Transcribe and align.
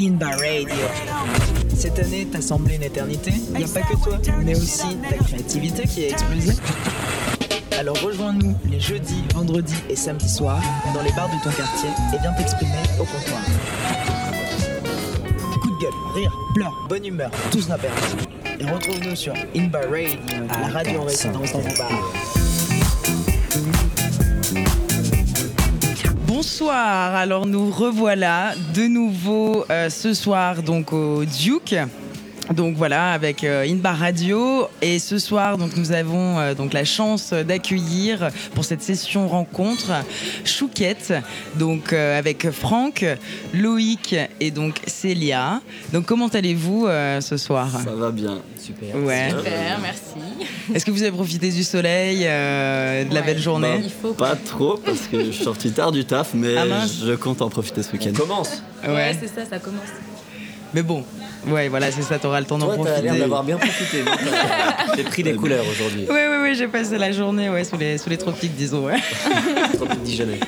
Inba 0.00 0.30
Radio. 0.30 0.68
Cette 1.76 1.98
année 1.98 2.26
t'a 2.26 2.40
semblé 2.40 2.76
une 2.76 2.82
éternité 2.82 3.32
Il 3.50 3.58
n'y 3.58 3.64
a 3.64 3.68
pas 3.68 3.82
que 3.82 3.96
toi, 4.02 4.18
mais 4.42 4.56
aussi 4.56 4.96
ta 5.08 5.16
créativité 5.16 5.86
qui 5.86 6.04
a 6.04 6.08
explosé. 6.08 6.52
Alors 7.78 8.00
rejoins-nous 8.00 8.56
les 8.70 8.80
jeudis, 8.80 9.24
vendredis 9.34 9.82
et 9.88 9.96
samedis 9.96 10.28
soirs 10.28 10.62
dans 10.94 11.02
les 11.02 11.12
bars 11.12 11.28
de 11.28 11.42
ton 11.42 11.50
quartier 11.50 11.90
et 12.14 12.18
viens 12.20 12.32
t'exprimer 12.32 12.72
au 12.98 13.04
comptoir. 13.04 13.42
Coup 15.60 15.70
de 15.70 15.80
gueule, 15.80 15.92
rire, 16.14 16.32
pleurs, 16.54 16.86
bonne 16.88 17.04
humeur, 17.04 17.30
tout 17.50 17.60
sera 17.60 17.76
permis. 17.76 18.24
Et 18.60 18.64
retrouve-nous 18.64 19.16
sur 19.16 19.34
Inba 19.56 19.80
Radio, 19.80 20.18
la 20.48 20.68
radio 20.68 21.00
en 21.00 21.04
résidence 21.04 21.52
dans 21.52 21.60
vos 21.60 21.76
bars. 21.76 22.23
Bonsoir, 26.64 27.14
alors 27.14 27.44
nous 27.44 27.70
revoilà 27.70 28.54
de 28.74 28.88
nouveau 28.88 29.66
euh, 29.68 29.90
ce 29.90 30.14
soir 30.14 30.62
donc 30.62 30.94
au 30.94 31.26
Duke. 31.26 31.76
Donc 32.52 32.76
voilà, 32.76 33.12
avec 33.12 33.42
euh, 33.42 33.66
Inbar 33.66 33.98
Radio. 33.98 34.68
Et 34.82 34.98
ce 34.98 35.18
soir, 35.18 35.56
donc, 35.56 35.76
nous 35.78 35.92
avons 35.92 36.38
euh, 36.38 36.54
donc 36.54 36.74
la 36.74 36.84
chance 36.84 37.32
d'accueillir 37.32 38.28
pour 38.54 38.64
cette 38.66 38.82
session 38.82 39.28
rencontre 39.28 39.90
Chouquette, 40.44 41.14
donc 41.56 41.92
euh, 41.94 42.18
avec 42.18 42.50
Franck, 42.50 43.04
Loïc 43.54 44.14
et 44.40 44.50
donc 44.50 44.76
Célia. 44.86 45.62
Donc 45.92 46.04
comment 46.04 46.28
allez-vous 46.28 46.86
euh, 46.86 47.22
ce 47.22 47.38
soir? 47.38 47.68
Ça 47.82 47.92
va 47.94 48.10
bien. 48.10 48.38
Super. 48.58 48.94
Ouais. 48.96 49.30
Super, 49.30 49.78
merci. 49.80 50.44
Est-ce 50.74 50.84
que 50.84 50.90
vous 50.90 51.02
avez 51.02 51.12
profité 51.12 51.50
du 51.50 51.64
soleil, 51.64 52.24
euh, 52.26 53.04
de 53.04 53.14
la 53.14 53.20
Ouais. 53.20 53.26
belle 53.26 53.38
journée? 53.40 53.80
Il 53.84 53.90
faut 53.90 54.12
Pas 54.12 54.36
trop 54.36 54.76
parce 54.84 55.06
que 55.10 55.24
je 55.24 55.30
suis 55.30 55.44
sorti 55.44 55.70
tard 55.72 55.92
du 55.92 56.04
taf, 56.04 56.32
mais 56.34 56.56
Ah 56.58 56.84
je 56.86 57.12
compte 57.14 57.40
en 57.40 57.48
profiter 57.48 57.82
ce 57.82 57.92
week-end. 57.92 58.12
commence. 58.14 58.62
Ouais, 58.86 59.16
c'est 59.18 59.28
ça, 59.28 59.48
ça 59.48 59.58
commence. 59.58 59.80
Mais 60.74 60.82
bon, 60.82 61.04
ouais, 61.46 61.68
voilà, 61.68 61.90
c'est 61.92 62.02
ça, 62.02 62.18
t'auras 62.18 62.40
le 62.40 62.46
temps 62.46 62.58
d'en 62.58 62.66
Toi, 62.66 62.74
t'as 62.76 62.82
profiter. 62.84 63.02
l'air 63.02 63.16
d'avoir 63.16 63.44
bien 63.44 63.56
profité. 63.58 64.02
non 64.02 64.10
T'as- 64.16 64.96
J'ai 64.96 65.04
pris 65.04 65.22
des 65.22 65.34
couleurs 65.34 65.64
aujourd'hui. 65.70 66.06
Oui, 66.08 66.16
oui, 66.16 66.36
oui, 66.42 66.54
j'ai 66.56 66.66
passé 66.66 66.98
la 66.98 67.12
journée 67.12 67.48
ouais, 67.48 67.62
sous, 67.64 67.76
les, 67.76 67.96
sous 67.98 68.10
les 68.10 68.18
tropiques, 68.18 68.56
disons. 68.56 68.86
Ouais. 68.86 68.96
Trop 69.74 69.86
de 69.86 69.94
Dijonais. 70.04 70.40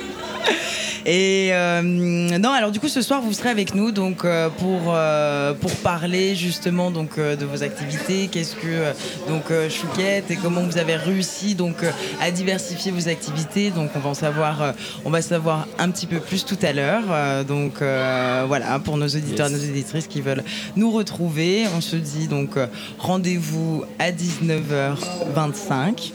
Et 1.08 1.50
euh, 1.52 1.82
non, 1.82 2.50
alors 2.50 2.72
du 2.72 2.80
coup, 2.80 2.88
ce 2.88 3.00
soir, 3.00 3.22
vous 3.22 3.32
serez 3.32 3.50
avec 3.50 3.76
nous 3.76 3.92
donc 3.92 4.24
euh, 4.24 4.48
pour 4.48 4.80
euh, 4.88 5.54
pour 5.54 5.70
parler 5.76 6.34
justement 6.34 6.90
donc 6.90 7.10
euh, 7.18 7.36
de 7.36 7.44
vos 7.44 7.62
activités. 7.62 8.26
Qu'est-ce 8.26 8.56
que 8.56 8.90
donc 9.28 9.52
euh, 9.52 9.70
Chouquette 9.70 10.32
et 10.32 10.36
comment 10.36 10.62
vous 10.62 10.78
avez 10.78 10.96
réussi 10.96 11.54
donc 11.54 11.84
euh, 11.84 11.92
à 12.20 12.32
diversifier 12.32 12.90
vos 12.90 13.06
activités. 13.08 13.70
Donc 13.70 13.90
on 13.94 14.00
va 14.00 14.10
en 14.10 14.14
savoir, 14.14 14.62
euh, 14.62 14.72
on 15.04 15.10
va 15.10 15.22
savoir 15.22 15.68
un 15.78 15.90
petit 15.90 16.08
peu 16.08 16.18
plus 16.18 16.44
tout 16.44 16.58
à 16.62 16.72
l'heure. 16.72 17.04
Euh, 17.10 17.44
donc 17.44 17.82
euh, 17.82 18.42
voilà 18.48 18.76
pour 18.80 18.96
nos 18.96 19.06
auditeurs, 19.06 19.48
Yes. 19.48 19.62
nos 19.62 19.68
auditrices 19.70 20.08
qui 20.08 20.20
veulent 20.20 20.42
nous 20.74 20.90
retrouver. 20.90 21.66
On 21.76 21.80
se 21.80 21.94
dit 21.94 22.26
donc 22.26 22.56
euh, 22.56 22.66
rendez-vous 22.98 23.84
à 24.00 24.10
19h25. 24.10 26.10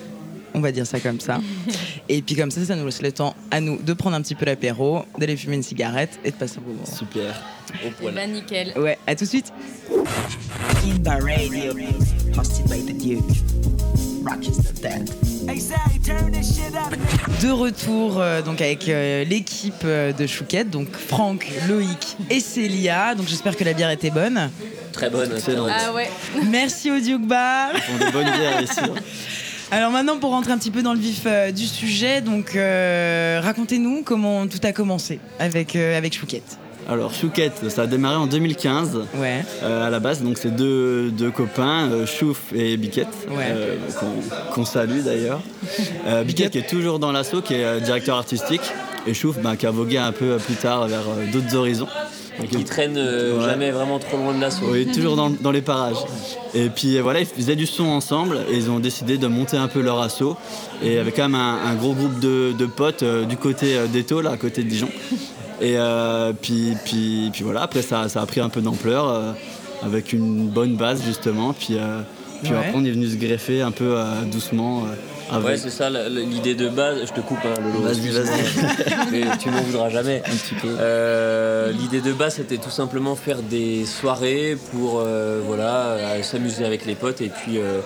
On 0.54 0.60
va 0.60 0.72
dire 0.72 0.86
ça 0.86 1.00
comme 1.00 1.20
ça. 1.20 1.40
Et 2.10 2.22
puis 2.22 2.36
comme 2.36 2.52
ça, 2.52 2.64
ça 2.66 2.76
nous 2.76 2.86
laisse 2.86 3.02
le 3.02 3.12
temps 3.12 3.36
à 3.52 3.62
nous 3.62 3.78
de 3.82 3.94
prendre 3.94 4.16
un 4.16 4.22
petit 4.22 4.36
peu 4.36 4.46
l'apéro, 4.46 5.04
d'aller 5.18 5.38
fumer 5.38 5.56
une 5.56 5.64
cigarette 5.64 6.20
et 6.26 6.32
de 6.32 6.36
passer 6.36 6.58
un 6.58 6.62
bon 6.62 6.74
moment. 6.74 6.86
Super. 6.86 7.42
Au 7.84 7.88
Et 7.88 7.92
poil. 7.92 8.14
bah 8.14 8.28
nickel. 8.28 8.74
Ouais, 8.78 8.98
à 9.08 9.16
tout 9.16 9.24
de 9.24 9.30
suite. 9.30 9.54
Radio, 11.06 11.74
hosted 12.38 12.66
by 12.70 12.82
the 12.86 12.98
Duke. 12.98 13.24
Rochester 14.26 14.74
Dead. 14.82 15.10
De 17.42 17.50
retour 17.50 18.20
euh, 18.20 18.42
donc 18.42 18.62
avec 18.62 18.88
euh, 18.88 19.24
l'équipe 19.24 19.74
euh, 19.84 20.14
de 20.14 20.28
Chouquette, 20.28 20.70
donc 20.70 20.90
Franck, 20.96 21.48
Loïc 21.68 22.18
et 22.30 22.40
Célia. 22.40 23.16
Donc 23.16 23.28
j'espère 23.28 23.58
que 23.58 23.64
la 23.64 23.74
bière 23.74 23.90
était 23.90 24.12
bonne. 24.12 24.52
Très 24.92 25.10
bonne. 25.10 25.32
Excellent. 25.32 25.68
Ah 25.70 25.92
ouais. 25.94 26.10
Merci 26.50 26.92
au 26.92 27.00
Duke 27.00 27.26
Bar. 27.26 27.72
Font 27.74 28.06
des 28.06 28.12
bonnes 28.12 28.32
bières 28.32 28.62
ici. 28.62 28.80
Alors 29.72 29.92
maintenant 29.92 30.18
pour 30.18 30.32
rentrer 30.32 30.52
un 30.52 30.58
petit 30.58 30.72
peu 30.72 30.82
dans 30.84 30.94
le 30.94 31.00
vif 31.00 31.22
euh, 31.26 31.52
du 31.52 31.66
sujet, 31.66 32.20
donc 32.22 32.56
euh, 32.56 33.40
racontez-nous 33.42 34.04
comment 34.04 34.46
tout 34.48 34.60
a 34.64 34.74
commencé 34.74 35.20
avec 35.40 35.76
euh, 35.78 35.98
avec 35.98 36.14
Chouquette. 36.14 36.58
Alors, 36.90 37.14
Chouquette, 37.14 37.70
ça 37.70 37.84
a 37.84 37.88
démarré 37.88 38.16
en 38.18 38.26
2015 38.26 39.02
Ouais. 39.16 39.46
euh, 39.64 39.88
à 39.88 39.90
la 39.92 40.00
base. 40.00 40.24
Donc, 40.24 40.38
c'est 40.40 40.54
deux, 40.54 41.12
deux 41.12 41.30
copains, 41.30 42.06
Chouf 42.08 42.52
et 42.56 42.76
Biquette, 42.76 43.08
Ouais. 43.30 43.78
qu'on 44.54 44.66
salue 44.66 45.02
d'ailleurs. 45.02 45.42
Biquette 46.26 46.52
qui 46.52 46.58
est 46.58 46.68
toujours 46.68 46.98
dans 46.98 47.12
l'assaut, 47.12 47.42
qui 47.42 47.54
est 47.54 47.82
directeur 47.82 48.18
artistique. 48.18 48.62
Et 49.08 49.14
Chouf 49.14 49.38
bah, 49.40 49.56
qui 49.56 49.68
a 49.68 49.72
vogué 49.72 50.00
un 50.00 50.12
peu 50.12 50.38
plus 50.38 50.56
tard 50.56 50.88
vers 50.88 51.04
d'autres 51.32 51.56
horizons. 51.56 51.88
Qui 52.50 52.64
traîne 52.64 52.96
euh, 52.98 53.38
Ouais. 53.40 53.46
jamais 53.46 53.72
vraiment 53.72 54.00
trop 54.00 54.18
loin 54.18 54.34
de 54.34 54.42
l'assaut. 54.42 54.66
Oui, 54.72 54.86
toujours 54.94 55.16
dans, 55.16 55.30
dans 55.30 55.52
les 55.52 55.62
parages. 55.62 55.98
Et 56.54 56.70
puis 56.70 56.98
euh, 56.98 57.02
voilà, 57.02 57.20
ils 57.22 57.26
faisaient 57.26 57.56
du 57.56 57.66
son 57.66 57.86
ensemble 57.86 58.40
et 58.52 58.56
ils 58.56 58.70
ont 58.70 58.80
décidé 58.80 59.18
de 59.18 59.28
monter 59.28 59.58
un 59.58 59.68
peu 59.68 59.82
leur 59.82 60.00
assaut. 60.02 60.38
Et 60.84 60.98
avec 60.98 61.16
quand 61.16 61.24
même 61.30 61.36
un, 61.36 61.60
un 61.66 61.76
gros 61.76 61.94
groupe 61.94 62.20
de, 62.20 62.52
de 62.58 62.66
potes 62.66 63.04
euh, 63.04 63.26
du 63.26 63.38
côté 63.38 63.76
euh, 63.78 63.88
d'Eto, 63.88 64.22
là, 64.22 64.32
à 64.32 64.38
côté 64.38 64.64
de 64.64 64.70
Dijon. 64.70 64.90
Et 65.62 65.76
euh, 65.78 66.34
puis, 66.40 66.74
puis, 66.86 67.30
puis 67.32 67.44
voilà, 67.44 67.62
après 67.64 67.82
ça, 67.84 68.10
ça 68.10 68.22
a 68.22 68.26
pris 68.26 68.40
un 68.42 68.50
peu 68.50 68.62
d'ampleur 68.62 69.08
euh, 69.10 69.32
avec 69.84 70.12
une 70.14 70.48
bonne 70.48 70.76
base 70.76 71.04
justement. 71.06 71.54
Puis, 71.54 71.76
euh, 71.78 72.02
puis 72.44 72.52
Ouais. 72.52 72.58
après, 72.58 72.72
on 72.74 72.84
est 72.84 72.92
venu 72.92 73.08
se 73.08 73.16
greffer 73.18 73.62
un 73.62 73.70
peu 73.72 73.94
euh, 73.98 74.24
doucement. 74.32 74.84
Avec 75.32 75.46
Ouais, 75.48 75.58
c'est 75.58 75.70
ça 75.70 75.90
l'idée 75.90 76.56
de 76.56 76.70
base. 76.70 77.00
Je 77.08 77.12
te 77.14 77.22
coupe, 77.22 77.40
hein, 77.46 77.60
Lolo. 77.62 77.82
Vas-y, 77.82 78.10
vas-y. 78.10 79.10
Mais 79.12 79.22
tu 79.40 79.50
m'en 79.50 79.62
voudras 79.62 79.90
jamais. 79.90 80.22
un 80.26 80.30
petit 80.36 80.56
peu. 80.56 80.68
Euh, 80.80 81.72
L'idée 81.72 82.02
de 82.02 82.14
base, 82.14 82.36
c'était 82.36 82.58
tout 82.58 82.70
simplement 82.70 83.16
faire 83.16 83.42
des 83.42 83.86
soirées 83.86 84.58
pour 84.72 85.00
euh, 85.00 85.40
voilà, 85.46 85.98
s'amuser 86.24 86.66
avec 86.66 86.86
les 86.86 86.96
potes 86.96 87.22
et 87.22 87.30
puis 87.30 87.58
euh, 87.58 87.80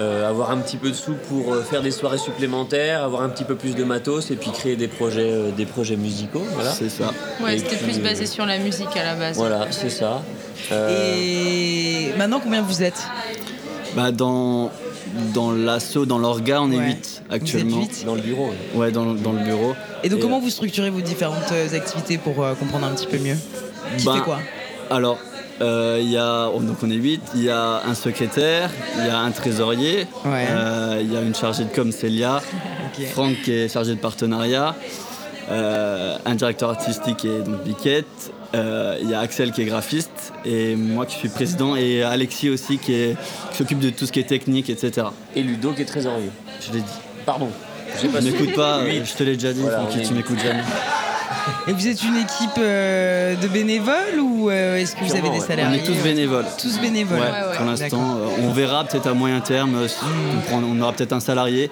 euh, 0.00 0.28
avoir 0.28 0.50
un 0.50 0.58
petit 0.58 0.76
peu 0.78 0.88
de 0.88 0.94
sous 0.94 1.14
pour 1.28 1.52
euh, 1.52 1.62
faire 1.62 1.82
des 1.82 1.90
soirées 1.90 2.18
supplémentaires, 2.18 3.02
avoir 3.04 3.22
un 3.22 3.28
petit 3.28 3.44
peu 3.44 3.54
plus 3.56 3.74
de 3.74 3.84
matos 3.84 4.30
et 4.30 4.36
puis 4.36 4.50
créer 4.50 4.74
des 4.76 4.88
projets, 4.88 5.30
euh, 5.30 5.50
des 5.50 5.66
projets 5.66 5.96
musicaux. 5.96 6.42
Voilà, 6.54 6.70
C'est 6.72 6.88
ça. 6.88 7.12
Ouais, 7.42 7.58
c'était 7.58 7.76
plus 7.76 7.98
euh, 7.98 8.02
basé 8.02 8.26
sur 8.26 8.46
la 8.46 8.58
musique 8.58 8.96
à 8.96 9.04
la 9.04 9.14
base. 9.14 9.36
voilà 9.36 9.66
c'est 9.70 9.90
ça. 9.90 10.22
Euh, 10.72 11.14
Et 11.16 12.12
maintenant 12.16 12.40
combien 12.42 12.62
vous 12.62 12.82
êtes? 12.82 13.02
Bah, 13.94 14.10
dans 14.12 14.70
dans 15.34 15.52
l'assaut, 15.52 16.06
dans 16.06 16.18
l'orga, 16.18 16.62
on 16.62 16.70
est 16.72 16.76
Ouais. 16.78 16.86
8 16.86 17.22
Vous 17.28 17.34
actuellement. 17.34 17.82
êtes 17.82 17.88
huit 17.98 18.04
Dans 18.06 18.14
le 18.14 18.20
bureau. 18.22 18.46
ouais. 18.48 18.78
Ouais, 18.80 18.92
dans, 18.92 19.14
dans 19.14 19.32
le 19.32 19.40
bureau. 19.44 19.74
Et 20.02 20.08
donc 20.08 20.18
Et, 20.18 20.22
comment 20.22 20.40
vous 20.40 20.50
structurez 20.50 20.90
vos 20.90 21.00
différentes 21.00 21.52
euh, 21.52 21.74
activités 21.76 22.18
pour 22.18 22.42
euh, 22.44 22.54
comprendre 22.54 22.86
un 22.86 22.90
petit 22.94 23.06
peu 23.06 23.18
mieux 23.18 23.36
Qui 23.98 24.04
Ben, 24.04 24.14
fait 24.16 24.20
quoi 24.22 24.38
Alors, 24.90 25.18
euh, 25.60 25.98
il 26.02 26.10
y 26.10 26.16
a, 26.16 26.48
oh, 26.48 26.60
donc 26.60 26.76
on 26.82 26.90
est 26.90 26.94
8, 26.94 27.20
il 27.34 27.44
y 27.44 27.50
a 27.50 27.82
un 27.86 27.94
secrétaire, 27.94 28.70
il 28.98 29.06
y 29.06 29.10
a 29.10 29.18
un 29.18 29.30
trésorier, 29.30 30.06
Ouais. 30.24 30.46
euh, 30.50 30.98
il 31.00 31.12
y 31.12 31.16
a 31.16 31.20
une 31.20 31.34
chargée 31.34 31.64
de 31.64 31.70
com, 31.74 31.92
Célia. 31.92 32.40
Franck 33.12 33.42
qui 33.44 33.52
est 33.52 33.68
chargé 33.72 33.94
de 33.94 34.00
partenariat, 34.00 34.74
euh, 35.50 36.16
un 36.24 36.34
directeur 36.34 36.70
artistique 36.70 37.16
qui 37.18 37.28
est 37.28 37.40
donc 37.42 37.62
Biquette, 37.64 38.32
euh, 38.54 38.98
il 39.00 39.08
y 39.10 39.14
a 39.14 39.20
Axel 39.20 39.52
qui 39.52 39.62
est 39.62 39.66
graphiste, 39.66 40.32
et 40.44 40.76
moi 40.76 41.06
qui 41.06 41.16
suis 41.16 41.28
président, 41.28 41.76
et 41.76 42.02
Alexis 42.02 42.50
aussi 42.50 42.78
qui 42.78 43.14
s'occupe 43.52 43.78
de 43.78 43.90
tout 43.90 44.06
ce 44.06 44.12
qui 44.12 44.20
est 44.20 44.24
technique, 44.28 44.70
etc. 44.70 45.06
Et 45.34 45.42
Ludo 45.42 45.72
qui 45.72 45.82
est 45.82 45.86
trésorier. 45.86 46.30
Je 46.60 46.72
l'ai 46.72 46.80
dit. 46.80 46.92
Pardon. 47.24 47.48
Pas 48.12 48.20
su. 48.20 48.30
m'écoutes 48.30 48.54
pas, 48.54 48.80
je 48.86 49.12
te 49.14 49.22
l'ai 49.22 49.34
déjà 49.34 49.52
dit, 49.52 49.60
Voilà, 49.60 49.78
Francky, 49.78 50.00
est 50.00 50.02
tu 50.02 50.14
m'écoutes 50.14 50.40
jamais. 50.40 50.62
Et 51.66 51.72
vous 51.72 51.86
êtes 51.88 52.02
une 52.02 52.16
équipe 52.16 52.58
euh, 52.58 53.34
de 53.36 53.48
bénévoles 53.48 54.20
ou 54.20 54.50
euh, 54.50 54.76
est-ce 54.76 54.94
que 54.94 55.04
vous 55.04 55.12
avez 55.12 55.22
des 55.22 55.28
ouais. 55.28 55.36
On 55.38 55.46
salariés 55.46 55.80
est 55.80 55.82
tous 55.82 56.02
bénévoles. 56.02 56.44
Tous 56.60 56.78
bénévoles. 56.80 57.18
Ouais, 57.18 57.24
ouais. 57.26 57.56
pour 57.56 57.66
l'instant, 57.66 58.16
euh, 58.16 58.44
on 58.44 58.52
verra 58.52 58.84
peut-être 58.84 59.08
à 59.08 59.14
moyen 59.14 59.40
terme, 59.40 59.88
si 59.88 59.96
on, 60.36 60.40
prend- 60.42 60.62
on 60.64 60.80
aura 60.80 60.92
peut-être 60.92 61.12
un 61.12 61.20
salarié. 61.20 61.70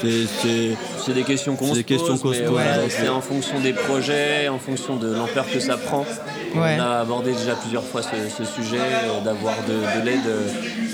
C'est- 0.00 1.12
des 1.12 1.22
questions 1.24 1.56
qu'on 1.56 1.74
C'est 1.74 1.80
se 1.88 1.94
pose, 1.96 2.22
ouais. 2.50 2.88
c'est 2.88 3.08
en 3.08 3.20
fonction 3.20 3.58
des 3.58 3.72
projets, 3.72 4.48
en 4.48 4.58
fonction 4.58 4.94
de 4.96 5.12
l'ampleur 5.12 5.44
que 5.50 5.58
ça 5.58 5.76
prend. 5.76 6.06
Ouais. 6.54 6.76
On 6.78 6.82
a 6.82 7.00
abordé 7.00 7.32
déjà 7.32 7.54
plusieurs 7.54 7.82
fois 7.84 8.02
ce, 8.02 8.08
ce 8.36 8.44
sujet, 8.44 8.78
euh, 8.78 9.20
d'avoir 9.24 9.54
de, 9.68 10.00
de 10.00 10.04
l'aide, 10.06 10.20
euh, 10.26 10.46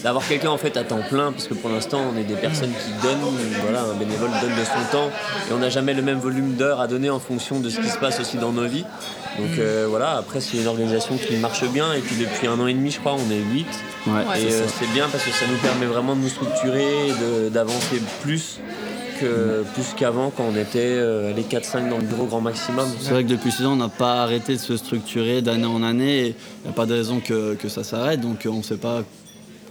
d'avoir 0.03 0.27
quelqu'un 0.27 0.51
en 0.51 0.57
fait 0.59 0.77
à 0.79 0.85
temps 0.85 1.01
plein, 1.09 1.33
parce 1.33 1.47
que 1.49 1.55
pour 1.55 1.69
l'instant 1.71 2.01
on 2.15 2.19
est 2.19 2.25
des 2.25 2.35
personnes 2.35 2.71
qui 2.71 3.07
donnent, 3.07 3.19
voilà, 3.63 3.83
un 3.83 3.95
bénévole 3.95 4.31
donne 4.41 4.51
de 4.59 4.65
son 4.65 4.91
temps, 4.97 5.11
et 5.51 5.53
on 5.53 5.59
n'a 5.59 5.69
jamais 5.71 5.93
le 5.95 6.03
même 6.03 6.19
volume 6.19 6.55
d'heures 6.55 6.81
à 6.81 6.87
donner 6.87 7.11
en 7.11 7.21
fonction 7.21 7.61
de 7.61 7.69
ce 7.69 7.79
qui 7.81 7.89
se 7.89 7.99
passe 7.99 8.19
aussi 8.21 8.37
dans 8.39 8.53
nos 8.53 8.67
vies. 8.67 8.85
Donc 9.39 9.59
euh, 9.59 9.87
voilà, 9.91 10.17
après 10.17 10.41
c'est 10.41 10.57
une 10.57 10.67
organisation 10.67 11.17
qui 11.19 11.37
marche 11.37 11.65
bien, 11.65 11.93
et 11.93 12.01
puis 12.01 12.17
depuis 12.17 12.47
un 12.47 12.59
an 12.59 12.67
et 12.67 12.75
demi 12.75 12.91
je 12.91 13.01
crois 13.01 13.15
on 13.15 13.31
est 13.31 13.37
8. 13.53 13.67
ouais, 14.07 14.13
Ouais. 14.13 14.43
Et 14.43 14.51
c'est 14.51 14.63
euh, 14.85 14.95
bien 14.95 15.07
parce 15.13 15.25
que 15.25 15.31
ça 15.31 15.45
nous 15.51 15.59
permet 15.59 15.87
vraiment 15.87 16.15
de 16.17 16.21
nous 16.21 16.29
structurer, 16.31 16.87
d'avancer 17.51 18.01
plus 18.23 18.59
plus 19.75 19.95
qu'avant 19.97 20.31
quand 20.31 20.45
on 20.45 20.57
était 20.57 20.79
euh, 20.81 21.33
les 21.33 21.43
4-5 21.43 21.89
dans 21.89 21.99
le 21.99 22.05
bureau 22.05 22.25
grand 22.27 22.41
maximum. 22.41 22.87
C'est 23.01 23.11
vrai 23.11 23.25
que 23.25 23.29
depuis 23.29 23.51
6 23.51 23.67
ans, 23.67 23.73
on 23.73 23.77
n'a 23.77 23.89
pas 23.89 24.23
arrêté 24.23 24.55
de 24.55 24.61
se 24.61 24.77
structurer 24.77 25.43
d'année 25.43 25.67
en 25.67 25.83
année. 25.83 26.29
Il 26.29 26.65
n'y 26.65 26.71
a 26.71 26.73
pas 26.73 26.87
de 26.87 26.95
raison 26.95 27.21
que, 27.21 27.55
que 27.55 27.69
ça 27.69 27.85
s'arrête. 27.85 28.21
Donc 28.21 28.47
euh, 28.47 28.51
on 28.51 28.59
ne 28.59 28.63
sait 28.63 28.77
pas 28.77 29.03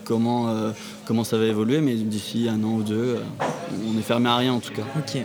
comment, 0.06 0.48
euh, 0.50 0.72
comment 1.06 1.24
ça 1.25 1.38
va 1.38 1.46
évoluer, 1.46 1.81
mais 1.81 1.96
d'ici 1.96 2.48
un 2.50 2.63
an 2.63 2.75
ou 2.75 2.84
deux, 2.84 3.18
euh, 3.19 3.46
on 3.94 3.98
est 4.00 4.02
fermé 4.04 4.30
à 4.30 4.38
rien 4.38 4.54
en 4.54 4.60
tout 4.60 4.72
cas. 4.72 4.84
Ok. 4.98 5.22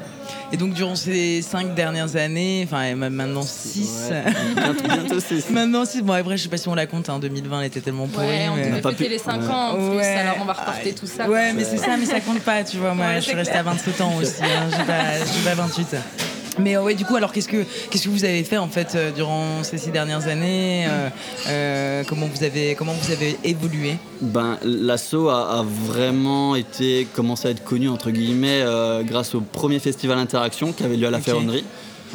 Et 0.52 0.56
donc 0.56 0.72
durant 0.72 0.96
ces 0.96 1.42
cinq 1.42 1.76
dernières 1.76 2.16
années, 2.16 2.62
enfin 2.66 2.82
et 2.82 2.94
même 2.96 3.12
maintenant 3.14 3.42
six. 3.42 4.08
Ouais, 4.10 4.24
bientôt, 4.56 4.82
bientôt 4.88 5.20
six. 5.20 5.48
Maintenant 5.50 5.84
six. 5.84 6.02
Bon 6.02 6.14
après 6.14 6.36
je 6.36 6.42
sais 6.42 6.48
pas 6.48 6.56
si 6.56 6.66
on 6.68 6.74
la 6.74 6.86
compte. 6.86 7.08
Hein, 7.08 7.20
2020 7.20 7.60
elle 7.60 7.66
était 7.66 7.80
tellement 7.80 8.08
pourrie. 8.08 8.26
Ouais, 8.26 8.48
on 8.50 8.56
mais- 8.56 8.80
devait 8.80 9.08
les 9.08 9.18
5 9.18 9.40
ouais. 9.42 9.46
ans 9.48 9.68
en 9.70 9.74
plus, 9.76 9.96
Ouais. 9.98 10.06
alors 10.16 10.36
on 10.40 10.44
va 10.44 10.54
reporter 10.54 10.92
tout 10.92 11.06
ça. 11.06 11.28
Ouais, 11.28 11.52
mais 11.52 11.62
c'est 11.64 11.76
ça, 11.76 11.96
mais 11.96 12.06
ça 12.06 12.18
compte 12.20 12.40
pas, 12.40 12.64
tu 12.64 12.78
vois. 12.78 12.94
Moi, 12.94 13.06
Ouais, 13.06 13.14
je 13.16 13.20
suis 13.26 13.34
restée 13.36 13.54
à 13.58 13.62
27 13.62 14.00
ans 14.00 14.14
aussi. 14.20 14.42
Hein, 14.42 14.68
j'ai 14.76 14.84
pas, 14.84 15.50
pas 15.54 15.62
28. 15.62 15.96
Mais 16.58 16.76
euh, 16.76 16.82
ouais, 16.82 16.94
du 16.94 17.04
coup, 17.04 17.16
alors 17.16 17.32
qu'est-ce 17.32 17.48
que 17.48 17.64
qu'est-ce 17.90 18.04
que 18.04 18.08
vous 18.10 18.24
avez 18.24 18.42
fait 18.44 18.58
en 18.58 18.68
fait 18.68 18.94
euh, 18.94 19.10
durant 19.12 19.62
ces 19.62 19.78
six 19.78 19.90
dernières 19.90 20.26
années 20.26 20.86
euh, 21.48 22.02
Comment 22.08 22.26
vous 22.26 22.44
avez 22.44 22.74
comment 22.74 22.92
vous 22.92 23.12
avez 23.12 23.36
évolué? 23.44 23.96
Ben, 24.20 24.58
l'assaut 24.64 25.28
a, 25.28 25.60
a 25.60 25.62
vraiment 25.62 26.56
été 26.56 27.06
commencé 27.14 27.48
à 27.48 27.50
être 27.52 27.64
connu 27.64 27.88
entre 27.88 28.10
guillemets 28.10 28.64
grâce 29.04 29.34
au 29.34 29.40
premier 29.40 29.78
festival 29.78 30.18
Interaction 30.18 30.72
qui 30.72 30.82
avait 30.84 30.96
lieu 30.96 31.06
à 31.06 31.10
la. 31.10 31.20
Ferronnerie. 31.20 31.64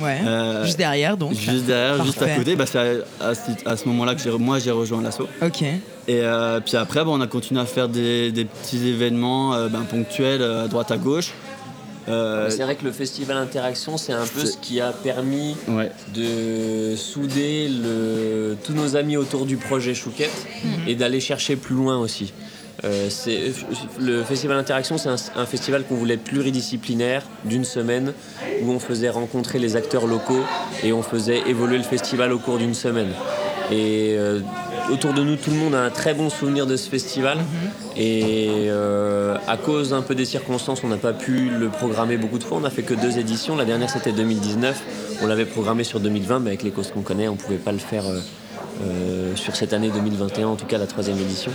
Ouais. 0.01 0.19
Juste 0.65 0.77
derrière, 0.77 1.15
donc. 1.15 1.33
Juste 1.33 1.65
derrière, 1.65 2.03
juste 2.03 2.21
à 2.21 2.27
côté, 2.35 2.55
bah, 2.57 2.65
c'est 2.65 2.79
à, 3.21 3.27
à 3.29 3.33
ce- 3.35 3.65
à 3.65 3.77
ce 3.77 3.87
moment-là 3.87 4.15
que 4.15 4.29
moi 4.31 4.59
j'ai 4.59 4.71
rejoint 4.71 5.01
l'assaut. 5.01 5.27
Ok. 5.41 5.61
Et 6.07 6.21
puis 6.65 6.75
après, 6.77 7.05
bon, 7.05 7.17
on 7.17 7.21
a 7.21 7.27
continué 7.27 7.61
à 7.61 7.65
faire 7.65 7.87
des, 7.87 8.31
des 8.31 8.43
petits 8.45 8.85
événements 8.87 9.51
ben, 9.69 9.85
ponctuels 9.89 10.43
à 10.43 10.67
droite 10.67 10.91
à 10.91 10.97
gauche. 10.97 11.31
Euh, 12.07 12.49
C'est 12.49 12.63
vrai 12.63 12.75
que 12.75 12.83
le 12.85 12.91
festival 12.91 13.37
Interaction, 13.37 13.97
c'est 13.97 14.13
un 14.13 14.25
peu 14.27 14.45
ce 14.45 14.57
qui 14.57 14.79
a 14.79 14.91
permis 14.91 15.55
ouais. 15.67 15.91
de 16.13 16.95
souder 16.95 17.67
le- 17.67 18.55
tous 18.63 18.73
nos 18.73 18.95
amis 18.95 19.17
autour 19.17 19.45
du 19.45 19.57
projet 19.57 19.93
Chouquette 19.93 20.45
et 20.87 20.95
d'aller 20.95 21.19
chercher 21.19 21.55
plus 21.55 21.75
loin 21.75 21.97
aussi. 21.97 22.31
Euh, 22.83 23.09
le 23.99 24.21
festival 24.23 24.57
Interaction, 24.57 24.97
c'est 24.97 25.09
un, 25.09 25.15
un 25.37 25.45
festival 25.45 25.83
qu'on 25.85 25.95
voulait 25.95 26.17
pluridisciplinaire 26.17 27.23
d'une 27.45 27.63
semaine 27.63 28.13
où 28.61 28.71
on 28.71 28.79
faisait 28.79 29.09
rencontrer 29.09 29.59
les 29.59 29.75
acteurs 29.75 30.05
locaux 30.05 30.43
et 30.83 30.93
on 30.93 31.01
faisait 31.01 31.39
évoluer 31.47 31.77
le 31.77 31.83
festival 31.83 32.31
au 32.33 32.37
cours 32.39 32.57
d'une 32.57 32.73
semaine. 32.75 33.09
Et 33.71 34.13
euh, 34.17 34.41
autour 34.91 35.13
de 35.13 35.23
nous, 35.23 35.35
tout 35.35 35.49
le 35.51 35.57
monde 35.57 35.75
a 35.75 35.81
un 35.83 35.89
très 35.89 36.13
bon 36.13 36.29
souvenir 36.29 36.65
de 36.65 36.75
ce 36.75 36.89
festival. 36.89 37.39
Et 37.95 38.67
euh, 38.69 39.37
à 39.47 39.57
cause 39.57 39.93
un 39.93 40.01
peu 40.01 40.15
des 40.15 40.25
circonstances, 40.25 40.83
on 40.83 40.87
n'a 40.87 40.97
pas 40.97 41.13
pu 41.13 41.49
le 41.49 41.69
programmer 41.69 42.17
beaucoup 42.17 42.39
de 42.39 42.43
fois. 42.43 42.57
On 42.61 42.65
a 42.65 42.69
fait 42.69 42.83
que 42.83 42.93
deux 42.93 43.17
éditions. 43.17 43.55
La 43.55 43.65
dernière, 43.65 43.89
c'était 43.89 44.11
2019. 44.11 45.19
On 45.21 45.27
l'avait 45.27 45.45
programmé 45.45 45.83
sur 45.83 45.99
2020, 45.99 46.39
mais 46.39 46.49
avec 46.51 46.63
les 46.63 46.71
causes 46.71 46.91
qu'on 46.91 47.01
connaît, 47.01 47.27
on 47.27 47.33
ne 47.33 47.37
pouvait 47.37 47.57
pas 47.57 47.71
le 47.71 47.77
faire 47.77 48.05
euh, 48.05 48.19
euh, 48.83 49.35
sur 49.35 49.55
cette 49.55 49.73
année 49.73 49.89
2021, 49.89 50.47
en 50.47 50.55
tout 50.55 50.65
cas 50.65 50.77
la 50.77 50.87
troisième 50.87 51.17
édition. 51.19 51.51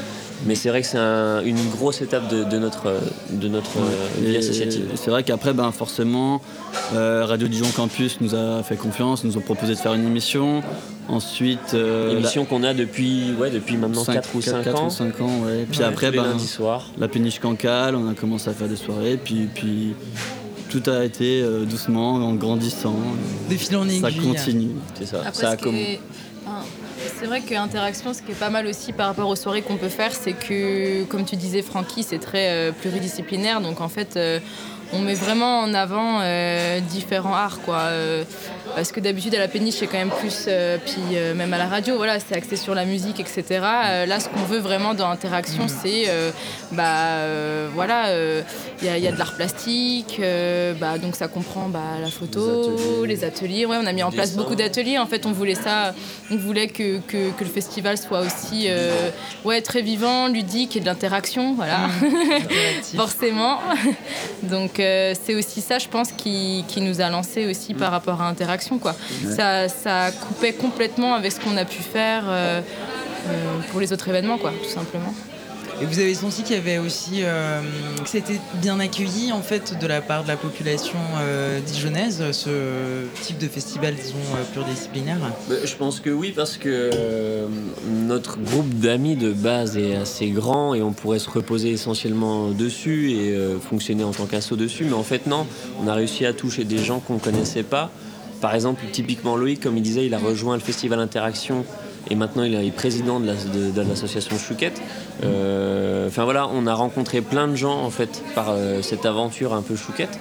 Mais 0.46 0.54
c'est 0.54 0.70
vrai 0.70 0.80
que 0.80 0.86
c'est 0.86 0.98
un- 0.98 1.42
une 1.44 1.68
grosse 1.70 2.00
étape 2.00 2.28
de, 2.28 2.44
de 2.44 2.58
notre, 2.58 2.94
de 3.30 3.48
notre 3.48 3.76
euh, 3.78 4.20
vie 4.22 4.36
associative. 4.36 4.86
C'est 4.94 5.10
vrai 5.10 5.22
qu'après, 5.22 5.52
ben, 5.52 5.70
forcément, 5.70 6.40
euh, 6.94 7.24
Radio 7.26 7.46
Dijon 7.46 7.66
Campus 7.76 8.18
nous 8.22 8.34
a 8.34 8.62
fait 8.62 8.76
confiance, 8.76 9.22
nous 9.24 9.36
ont 9.36 9.40
proposé 9.42 9.74
de 9.74 9.78
faire 9.78 9.92
une 9.94 10.06
émission. 10.06 10.62
Ensuite, 11.08 11.74
euh, 11.74 12.12
Émission 12.18 12.44
qu'on 12.46 12.62
a 12.62 12.72
depuis, 12.72 13.32
ouais, 13.38 13.50
depuis 13.50 13.76
maintenant 13.76 14.04
cinq- 14.04 14.14
4 14.14 14.28
ou 14.34 14.40
5 14.40 14.62
quatre 14.64 14.80
ans. 14.82 14.86
ou 14.86 14.90
cinq 14.90 15.20
ans, 15.20 15.40
ouais. 15.44 15.66
Puis 15.70 15.80
Ouais, 15.80 15.84
après, 15.86 16.10
ben, 16.10 16.38
soirs. 16.38 16.86
la 16.98 17.08
péniche 17.08 17.38
cancale, 17.40 17.94
on 17.96 18.08
a 18.08 18.14
commencé 18.14 18.48
à 18.48 18.52
faire 18.54 18.68
des 18.68 18.76
soirées, 18.76 19.18
puis, 19.22 19.48
puis 19.54 19.94
tout 20.70 20.82
a 20.88 21.04
été 21.04 21.42
euh, 21.42 21.64
doucement, 21.64 22.14
en 22.14 22.32
grandissant. 22.34 22.94
De 23.50 23.56
fil 23.56 23.76
en 23.76 23.86
aiguille. 23.88 24.00
Ça 24.00 24.10
continue. 24.12 24.70
C'est 24.94 25.06
ça. 25.06 25.18
Après, 25.26 25.32
ça 25.42 25.50
a 25.50 25.54
enfin, 25.54 25.66
c'est 27.20 27.26
vrai 27.26 27.42
qu'Interaction, 27.42 28.14
ce 28.14 28.22
qui 28.22 28.32
est 28.32 28.38
pas 28.38 28.48
mal 28.48 28.66
aussi 28.66 28.94
par 28.94 29.08
rapport 29.08 29.28
aux 29.28 29.36
soirées 29.36 29.60
qu'on 29.60 29.76
peut 29.76 29.90
faire, 29.90 30.14
c'est 30.14 30.32
que, 30.32 31.04
comme 31.04 31.26
tu 31.26 31.36
disais, 31.36 31.60
Francky, 31.60 32.02
c'est 32.02 32.18
très 32.18 32.48
euh, 32.48 32.72
pluridisciplinaire. 32.72 33.60
Donc 33.60 33.82
en 33.82 33.90
fait, 33.90 34.16
euh, 34.16 34.40
on 34.92 34.98
met 35.00 35.14
vraiment 35.14 35.60
en 35.60 35.72
avant 35.74 36.20
euh, 36.22 36.80
différents 36.80 37.34
arts, 37.34 37.60
quoi. 37.64 37.78
Euh, 37.78 38.24
parce 38.74 38.92
que 38.92 39.00
d'habitude, 39.00 39.34
à 39.34 39.38
la 39.38 39.48
péniche, 39.48 39.76
c'est 39.76 39.86
quand 39.86 39.98
même 39.98 40.10
plus, 40.10 40.44
euh, 40.46 40.78
puis 40.84 41.16
même 41.34 41.52
à 41.52 41.58
la 41.58 41.66
radio, 41.66 41.96
voilà, 41.96 42.18
c'est 42.20 42.36
axé 42.36 42.56
sur 42.56 42.74
la 42.74 42.84
musique, 42.84 43.18
etc. 43.18 43.44
Là, 44.06 44.20
ce 44.20 44.28
qu'on 44.28 44.44
veut 44.44 44.58
vraiment 44.58 44.94
dans 44.94 45.08
Interaction, 45.10 45.66
c'est, 45.66 46.04
euh, 46.08 46.30
bah, 46.72 47.68
voilà, 47.74 48.12
il 48.80 48.86
y, 48.86 48.88
a- 48.88 48.96
il 48.98 49.02
y 49.04 49.08
a 49.08 49.12
de 49.12 49.18
l'art 49.18 49.34
plastique, 49.34 50.20
bah, 50.80 50.98
donc 50.98 51.16
ça 51.16 51.26
comprend 51.28 51.68
bah, 51.68 51.80
la 52.00 52.08
photo, 52.10 52.74
ateliers. 52.74 53.06
les 53.08 53.24
ateliers. 53.24 53.66
Ouais, 53.66 53.76
on 53.80 53.86
a 53.86 53.92
mis 53.92 54.02
en 54.04 54.10
place 54.12 54.34
beaucoup 54.36 54.54
d'ateliers. 54.54 54.98
En 54.98 55.06
fait, 55.06 55.26
on 55.26 55.32
voulait 55.32 55.54
ça, 55.56 55.92
on 56.30 56.36
voulait 56.36 56.68
que, 56.68 56.98
que, 57.00 57.30
que 57.30 57.44
le 57.44 57.50
festival 57.50 57.98
soit 57.98 58.20
aussi 58.20 58.68
ouais, 59.44 59.60
très 59.62 59.82
vivant, 59.82 60.28
ludique 60.28 60.76
et 60.76 60.80
de 60.80 60.86
l'interaction, 60.86 61.54
voilà, 61.54 61.80
Interactif. 62.02 62.96
forcément. 62.96 63.58
Donc 64.44 64.79
euh, 64.80 65.14
c'est 65.20 65.34
aussi 65.34 65.60
ça, 65.60 65.78
je 65.78 65.88
pense, 65.88 66.12
qui, 66.12 66.64
qui 66.68 66.80
nous 66.80 67.00
a 67.00 67.08
lancé 67.08 67.46
aussi 67.46 67.74
par 67.74 67.90
rapport 67.90 68.20
à 68.20 68.28
interaction. 68.28 68.78
Quoi. 68.78 68.94
Ça, 69.36 69.68
ça 69.68 70.10
coupait 70.12 70.52
complètement 70.52 71.14
avec 71.14 71.32
ce 71.32 71.40
qu'on 71.40 71.56
a 71.56 71.64
pu 71.64 71.82
faire 71.82 72.24
euh, 72.26 72.60
euh, 73.28 73.58
pour 73.70 73.80
les 73.80 73.92
autres 73.92 74.08
événements, 74.08 74.38
quoi, 74.38 74.52
tout 74.62 74.70
simplement. 74.70 75.14
Et 75.82 75.86
vous 75.86 75.98
avez 75.98 76.14
senti 76.14 76.42
qu'il 76.42 76.56
y 76.56 76.58
avait 76.58 76.76
aussi 76.76 77.22
euh, 77.22 77.62
que 78.02 78.08
c'était 78.08 78.38
bien 78.60 78.78
accueilli 78.80 79.32
en 79.32 79.40
fait 79.40 79.78
de 79.80 79.86
la 79.86 80.02
part 80.02 80.24
de 80.24 80.28
la 80.28 80.36
population 80.36 80.98
euh, 81.18 81.58
dijonnaise, 81.60 82.22
ce 82.32 83.06
type 83.22 83.38
de 83.38 83.48
festival, 83.48 83.94
disons 83.94 84.18
euh, 84.36 84.44
pluridisciplinaire? 84.52 85.16
Bah, 85.48 85.54
Je 85.64 85.74
pense 85.76 86.00
que 86.00 86.10
oui, 86.10 86.34
parce 86.36 86.58
que 86.58 86.90
notre 87.88 88.38
groupe 88.38 88.68
d'amis 88.78 89.16
de 89.16 89.32
base 89.32 89.78
est 89.78 89.96
assez 89.96 90.28
grand 90.28 90.74
et 90.74 90.82
on 90.82 90.92
pourrait 90.92 91.18
se 91.18 91.30
reposer 91.30 91.70
essentiellement 91.70 92.50
dessus 92.50 93.12
et 93.12 93.34
fonctionner 93.60 94.04
en 94.04 94.12
tant 94.12 94.26
qu'assaut 94.26 94.56
dessus. 94.56 94.84
Mais 94.84 94.92
en 94.92 95.02
fait, 95.02 95.26
non, 95.26 95.46
on 95.82 95.88
a 95.88 95.94
réussi 95.94 96.26
à 96.26 96.34
toucher 96.34 96.64
des 96.64 96.78
gens 96.78 97.00
qu'on 97.00 97.14
ne 97.14 97.20
connaissait 97.20 97.62
pas. 97.62 97.90
Par 98.42 98.54
exemple, 98.54 98.82
typiquement 98.92 99.36
Loïc, 99.36 99.60
comme 99.60 99.76
il 99.76 99.82
disait, 99.82 100.04
il 100.06 100.14
a 100.14 100.18
rejoint 100.18 100.54
le 100.54 100.60
festival 100.60 100.98
Interaction 100.98 101.64
et 102.08 102.14
maintenant 102.14 102.44
il 102.44 102.54
est 102.54 102.70
président 102.70 103.20
de 103.20 103.26
la- 103.26 103.34
de- 103.34 103.70
de 103.70 103.88
l'association 103.88 104.38
Chouquette. 104.38 104.80
Euh, 105.24 105.88
Enfin 106.08 106.24
voilà, 106.24 106.48
on 106.52 106.66
a 106.66 106.74
rencontré 106.74 107.20
plein 107.20 107.46
de 107.46 107.54
gens 107.54 107.78
en 107.84 107.90
fait 107.90 108.20
par 108.34 108.46
euh, 108.50 108.82
cette 108.82 109.06
aventure 109.06 109.54
un 109.54 109.62
peu 109.62 109.76
Chouquette. 109.76 110.18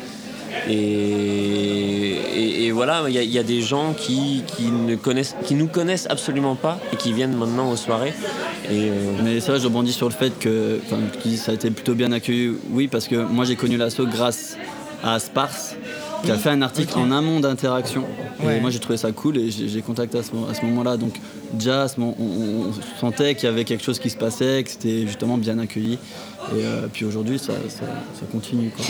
Et, 0.70 2.72
voilà, 2.72 3.04
il 3.08 3.16
y, 3.16 3.40
a- 3.40 3.44
des 3.44 3.62
gens 3.62 3.94
qui, 3.98 4.44
ne 4.72 4.96
connaissent, 4.96 5.36
qui 5.46 5.56
nous 5.56 5.68
connaissent 5.68 6.08
absolument 6.10 6.56
pas 6.56 6.80
et 6.94 6.96
qui 6.96 7.12
viennent 7.14 7.36
maintenant 7.36 7.72
aux 7.72 7.76
soirées. 7.76 8.14
Et 8.70 8.90
euh, 8.90 8.94
Mais 9.24 9.40
vrai, 9.40 9.60
je 9.60 9.66
rebondis 9.66 9.94
sur 9.94 10.08
le 10.08 10.14
fait 10.14 10.38
que, 10.40 10.80
ça 11.38 11.52
a 11.52 11.56
été 11.56 11.72
plutôt 11.72 11.96
bien 11.96 12.12
accueilli. 12.12 12.52
Oui, 12.72 12.88
parce 12.88 13.08
que 13.08 13.16
moi 13.16 13.46
j'ai 13.46 13.56
connu 13.56 13.78
l'assaut 13.78 14.06
grâce 14.06 14.58
à 15.04 15.20
Spars, 15.20 15.50
qui 16.24 16.32
a 16.32 16.36
fait 16.38 16.50
un 16.50 16.62
article 16.62 16.98
en 16.98 17.12
amont 17.12 17.40
d'interaction. 17.40 18.04
Ouais. 18.44 18.58
Et 18.58 18.60
moi 18.62 18.70
j'ai 18.70 18.80
trouvé 18.80 18.98
ça 18.98 19.12
cool 19.12 19.38
et 19.38 19.50
j'ai 19.52 19.82
contacté 19.82 20.18
à 20.20 20.24
ce, 20.24 20.66
moment-là. 20.66 20.98
Donc 20.98 21.14
déjà, 21.54 21.86
on, 21.98 22.04
on 22.20 22.72
sentait 23.00 23.36
qu'il 23.36 23.46
y 23.50 23.52
avait 23.52 23.66
quelque 23.66 23.84
chose 23.84 24.00
qui 24.00 24.10
se 24.10 24.18
passait, 24.18 24.64
que 24.64 24.70
c'était 24.72 25.06
justement 25.08 25.38
bien 25.38 25.60
accueilli. 25.60 25.94
Et 25.94 26.64
euh, 26.64 26.88
puis 26.92 27.06
aujourd'hui, 27.06 27.40
ça, 27.40 27.54
ça- 27.70 27.86
ça 28.20 28.26
continue. 28.32 28.70
quoi. 28.70 28.86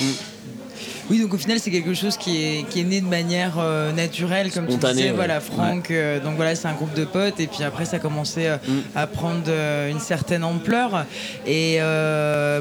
Oui, 1.10 1.20
donc 1.20 1.34
au 1.34 1.38
final, 1.38 1.60
c'est 1.60 1.72
quelque 1.72 1.96
chose 1.96 2.18
qui 2.18 2.38
est, 2.44 2.70
qui 2.70 2.82
est 2.82 2.84
né 2.84 3.02
de 3.02 3.08
manière 3.08 3.56
euh, 3.58 3.92
naturelle, 3.92 4.52
comme 4.52 4.68
tu 4.68 4.78
disais. 4.78 5.06
ouais. 5.06 5.12
Voilà, 5.16 5.40
Franck, 5.40 5.90
euh, 5.90 6.20
donc 6.24 6.36
voilà, 6.36 6.54
c'est 6.54 6.68
un 6.68 6.74
groupe 6.74 6.94
de 6.94 7.04
potes, 7.04 7.40
et 7.40 7.48
puis 7.48 7.64
après, 7.64 7.86
ça 7.86 7.96
a 7.96 8.00
commencé 8.00 8.46
euh, 8.46 8.58
Mm. 8.68 8.72
à 8.96 9.08
prendre 9.08 9.50
une 9.90 10.00
certaine 10.00 10.44
ampleur. 10.44 11.06
Et 11.48 11.80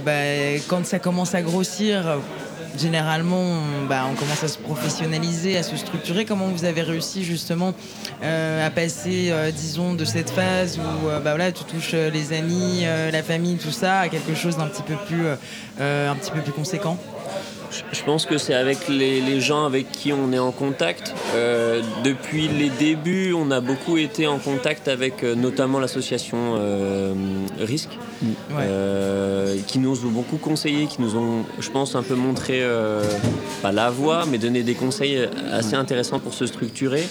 bah, 0.04 0.12
quand 0.66 0.86
ça 0.86 0.98
commence 0.98 1.34
à 1.34 1.42
grossir, 1.42 2.16
généralement, 2.76 3.40
on, 3.40 3.86
bah, 3.86 4.04
on 4.10 4.14
commence 4.14 4.42
à 4.44 4.48
se 4.48 4.58
professionnaliser, 4.58 5.56
à 5.56 5.62
se 5.62 5.76
structurer. 5.76 6.24
Comment 6.24 6.48
vous 6.48 6.64
avez 6.64 6.82
réussi 6.82 7.24
justement 7.24 7.74
euh, 8.22 8.66
à 8.66 8.70
passer, 8.70 9.28
euh, 9.30 9.50
disons, 9.50 9.94
de 9.94 10.04
cette 10.04 10.30
phase 10.30 10.78
où 10.78 11.08
euh, 11.08 11.20
bah, 11.20 11.30
voilà, 11.30 11.52
tu 11.52 11.64
touches 11.64 11.92
les 11.94 12.32
amis, 12.32 12.84
la 12.84 13.22
famille, 13.22 13.56
tout 13.56 13.70
ça, 13.70 14.00
à 14.00 14.08
quelque 14.08 14.34
chose 14.34 14.56
d'un 14.56 14.66
petit 14.66 14.82
peu 14.82 14.94
plus, 15.06 15.26
un 15.80 16.14
petit 16.14 16.30
peu 16.30 16.40
plus 16.40 16.52
conséquent? 16.52 16.98
Je- 17.92 18.02
pense 18.02 18.24
que 18.26 18.38
c'est 18.38 18.54
avec 18.54 18.88
les, 18.88 19.20
les 19.20 19.40
gens 19.40 19.64
avec 19.66 19.90
qui 19.92 20.12
on 20.12 20.32
est 20.32 20.38
en 20.38 20.50
contact. 20.52 21.14
Euh, 21.34 21.82
depuis 22.04 22.48
les 22.48 22.70
débuts, 22.70 23.34
on 23.34 23.50
a 23.50 23.60
beaucoup 23.60 23.98
été 23.98 24.26
en 24.26 24.38
contact 24.38 24.88
avec 24.88 25.22
euh, 25.22 25.34
notamment 25.34 25.78
l'association 25.78 26.54
euh, 26.58 27.12
Risque. 27.60 27.90
Ouais. 28.50 28.62
euh, 28.62 29.56
qui 29.68 29.78
nous 29.78 30.04
ont 30.04 30.10
beaucoup 30.10 30.38
conseillé, 30.38 30.86
qui 30.86 31.00
nous 31.00 31.16
ont, 31.16 31.44
je 31.60 31.70
pense, 31.70 31.94
un 31.94 32.02
peu 32.02 32.14
montré, 32.16 32.64
pas 33.62 33.70
la 33.72 33.90
voie, 33.90 34.24
mais 34.28 34.38
donné 34.38 34.62
des 34.64 34.74
conseils 34.74 35.28
assez 35.52 35.74
intéressants 35.74 36.18
pour 36.18 36.34
se 36.34 36.46
structurer. 36.46 37.06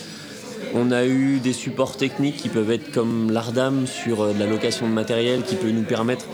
On 0.73 0.91
a 0.91 1.05
eu 1.05 1.39
des 1.39 1.53
supports 1.53 1.95
techniques 1.95 2.35
qui 2.37 2.49
peuvent 2.49 2.71
être 2.71 2.91
comme 2.91 3.31
l'Ardam 3.31 3.87
sur 3.87 4.33
de 4.33 4.39
la 4.39 4.47
location 4.47 4.87
de 4.89 4.93
matériel, 4.93 5.43
qui 5.43 5.55
peut 5.55 5.69
nous 5.71 5.83
permettre 5.83 6.25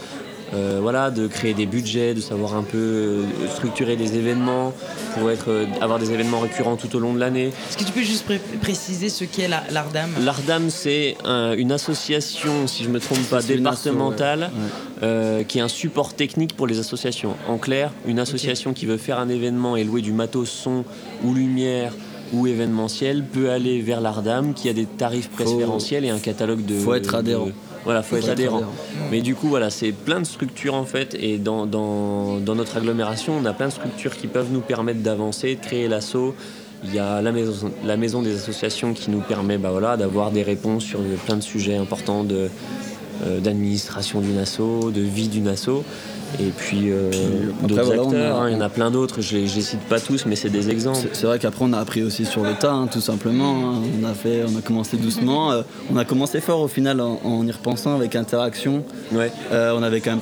euh, 0.54 0.80
voilà, 0.82 1.10
de 1.12 1.28
créer 1.28 1.54
des 1.54 1.66
budgets, 1.66 2.14
de 2.14 2.22
savoir 2.22 2.56
un 2.56 2.64
peu 2.64 2.78
euh, 2.78 3.24
structurer 3.56 3.96
des 3.96 4.16
événements 4.18 4.74
pour 5.18 5.32
être, 5.32 5.50
euh, 5.50 5.66
avoir 5.82 6.00
des 6.00 6.12
événements 6.12 6.40
récurrents 6.40 6.76
tout 6.76 6.96
au 6.96 7.00
long 7.00 7.14
de 7.14 7.20
l'année. 7.20 7.48
Est-ce 7.70 7.78
que 7.78 7.84
tu 7.84 7.92
peux 7.92 8.02
juste 8.04 8.26
pré- 8.26 8.42
préciser 8.62 9.10
ce 9.10 9.24
qu'est 9.24 9.48
la- 9.48 9.64
l'Ardam? 9.72 10.10
L'Ardam, 10.24 10.70
c'est 10.70 11.16
un- 11.26 11.54
une 11.54 11.72
association, 11.72 12.68
si 12.68 12.84
je 12.84 12.90
ne 12.90 12.94
me 12.94 13.00
trompe 13.00 13.24
pas, 13.30 13.38
asso, 13.38 13.48
départementale, 13.48 14.40
ouais. 14.42 14.46
Ouais. 14.46 15.04
euh, 15.04 15.44
qui 15.44 15.58
est 15.58 15.62
un 15.62 15.68
support 15.68 16.14
technique 16.14 16.56
pour 16.56 16.68
les 16.68 16.80
associations. 16.80 17.36
En 17.48 17.58
clair, 17.58 17.92
une 18.08 18.20
association 18.20 18.74
qui 18.74 18.86
veut 18.86 18.98
faire 18.98 19.20
un 19.20 19.30
événement 19.30 19.76
et 19.76 19.84
louer 19.84 20.02
du 20.02 20.12
matos 20.14 20.50
son 20.50 20.84
ou 21.24 21.34
lumière 21.34 21.94
ou 22.32 22.48
événementiel 22.48 23.24
peut 23.24 23.50
aller 23.52 23.82
vers 23.82 24.02
l'Ardam 24.02 24.54
qui 24.54 24.68
a 24.70 24.74
des 24.74 24.86
tarifs 24.86 25.30
préférentiels 25.30 26.04
et 26.06 26.10
un 26.10 26.20
catalogue 26.20 26.66
de... 26.66 26.80
Faut 26.80 26.94
être 26.96 27.14
adhérent. 27.16 27.48
de- 27.48 27.54
voilà, 27.84 28.04
faut, 28.04 28.16
être, 28.18 28.30
adhérent. 28.30 28.62
Mais 29.12 29.22
du 29.22 29.36
coup, 29.36 29.48
voilà, 29.48 29.70
c'est 29.70 29.92
plein 29.92 30.20
de 30.20 30.26
structures 30.26 30.76
en 30.76 30.86
fait, 30.86 31.16
et 31.20 31.38
dans, 31.38 31.66
dans, 31.66 32.38
dans 32.38 32.56
notre 32.56 32.78
agglomération, 32.78 33.34
on 33.38 33.46
a 33.46 33.54
plein 33.54 33.68
de 33.68 33.74
structures 33.74 34.16
qui 34.16 34.28
peuvent 34.28 34.52
nous 34.52 34.62
permettre 34.62 35.02
d'avancer, 35.02 35.56
de 35.56 35.62
créer 35.62 35.88
l'assaut. 35.88 36.36
Il 36.86 36.94
y 36.94 37.00
a 37.00 37.22
la 37.22 37.32
maison, 37.32 37.72
la 37.86 37.96
maison 37.96 38.22
des 38.22 38.36
associations 38.36 38.94
qui 38.94 39.10
nous 39.10 39.22
permet 39.22 39.58
bah, 39.58 39.72
voilà, 39.72 39.96
d'avoir 39.96 40.32
des 40.32 40.44
réponses 40.44 40.84
sur 40.84 41.00
plein 41.26 41.38
de 41.38 41.42
sujets 41.42 41.78
importants 41.78 42.24
de, 42.24 42.50
euh, 43.26 43.40
d'administration 43.40 44.20
d'une 44.20 44.38
asso, 44.38 44.92
de 44.92 45.02
vie 45.02 45.30
d'une 45.30 45.48
asso. 45.48 45.70
Et 46.40 46.50
puis 46.56 46.90
euh, 46.92 47.12
d'autres 47.64 47.84
voilà, 47.84 48.02
on 48.02 48.06
a- 48.06 48.08
acteurs, 48.16 48.42
hein, 48.42 48.50
il 48.50 48.54
y 48.54 48.56
en 48.58 48.62
a 48.62 48.70
plein 48.70 48.90
d'autres, 48.92 49.22
je 49.22 49.36
ne 49.38 49.42
les 49.42 49.48
cite 49.48 49.80
pas 49.82 50.00
tous, 50.00 50.26
mais 50.26 50.36
c'est 50.36 50.50
des 50.50 50.70
exemples. 50.70 51.08
C'est- 51.14 51.26
vrai 51.28 51.38
qu'après 51.40 51.64
on 51.66 51.74
a 51.74 51.80
appris 51.80 52.02
aussi 52.04 52.26
sur 52.26 52.44
le 52.44 52.54
tas, 52.54 52.72
hein, 52.74 52.88
tout 52.92 53.02
simplement. 53.02 53.72
hein. 53.76 53.82
On 54.02 54.06
a 54.06 54.14
fait, 54.14 54.44
on 54.48 54.58
a 54.58 54.62
commencé 54.62 54.98
doucement. 54.98 55.52
euh, 55.52 55.62
on 55.94 55.98
a 55.98 56.06
commencé 56.06 56.42
fort 56.42 56.62
au 56.62 56.68
final 56.68 57.00
en, 57.02 57.20
en 57.24 57.46
y 57.48 57.52
repensant 57.52 57.96
avec 57.96 58.16
interaction. 58.16 58.84
Ouais. 59.12 59.32
Euh, 59.52 59.74
on 59.78 59.84
avait 59.84 60.02
quand 60.02 60.12
même 60.12 60.20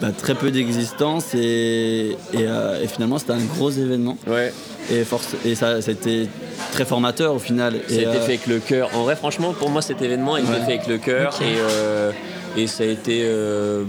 bah, 0.00 0.08
très 0.16 0.34
peu 0.34 0.50
d'existence 0.50 1.34
et, 1.34 2.16
et, 2.32 2.38
euh, 2.38 2.82
et 2.82 2.86
finalement 2.88 3.18
c'était 3.18 3.32
un 3.32 3.44
gros 3.56 3.70
événement. 3.70 4.16
Ouais. 4.26 4.52
Et, 4.92 5.04
force, 5.04 5.28
et 5.44 5.54
ça, 5.54 5.80
c'était 5.80 6.26
très 6.72 6.84
formateur 6.84 7.34
au 7.34 7.38
final. 7.38 7.74
Ça 7.88 7.94
a 7.94 7.98
Et, 7.98 8.00
été 8.02 8.06
euh, 8.08 8.12
fait 8.14 8.22
avec 8.24 8.46
le 8.48 8.58
cœur. 8.58 8.90
En 8.94 9.02
vrai, 9.04 9.14
franchement, 9.16 9.52
pour 9.52 9.70
moi, 9.70 9.80
cet 9.80 10.02
événement 10.02 10.34
a 10.34 10.40
été 10.40 10.50
Ouais. 10.50 10.56
fait 10.58 10.72
avec 10.74 10.86
le 10.88 10.98
cœur 10.98 11.38
et, 11.40 11.56
euh, 11.58 12.10
et 12.56 12.66
ça 12.66 12.82
a 12.82 12.86
été. 12.86 13.22
euh, 13.24 13.84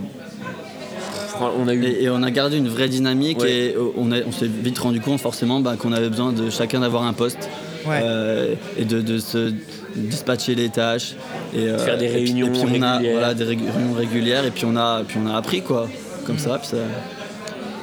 on 1.42 1.68
a 1.68 1.74
eu. 1.74 1.84
Et, 1.86 2.04
et 2.04 2.10
on 2.10 2.22
a 2.24 2.32
gardé 2.32 2.58
une 2.58 2.68
vraie 2.70 2.88
dynamique 2.90 3.40
Ouais. 3.42 3.52
et 3.52 3.76
euh, 3.76 3.92
on, 3.98 4.12
a- 4.12 4.22
on 4.28 4.32
s'est 4.32 4.48
vite 4.48 4.78
rendu 4.80 5.00
compte 5.02 5.20
forcément 5.20 5.60
bah, 5.60 5.76
qu'on 5.78 5.92
avait 5.94 6.10
besoin 6.10 6.32
de 6.32 6.50
chacun 6.50 6.80
d'avoir 6.82 7.04
un 7.04 7.14
poste 7.14 7.50
Ouais. 7.88 8.00
euh, 8.04 8.54
et 8.78 8.86
de, 8.86 9.02
de 9.02 9.18
se 9.18 9.52
dispatcher 9.96 10.56
les 10.56 10.70
tâches 10.70 11.16
et 11.56 11.68
euh, 11.68 11.78
Faire 11.80 11.98
des 11.98 12.06
et 12.06 12.10
puis- 12.10 12.18
réunions 12.24 12.48
et 12.48 12.50
puis 12.52 12.62
on 12.78 12.82
a 12.82 12.94
régulières. 12.98 13.18
voilà, 13.20 13.34
des 13.34 13.44
réunions 13.44 13.94
régulières 13.98 14.46
et 14.46 14.52
puis 14.52 14.66
on 14.66 14.76
a 14.76 15.04
puis 15.08 15.18
on 15.24 15.28
a 15.30 15.36
appris 15.36 15.62
quoi 15.62 15.88
comme 16.26 16.40
ça, 16.40 16.58
puis 16.60 16.68
ça 16.70 16.78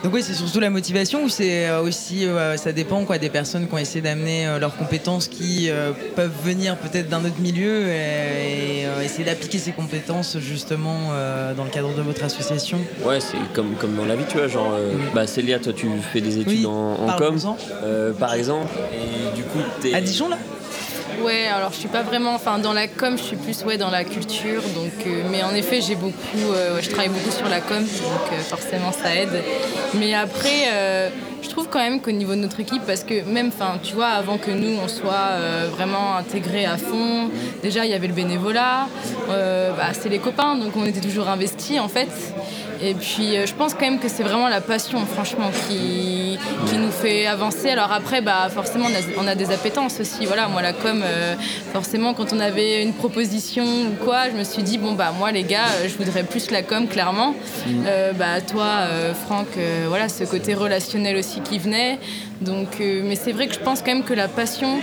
Donc 0.02 0.14
oui, 0.14 0.22
c'est 0.22 0.32
surtout 0.32 0.60
la 0.60 0.70
motivation 0.70 1.24
ou 1.24 1.28
c'est 1.28 1.68
euh, 1.68 1.82
aussi, 1.82 2.26
euh, 2.26 2.56
ça 2.56 2.72
dépend 2.72 3.04
quoi, 3.04 3.18
des 3.18 3.28
personnes 3.28 3.68
qui 3.68 3.74
ont 3.74 3.78
essayé 3.78 4.00
d'amener 4.00 4.46
euh, 4.46 4.58
leurs 4.58 4.74
compétences 4.74 5.28
qui 5.28 5.68
euh, 5.68 5.92
peuvent 6.16 6.32
venir 6.42 6.76
peut-être 6.76 7.10
d'un 7.10 7.22
autre 7.22 7.38
milieu 7.38 7.86
et, 7.88 8.84
et, 8.84 9.04
essayer 9.04 9.24
d'appliquer 9.24 9.58
ces 9.58 9.72
compétences 9.72 10.38
justement 10.38 11.10
dans 11.56 11.64
le 11.64 11.70
cadre 11.70 11.94
de 11.94 12.02
votre 12.02 12.22
association. 12.24 12.78
Ouais, 13.04 13.20
c'est 13.20 13.36
comme, 13.54 13.74
comme 13.74 13.94
dans 13.96 14.04
la 14.04 14.16
vie, 14.16 14.24
tu 14.28 14.38
vois. 14.38 14.46
Genre, 14.46 14.74
bah, 15.14 15.26
Célia, 15.26 15.58
toi, 15.58 15.72
tu 15.72 15.86
fais 16.12 16.20
des 16.20 16.38
études 16.38 16.48
Oui, 16.48 16.66
en, 16.66 17.08
en 17.08 17.16
com, 17.16 17.36
par 18.18 18.34
exemple. 18.34 18.72
Et 18.92 19.36
du 19.36 19.42
coup, 19.42 19.58
t'es. 19.80 19.94
À 19.94 20.00
Dijon 20.00 20.28
là? 20.28 20.38
Ouais, 21.22 21.46
alors 21.54 21.70
je 21.72 21.76
suis 21.76 21.88
pas 21.88 22.02
vraiment, 22.02 22.34
enfin 22.34 22.58
dans 22.58 22.72
la 22.72 22.88
com, 22.88 23.18
je 23.18 23.22
suis 23.22 23.36
plus 23.36 23.62
ouais 23.64 23.76
dans 23.76 23.90
la 23.90 24.04
culture, 24.04 24.62
donc 24.74 25.06
euh, 25.06 25.22
mais 25.30 25.42
en 25.42 25.54
effet 25.54 25.82
j'ai 25.82 25.94
beaucoup, 25.94 26.14
euh, 26.54 26.78
je 26.80 26.88
travaille 26.88 27.10
beaucoup 27.10 27.30
sur 27.30 27.48
la 27.48 27.60
com, 27.60 27.78
donc 27.78 28.32
euh, 28.32 28.38
forcément 28.40 28.90
ça 28.90 29.14
aide. 29.14 29.42
Mais 29.98 30.14
après, 30.14 30.68
je 31.42 31.48
trouve 31.48 31.68
quand 31.68 31.78
même 31.80 32.00
qu'au 32.00 32.10
niveau 32.10 32.32
de 32.34 32.40
notre 32.40 32.60
équipe, 32.60 32.82
parce 32.86 33.04
que 33.04 33.22
même, 33.22 33.48
enfin 33.48 33.78
tu 33.82 33.94
vois, 33.94 34.08
avant 34.08 34.38
que 34.38 34.50
nous 34.50 34.78
on 34.82 34.88
soit 34.88 35.68
vraiment 35.70 36.16
intégrés 36.16 36.64
à 36.64 36.78
fond, 36.78 37.30
déjà 37.62 37.84
il 37.84 37.90
y 37.90 37.94
avait 37.94 38.08
le 38.08 38.14
bénévolat, 38.14 38.86
bah, 39.28 39.92
c'est 39.92 40.08
les 40.08 40.20
copains, 40.20 40.56
donc 40.56 40.74
on 40.76 40.86
était 40.86 41.00
toujours 41.00 41.28
investis 41.28 41.80
en 41.80 41.88
fait. 41.88 42.08
Et 42.82 42.94
puis 42.94 43.36
euh, 43.36 43.46
je 43.46 43.52
pense 43.54 43.74
quand 43.74 43.82
même 43.82 43.98
que 43.98 44.08
c'est 44.08 44.22
vraiment 44.22 44.48
la 44.48 44.60
passion, 44.60 45.04
franchement, 45.06 45.50
qui, 45.68 46.38
qui 46.66 46.76
nous 46.76 46.90
fait 46.90 47.26
avancer. 47.26 47.68
Alors 47.68 47.92
après, 47.92 48.22
bah, 48.22 48.48
forcément, 48.48 48.86
on 48.86 49.22
a, 49.22 49.24
on 49.24 49.26
a 49.26 49.34
des 49.34 49.50
appétences 49.50 50.00
aussi. 50.00 50.24
Voilà, 50.26 50.48
moi, 50.48 50.62
la 50.62 50.72
com, 50.72 51.02
euh, 51.04 51.34
forcément, 51.72 52.14
quand 52.14 52.32
on 52.32 52.40
avait 52.40 52.82
une 52.82 52.94
proposition 52.94 53.64
ou 53.64 54.04
quoi, 54.04 54.30
je 54.30 54.36
me 54.36 54.44
suis 54.44 54.62
dit, 54.62 54.78
bon, 54.78 54.92
bah, 54.92 55.12
moi, 55.16 55.30
les 55.30 55.42
gars, 55.42 55.66
euh, 55.82 55.88
je 55.88 55.96
voudrais 56.02 56.22
plus 56.22 56.50
la 56.50 56.62
com, 56.62 56.88
clairement. 56.88 57.34
Euh, 57.86 58.12
bah, 58.12 58.40
toi, 58.40 58.64
euh, 58.64 59.12
Franck, 59.14 59.48
voilà, 59.88 60.08
ce 60.08 60.24
côté 60.24 60.54
relationnel 60.54 61.16
aussi 61.16 61.40
qui 61.40 61.58
venait. 61.58 61.98
Donc, 62.40 62.78
mais 62.80 63.16
c'est 63.16 63.32
vrai 63.32 63.46
que 63.48 63.54
je 63.54 63.60
pense 63.60 63.80
quand 63.80 63.92
même 63.92 64.04
que 64.04 64.14
la 64.14 64.28
passion, 64.28 64.78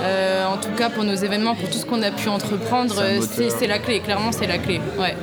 euh, 0.00 0.46
en 0.46 0.56
tout 0.56 0.70
cas 0.76 0.88
pour 0.88 1.04
nos 1.04 1.14
événements, 1.14 1.54
pour 1.54 1.68
tout 1.68 1.78
ce 1.78 1.84
qu'on 1.84 2.02
a 2.02 2.10
pu 2.10 2.28
entreprendre, 2.28 2.94
c'est 3.20 3.66
la 3.66 3.78
clé, 3.78 4.00
clairement 4.00 4.32
c'est 4.32 4.46
la 4.46 4.56
clé. 4.56 4.80
Ouais. 4.98 5.14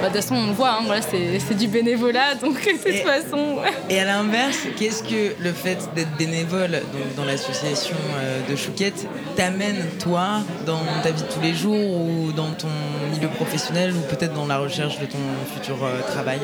Bah, 0.00 0.08
de 0.08 0.12
toute 0.14 0.22
façon, 0.22 0.36
on 0.36 0.46
le 0.46 0.52
voit, 0.52 0.70
hein, 0.70 0.82
voilà, 0.86 1.00
c'est 1.02 1.56
du 1.56 1.66
bénévolat, 1.66 2.36
donc 2.36 2.54
de 2.54 2.70
toute 2.70 2.86
Et- 2.86 2.98
façon. 3.02 3.56
ouais. 3.60 3.72
Et 3.90 3.98
à 3.98 4.04
l'inverse, 4.04 4.58
qu'est-ce 4.78 5.02
que 5.02 5.34
le 5.42 5.52
fait 5.52 5.78
d'être 5.96 6.16
bénévole 6.16 6.70
donc, 6.92 7.14
dans 7.16 7.24
l'association 7.24 7.96
euh, 8.16 8.40
de 8.48 8.54
Chouquette 8.54 9.06
t'amène, 9.36 9.84
toi, 9.98 10.42
dans 10.66 10.78
ta 11.02 11.10
vie 11.10 11.22
de 11.22 11.26
tous 11.28 11.40
les 11.40 11.52
jours 11.54 11.74
ou 12.00 12.30
dans 12.32 12.50
ton 12.52 12.68
milieu 13.12 13.28
professionnel 13.28 13.92
ou 13.92 14.00
peut-être 14.14 14.34
dans 14.34 14.46
la 14.46 14.58
recherche 14.58 15.00
de 15.00 15.06
ton 15.06 15.18
futur 15.52 15.76
euh, 15.82 16.00
travail? 16.12 16.40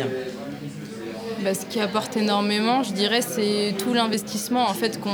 Bah, 1.43 1.53
ce 1.53 1.67
qui 1.67 1.79
apporte 1.79 2.17
énormément, 2.17 2.83
je 2.83 2.93
dirais, 2.93 3.21
c'est 3.21 3.75
tout 3.77 3.93
l'investissement 3.93 4.63
en 4.69 4.73
fait 4.73 4.99
qu'on 4.99 5.11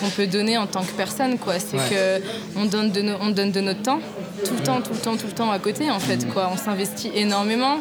qu'on 0.00 0.08
peut 0.16 0.26
donner 0.26 0.56
en 0.56 0.66
tant 0.66 0.82
que 0.82 0.92
personne. 0.92 1.36
C'est 1.58 1.76
Ouais. 1.76 1.82
que 1.90 2.58
on 2.58 2.64
donne, 2.64 2.90
de 2.90 3.02
no- 3.02 3.16
on 3.20 3.28
donne 3.30 3.50
de 3.52 3.60
notre 3.60 3.82
temps, 3.82 4.00
tout 4.44 4.54
le 4.54 4.62
temps, 4.62 4.80
tout 4.80 4.92
le 4.92 4.98
temps, 4.98 5.16
tout 5.16 5.26
le 5.26 5.32
temps 5.32 5.50
à 5.50 5.58
côté 5.58 5.90
en 5.90 5.98
fait. 6.00 6.26
quoi. 6.32 6.50
On 6.52 6.56
s'investit 6.56 7.10
énormément. 7.14 7.78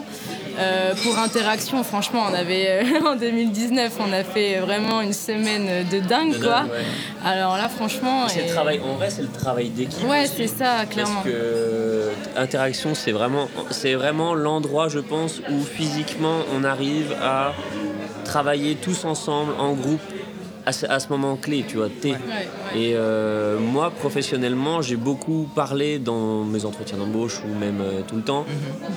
Euh, 0.60 0.94
pour 1.04 1.18
interaction, 1.18 1.84
franchement, 1.84 2.26
on 2.30 2.34
avait 2.36 2.84
euh, 2.84 3.06
en 3.08 3.16
2019, 3.16 3.92
on 4.00 4.14
a 4.14 4.24
fait 4.24 4.60
vraiment 4.60 5.02
une 5.02 5.12
semaine 5.14 5.84
de 5.90 6.00
dingue, 6.00 6.34
De 6.34 6.38
quoi. 6.44 6.60
dingue, 6.62 6.70
ouais. 6.72 6.86
Alors 7.26 7.58
là, 7.58 7.70
franchement, 7.70 8.28
C'est 8.28 8.42
et- 8.42 8.48
le 8.48 8.54
travail, 8.54 8.80
en 8.88 8.94
vrai, 8.96 9.10
c'est 9.10 9.24
le 9.24 9.30
travail 9.30 9.70
d'équipe. 9.70 10.08
Ouais, 10.08 10.28
c'est 10.28 10.46
ça, 10.46 10.86
clairement. 10.88 11.14
Parce 11.24 11.26
que 11.26 11.32
euh, 11.34 12.12
interaction, 12.38 12.94
c'est 12.94 13.12
vraiment, 13.12 13.50
c'est 13.72 13.96
vraiment 13.96 14.36
l'endroit, 14.36 14.90
je 14.90 15.00
pense, 15.00 15.40
où 15.50 15.64
physiquement 15.64 16.42
on 16.56 16.64
arrive 16.64 17.16
à 17.20 17.54
travailler 18.24 18.76
tous 18.76 19.06
ensemble 19.06 19.54
en 19.60 19.74
groupe 19.74 20.02
à 20.66 20.72
ce, 20.72 20.86
à 20.86 21.00
ce 21.00 21.10
moment 21.10 21.36
clé, 21.36 21.66
tu 21.68 21.78
vois. 21.78 21.88
Ouais, 21.88 22.12
ouais. 22.12 22.18
Et 22.80 22.94
euh, 22.96 23.60
moi, 23.60 23.92
professionnellement, 23.92 24.82
j'ai 24.82 24.96
beaucoup 24.96 25.48
parlé 25.56 26.00
dans 26.00 26.44
mes 26.46 26.64
entretiens 26.66 26.98
d'embauche 26.98 27.42
ou 27.44 27.54
même 27.60 27.82
euh, 27.82 28.02
tout 28.08 28.16
le 28.16 28.22
temps 28.22 28.46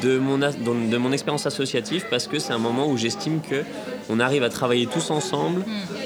de, 0.03 0.19
mon 0.19 0.43
as- 0.43 0.57
dans- 0.57 0.75
de 0.75 0.97
mon 0.97 1.13
expérience 1.13 1.47
associative 1.47 2.05
parce 2.11 2.27
que 2.29 2.39
c'est 2.39 2.53
un 2.53 2.59
moment 2.59 2.89
où 2.89 2.97
j'estime 2.97 3.41
que 3.41 3.63
on 4.09 4.21
arrive 4.21 4.45
à 4.45 4.49
travailler 4.49 4.87
tous 4.87 5.11
ensemble 5.11 5.63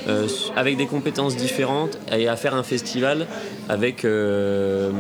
euh, 0.09 0.25
s- 0.25 0.51
avec 0.57 0.77
des 0.79 0.87
compétences 0.87 1.37
différentes 1.37 1.99
et 2.11 2.27
à 2.29 2.37
faire 2.37 2.55
un 2.55 2.63
festival 2.63 3.27
avec, 3.69 4.05
euh, 4.07 4.91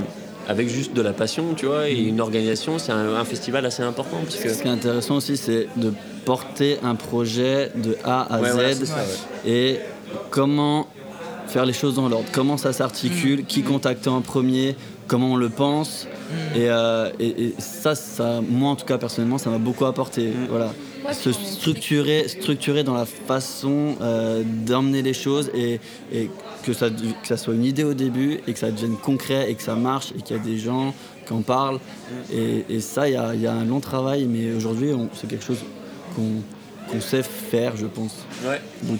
avec 0.48 0.68
juste 0.68 0.92
de 0.94 1.00
la 1.02 1.12
passion, 1.12 1.54
tu 1.56 1.66
vois, 1.66 1.88
et 1.88 1.94
une 1.98 2.20
organisation. 2.20 2.78
C'est 2.78 2.92
un, 2.92 3.14
un 3.14 3.24
festival 3.24 3.64
assez 3.64 3.82
important 3.82 4.18
parce 4.22 4.36
que. 4.36 4.48
Ce 4.52 4.60
qui 4.62 4.68
est 4.68 4.70
intéressant 4.70 5.16
aussi, 5.16 5.36
c'est 5.38 5.68
de 5.76 5.92
porter 6.26 6.78
un 6.84 6.94
projet 6.96 7.70
de 7.74 7.96
A 8.04 8.22
à 8.34 8.40
Ouais, 8.40 8.50
Z 8.50 8.52
voilà, 8.52 8.74
c'est 8.74 8.86
ça, 8.86 8.94
ouais. 8.96 9.50
et 9.50 9.80
comment 10.30 10.86
faire 11.46 11.66
les 11.66 11.72
choses 11.72 11.94
dans 11.96 12.08
l'ordre, 12.08 12.28
comment 12.32 12.56
ça 12.56 12.70
Mm. 12.70 12.74
s'articule, 12.74 13.44
qui 13.44 13.62
contacter 13.62 14.08
en 14.08 14.20
premier, 14.20 14.76
comment 15.08 15.32
on 15.32 15.36
le 15.36 15.48
pense? 15.48 16.06
Mm. 16.06 16.56
Et, 16.58 16.68
euh, 16.70 17.10
et- 17.18 17.42
et 17.46 17.54
ça, 17.58 17.94
ça, 17.96 18.40
moi 18.48 18.70
en 18.70 18.76
tout 18.76 18.86
cas 18.86 18.98
personnellement, 18.98 19.38
ça 19.38 19.50
m'a 19.50 19.58
beaucoup 19.58 19.84
apporté. 19.84 20.28
Mm. 20.28 20.46
Voilà. 20.48 20.72
Ouais, 21.04 21.14
Se 21.14 21.32
structurer, 21.32 22.28
structurer 22.28 22.84
dans 22.84 22.94
la 22.94 23.06
façon 23.06 23.96
euh, 24.00 24.42
d'emmener 24.44 25.02
les 25.02 25.14
choses 25.14 25.50
et, 25.54 25.80
et 26.12 26.30
que, 26.64 26.72
ça, 26.74 26.88
que 26.90 27.26
ça 27.26 27.36
soit 27.38 27.54
une 27.54 27.64
idée 27.64 27.84
au 27.84 27.94
début 27.94 28.40
et 28.46 28.52
que 28.52 28.58
ça 28.58 28.70
devienne 28.70 28.96
concret 28.96 29.50
et 29.50 29.54
que 29.54 29.62
ça 29.62 29.74
marche 29.74 30.12
et 30.16 30.20
qu'il 30.22 30.36
y 30.36 30.38
a 30.38 30.42
des 30.42 30.58
gens 30.58 30.94
qui 31.26 31.32
en 31.32 31.40
parlent. 31.42 31.78
Mm. 31.80 32.36
Et, 32.36 32.64
et 32.68 32.80
ça, 32.80 33.08
il 33.08 33.14
y 33.14 33.16
a, 33.16 33.34
il 33.34 33.40
y 33.40 33.46
a 33.48 33.52
un 33.54 33.64
long 33.64 33.80
travail, 33.80 34.26
mais 34.26 34.52
aujourd'hui, 34.52 34.90
c'est 35.14 35.26
quelque 35.28 35.44
chose 35.44 35.58
qu'on 36.14 37.00
sait 37.00 37.22
faire, 37.24 37.76
je 37.76 37.86
pense, 37.86 38.14
Ouais. 38.46 38.60
au 38.88 38.96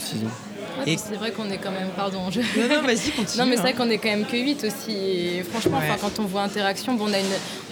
Et 0.87 0.97
c'est 0.97 1.15
vrai 1.17 1.31
qu'on 1.33 1.50
est 1.50 1.59
quand 1.59 1.71
même, 1.71 1.89
pardon. 1.97 2.19
Non, 2.21 2.69
non, 2.77 2.83
vas-y, 2.83 3.11
continue. 3.17 3.39
non, 3.39 3.47
mais 3.47 3.57
c'est 3.57 3.62
vrai 3.62 3.73
hein. 3.73 3.75
qu'on 3.79 3.91
est 3.91 3.99
quand 3.99 4.09
même 4.09 4.25
que 4.25 4.37
8 4.37 4.65
aussi. 4.65 4.93
Et 4.97 5.43
franchement, 5.49 5.79
Ouais. 5.79 5.85
enfin, 5.91 5.99
quand 6.00 6.23
on 6.23 6.27
voit 6.27 6.43
Interaction, 6.43 6.95
bon, 6.95 7.07
on, 7.09 7.12
a 7.12 7.19
une, 7.19 7.27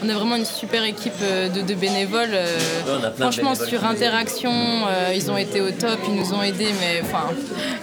on 0.05 0.09
a 0.09 0.15
vraiment 0.15 0.37
une 0.37 0.45
super 0.45 0.85
équipe 0.85 1.13
euh, 1.23 1.49
de, 1.49 1.63
de 1.63 1.75
bénévoles. 1.75 2.31
euh, 2.33 2.47
Ouais, 2.87 3.11
franchement, 3.19 3.51
bénévoles 3.53 3.69
sur 3.69 3.85
Interaction, 3.85 4.53
euh, 4.53 5.13
ils 5.15 5.31
ont 5.31 5.37
été 5.37 5.61
au 5.61 5.71
top, 5.71 5.99
ils 6.09 6.15
nous 6.15 6.33
ont 6.35 6.43
aidés. 6.43 6.69
Mais 6.81 7.01
enfin, 7.03 7.25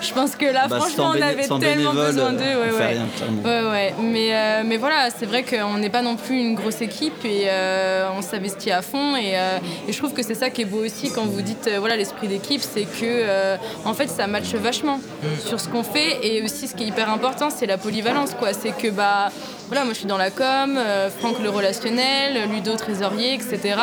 je 0.01 0.13
pense 0.13 0.35
que 0.35 0.45
là, 0.45 0.67
Bah, 0.67 0.79
franchement, 0.79 1.11
on 1.15 1.21
avait 1.21 1.47
tellement 1.59 1.93
besoin 1.93 2.33
d'eux. 2.33 2.39
Ouais, 2.43 2.71
ouais. 2.77 2.87
rien, 2.87 3.05
clairement. 3.15 3.41
Ouais, 3.43 3.69
ouais. 3.71 3.93
Mais, 4.01 4.29
euh, 4.35 4.63
mais 4.65 4.77
voilà, 4.77 5.09
c'est 5.17 5.25
vrai 5.25 5.43
qu'on 5.43 5.77
n'est 5.77 5.89
pas 5.89 6.01
non 6.01 6.15
plus 6.15 6.39
une 6.39 6.55
grosse 6.55 6.81
équipe 6.81 7.23
et 7.25 7.43
euh, 7.47 8.07
on 8.17 8.21
s'investit 8.21 8.71
à 8.71 8.81
fond. 8.81 9.15
Et, 9.15 9.37
euh, 9.37 9.57
et 9.87 9.91
je 9.93 9.97
trouve 9.97 10.13
que 10.13 10.23
c'est 10.23 10.35
ça 10.35 10.49
qui 10.49 10.61
est 10.61 10.65
beau 10.65 10.83
aussi 10.85 11.11
quand 11.11 11.25
vous 11.25 11.41
dites 11.41 11.67
euh, 11.67 11.79
voilà 11.79 11.95
l'esprit 11.95 12.27
d'équipe, 12.27 12.61
c'est 12.61 12.83
que 12.83 13.03
euh, 13.03 13.57
en 13.85 13.93
fait 13.93 14.07
ça 14.07 14.27
matche 14.27 14.53
vachement 14.55 14.99
sur 15.39 15.59
ce 15.59 15.67
qu'on 15.69 15.83
fait. 15.83 16.25
Et 16.25 16.43
aussi, 16.43 16.67
ce 16.67 16.75
qui 16.75 16.83
est 16.83 16.87
hyper 16.87 17.09
important, 17.09 17.49
c'est 17.49 17.65
la 17.65 17.77
polyvalence. 17.77 18.33
quoi. 18.37 18.53
C'est 18.53 18.75
que 18.75 18.89
bah 18.89 19.29
voilà, 19.67 19.83
moi 19.83 19.93
je 19.93 19.99
suis 19.99 20.07
dans 20.07 20.17
la 20.17 20.29
com, 20.31 20.75
euh, 20.77 21.09
Franck 21.09 21.39
le 21.41 21.49
relationnel, 21.49 22.49
Ludo 22.51 22.75
trésorier, 22.75 23.33
etc. 23.33 23.75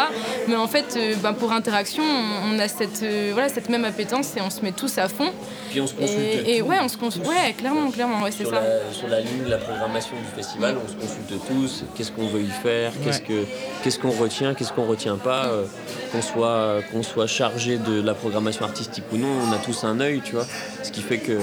Mais 0.48 0.56
en 0.56 0.68
fait, 0.68 0.94
euh, 0.96 1.14
bah, 1.22 1.32
pour 1.32 1.52
interaction, 1.52 2.02
on, 2.02 2.54
on 2.54 2.58
a 2.58 2.68
cette, 2.68 3.02
euh, 3.02 3.30
voilà, 3.32 3.48
cette 3.48 3.68
même 3.68 3.84
appétence 3.84 4.36
et 4.36 4.40
on 4.40 4.50
se 4.50 4.60
met 4.62 4.72
tous 4.72 4.98
à 4.98 5.08
fond. 5.08 5.32
Puis 5.70 5.80
on 5.80 5.86
se 5.86 5.94
consulte. 5.94 6.18
Et, 6.46 6.56
et 6.56 6.60
tous. 6.60 6.68
ouais, 6.68 6.76
on 6.82 6.88
se 6.88 6.96
consulte. 6.96 7.26
Ouais, 7.26 7.52
clairement, 7.56 7.90
clairement, 7.90 8.22
ouais, 8.22 8.30
c'est 8.30 8.44
sur 8.44 8.52
ça. 8.52 8.60
la, 8.60 8.92
sur 8.92 9.08
la 9.08 9.20
ligne 9.20 9.44
de 9.44 9.50
la 9.50 9.58
programmation 9.58 10.16
du 10.16 10.36
festival, 10.40 10.76
on 10.84 10.88
se 10.88 10.94
consulte 10.94 11.46
tous, 11.48 11.84
qu'est-ce 11.96 12.12
qu'on 12.12 12.26
veut 12.26 12.42
y 12.42 12.50
faire, 12.62 12.92
qu'est-ce 13.02 13.20
que 13.20 13.44
qu'est-ce 13.82 13.98
qu'on 13.98 14.10
retient, 14.10 14.54
qu'est-ce 14.54 14.72
qu'on 14.72 14.86
retient 14.86 15.16
pas, 15.16 15.46
euh, 15.46 15.64
qu'on 16.12 16.22
soit 16.22 16.76
qu'on 16.92 17.02
soit 17.02 17.26
chargé 17.26 17.78
de 17.78 18.00
la 18.00 18.14
programmation 18.14 18.64
artistique 18.64 19.04
ou 19.12 19.16
non, 19.16 19.28
on 19.48 19.52
a 19.52 19.58
tous 19.58 19.84
un 19.84 19.98
œil, 20.00 20.20
tu 20.24 20.32
vois. 20.34 20.46
Ce 20.82 20.90
qui 20.90 21.00
fait 21.02 21.18
que 21.18 21.38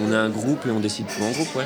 on 0.00 0.12
a 0.12 0.18
un 0.18 0.28
groupe 0.28 0.64
et 0.66 0.70
on 0.70 0.80
décide 0.80 1.06
tout 1.06 1.22
en 1.22 1.30
groupe, 1.30 1.54
ouais. 1.56 1.64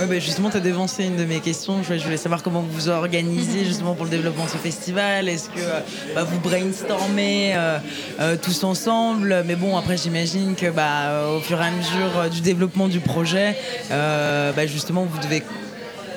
Ouais, 0.00 0.06
bah, 0.06 0.18
justement, 0.18 0.50
tu 0.50 0.56
as 0.56 0.60
dévancé 0.60 1.04
une 1.04 1.16
de 1.16 1.24
mes 1.24 1.38
Je, 1.46 2.02
voulais 2.04 2.16
savoir 2.16 2.42
comment 2.42 2.64
vous 2.66 2.88
organisez 2.88 3.66
justement 3.66 3.94
pour 3.94 4.06
le 4.06 4.10
développement 4.10 4.46
de 4.46 4.50
ce 4.50 4.56
festival. 4.56 5.28
Est-ce 5.28 5.50
que 5.50 5.60
euh, 5.60 5.80
bah, 6.14 6.24
vous 6.24 6.40
brainstormez 6.40 7.52
euh, 7.54 7.78
euh, 8.18 8.36
tous 8.40 8.64
ensemble? 8.64 9.44
Mais 9.46 9.54
bon, 9.54 9.76
après, 9.76 9.98
j'imagine 9.98 10.54
que 10.54 10.70
bah, 10.70 11.28
au 11.36 11.40
fur 11.40 11.60
et 11.60 11.66
à 11.66 11.70
mesure 11.70 12.30
du 12.30 12.40
développement 12.40 12.88
du 12.88 13.00
projet, 13.00 13.56
bah, 13.90 14.66
justement, 14.66 15.04
vous 15.04 15.18
devez 15.18 15.42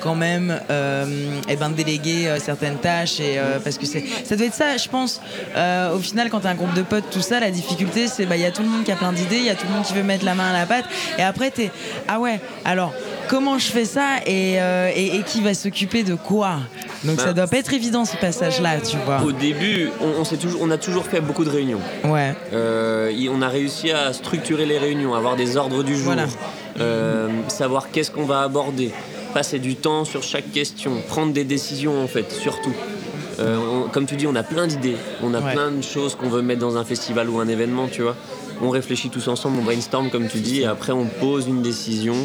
quand 0.00 0.14
même 0.14 0.58
euh, 0.70 1.04
eh 1.48 1.56
ben, 1.56 1.70
déléguer 1.70 2.32
certaines 2.38 2.78
tâches 2.78 3.18
et 3.18 3.36
parce 3.64 3.78
que 3.78 3.84
c'est 3.84 4.04
ça 4.24 4.36
doit 4.36 4.46
être 4.46 4.54
ça 4.54 4.76
je 4.76 4.88
pense. 4.88 5.20
Au 5.92 5.98
final 5.98 6.30
quand 6.30 6.38
tu 6.38 6.46
as 6.46 6.50
un 6.50 6.54
groupe 6.54 6.72
de 6.74 6.82
potes 6.82 7.10
tout 7.10 7.20
ça 7.20 7.40
la 7.40 7.50
difficulté 7.50 8.06
c'est 8.06 8.24
bah 8.24 8.36
il 8.36 8.42
y 8.42 8.46
a 8.46 8.52
tout 8.52 8.62
le 8.62 8.68
monde 8.68 8.84
qui 8.84 8.92
a 8.92 8.96
plein 8.96 9.12
d'idées 9.12 9.38
il 9.38 9.44
y 9.44 9.50
a 9.50 9.56
tout 9.56 9.66
le 9.66 9.74
monde 9.74 9.82
qui 9.82 9.94
veut 9.94 10.04
mettre 10.04 10.24
la 10.24 10.36
main 10.36 10.50
à 10.50 10.52
la 10.52 10.66
pâte. 10.66 10.84
Et 11.18 11.22
après 11.22 11.50
t'es 11.50 11.72
ah 12.06 12.20
ouais 12.20 12.38
alors 12.64 12.94
comment 13.28 13.58
je 13.58 13.66
fais 13.66 13.84
ça 13.84 14.16
et, 14.26 14.60
euh, 14.60 14.90
et, 14.94 15.16
et 15.16 15.22
qui 15.22 15.40
va 15.42 15.54
s'occuper 15.54 16.02
de 16.02 16.14
quoi 16.14 16.56
donc 17.04 17.16
Ben, 17.16 17.24
ça 17.24 17.32
doit 17.32 17.46
pas 17.46 17.58
être 17.58 17.72
évident 17.72 18.04
ce 18.04 18.16
passage 18.16 18.60
là 18.60 18.80
tu 18.80 18.96
vois 19.06 19.22
Au 19.22 19.32
début, 19.32 19.90
on, 20.00 20.20
on 20.20 20.24
s'est 20.24 20.36
toujours, 20.36 20.60
on 20.62 20.70
a 20.70 20.78
toujours 20.78 21.04
fait 21.04 21.20
beaucoup 21.20 21.44
de 21.44 21.50
réunions. 21.50 21.80
ouais 22.04 22.34
Euh, 22.52 23.12
y- 23.14 23.28
on 23.28 23.40
a 23.42 23.48
réussi 23.48 23.90
à 23.92 24.12
structurer 24.12 24.66
les 24.66 24.78
réunions, 24.78 25.14
avoir 25.14 25.36
des 25.36 25.56
ordres 25.56 25.82
du 25.84 25.94
jour, 25.96 26.06
Voilà. 26.14 26.26
euh, 26.80 27.28
savoir 27.48 27.90
qu'est-ce 27.90 28.10
qu'on 28.10 28.24
va 28.24 28.42
aborder, 28.42 28.90
passer 29.34 29.58
du 29.58 29.76
temps 29.76 30.04
sur 30.04 30.22
chaque 30.22 30.50
question, 30.52 30.92
prendre 31.08 31.32
des 31.32 31.44
décisions 31.44 32.02
en 32.02 32.08
fait, 32.08 32.30
surtout. 32.32 32.72
On- 33.40 33.88
comme 33.88 34.04
tu 34.06 34.16
dis, 34.16 34.26
on 34.26 34.34
a 34.34 34.42
plein 34.42 34.66
d'idées, 34.66 34.96
on 35.22 35.32
a 35.32 35.40
Ouais. 35.40 35.52
plein 35.52 35.70
de 35.70 35.80
choses 35.82 36.16
qu'on 36.16 36.28
veut 36.28 36.42
mettre 36.42 36.60
dans 36.60 36.76
un 36.76 36.84
festival 36.84 37.30
ou 37.30 37.38
un 37.38 37.46
événement, 37.46 37.86
tu 37.86 38.02
vois. 38.02 38.16
On 38.60 38.70
réfléchit 38.70 39.10
tous 39.10 39.28
ensemble, 39.28 39.58
on 39.60 39.62
brainstorm 39.62 40.10
comme 40.10 40.26
tu 40.26 40.38
dis, 40.38 40.62
et 40.62 40.66
après 40.66 40.90
on 40.92 41.04
pose 41.04 41.46
une 41.46 41.62
décision 41.62 42.16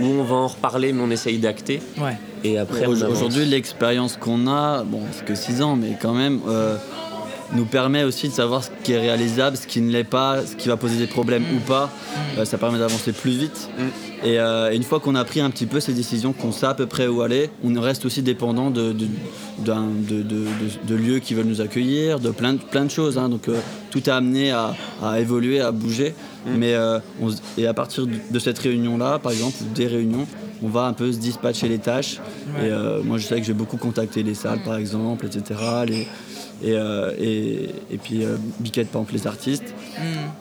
où 0.00 0.04
on 0.04 0.24
va 0.24 0.36
en 0.36 0.48
reparler, 0.48 0.92
mais 0.92 1.02
on 1.02 1.10
essaye 1.10 1.38
d'acter. 1.38 1.80
ouais 1.98 2.16
Et 2.42 2.58
après. 2.58 2.86
Aujourd'hui, 2.86 3.44
l'expérience 3.44 4.16
qu'on 4.16 4.46
a, 4.46 4.84
bon, 4.84 5.00
c'est 5.12 5.24
que 5.24 5.34
6 5.34 5.62
ans, 5.62 5.76
mais 5.76 5.96
quand 6.00 6.14
même, 6.14 6.40
euh, 6.48 6.76
nous 7.52 7.64
permet 7.64 8.04
aussi 8.04 8.28
de 8.28 8.32
savoir 8.32 8.64
ce 8.64 8.70
qui 8.82 8.92
est 8.92 9.00
réalisable, 9.00 9.56
ce 9.56 9.66
qui 9.66 9.80
ne 9.80 9.90
l'est 9.90 10.04
pas, 10.04 10.44
ce 10.44 10.56
qui 10.56 10.68
va 10.68 10.76
poser 10.76 10.96
des 10.96 11.06
problèmes 11.06 11.44
ou 11.54 11.60
pas. 11.60 11.90
Euh, 12.38 12.44
ça 12.44 12.58
permet 12.58 12.78
d'avancer 12.78 13.12
plus 13.12 13.32
vite. 13.32 13.68
Mm. 13.78 13.82
Et, 14.22 14.38
euh, 14.38 14.70
et 14.72 14.76
une 14.76 14.82
fois 14.84 15.00
qu'on 15.00 15.14
a 15.14 15.24
pris 15.24 15.40
un 15.40 15.50
petit 15.50 15.66
peu 15.66 15.80
ces 15.80 15.92
décisions, 15.92 16.32
qu'on 16.32 16.52
sait 16.52 16.66
à 16.66 16.74
peu 16.74 16.86
près 16.86 17.06
où 17.06 17.20
aller, 17.22 17.50
on 17.62 17.78
reste 17.80 18.04
aussi 18.06 18.22
dépendant 18.22 18.70
de, 18.70 18.94
lieux 20.94 21.18
qui 21.18 21.34
veulent 21.34 21.46
nous 21.46 21.60
accueillir, 21.60 22.20
de 22.20 22.30
plein 22.30 22.54
de, 22.54 22.58
plein 22.58 22.88
choses. 22.88 23.18
hein. 23.18 23.28
Donc 23.28 23.48
euh, 23.48 23.58
tout 23.90 23.98
est 23.98 24.08
amené 24.12 24.50
à, 24.52 24.74
à 25.02 25.20
évoluer, 25.20 25.60
à 25.60 25.72
bouger. 25.72 26.14
Mais, 26.46 26.74
euh, 26.74 26.98
on 27.22 27.28
et 27.56 27.66
à 27.66 27.72
partir 27.74 28.06
de 28.06 28.38
cette 28.38 28.58
réunion-là, 28.58 29.18
par 29.18 29.32
exemple, 29.32 29.56
ou 29.62 29.74
des 29.74 29.86
réunions, 29.86 30.26
on 30.62 30.68
va 30.68 30.82
un 30.86 30.92
peu 30.92 31.10
se 31.12 31.18
dispatcher 31.18 31.68
les 31.68 31.78
tâches. 31.78 32.20
Et 32.62 32.70
moi, 33.04 33.18
je 33.18 33.26
sais 33.26 33.38
que 33.40 33.46
j'ai 33.46 33.52
beaucoup 33.54 33.76
contacté 33.78 34.22
les 34.22 34.34
salles, 34.34 34.62
par 34.62 34.76
exemple, 34.76 35.26
etc. 35.26 35.60
les- 35.86 36.06
et, 36.62 36.72
euh, 36.72 37.10
et, 37.18 37.68
et 37.90 37.98
puis 37.98 38.24
euh, 38.24 38.36
Biquette, 38.60 38.88
par 38.88 39.02
exemple, 39.02 39.14
les 39.14 39.26
artistes. 39.26 39.74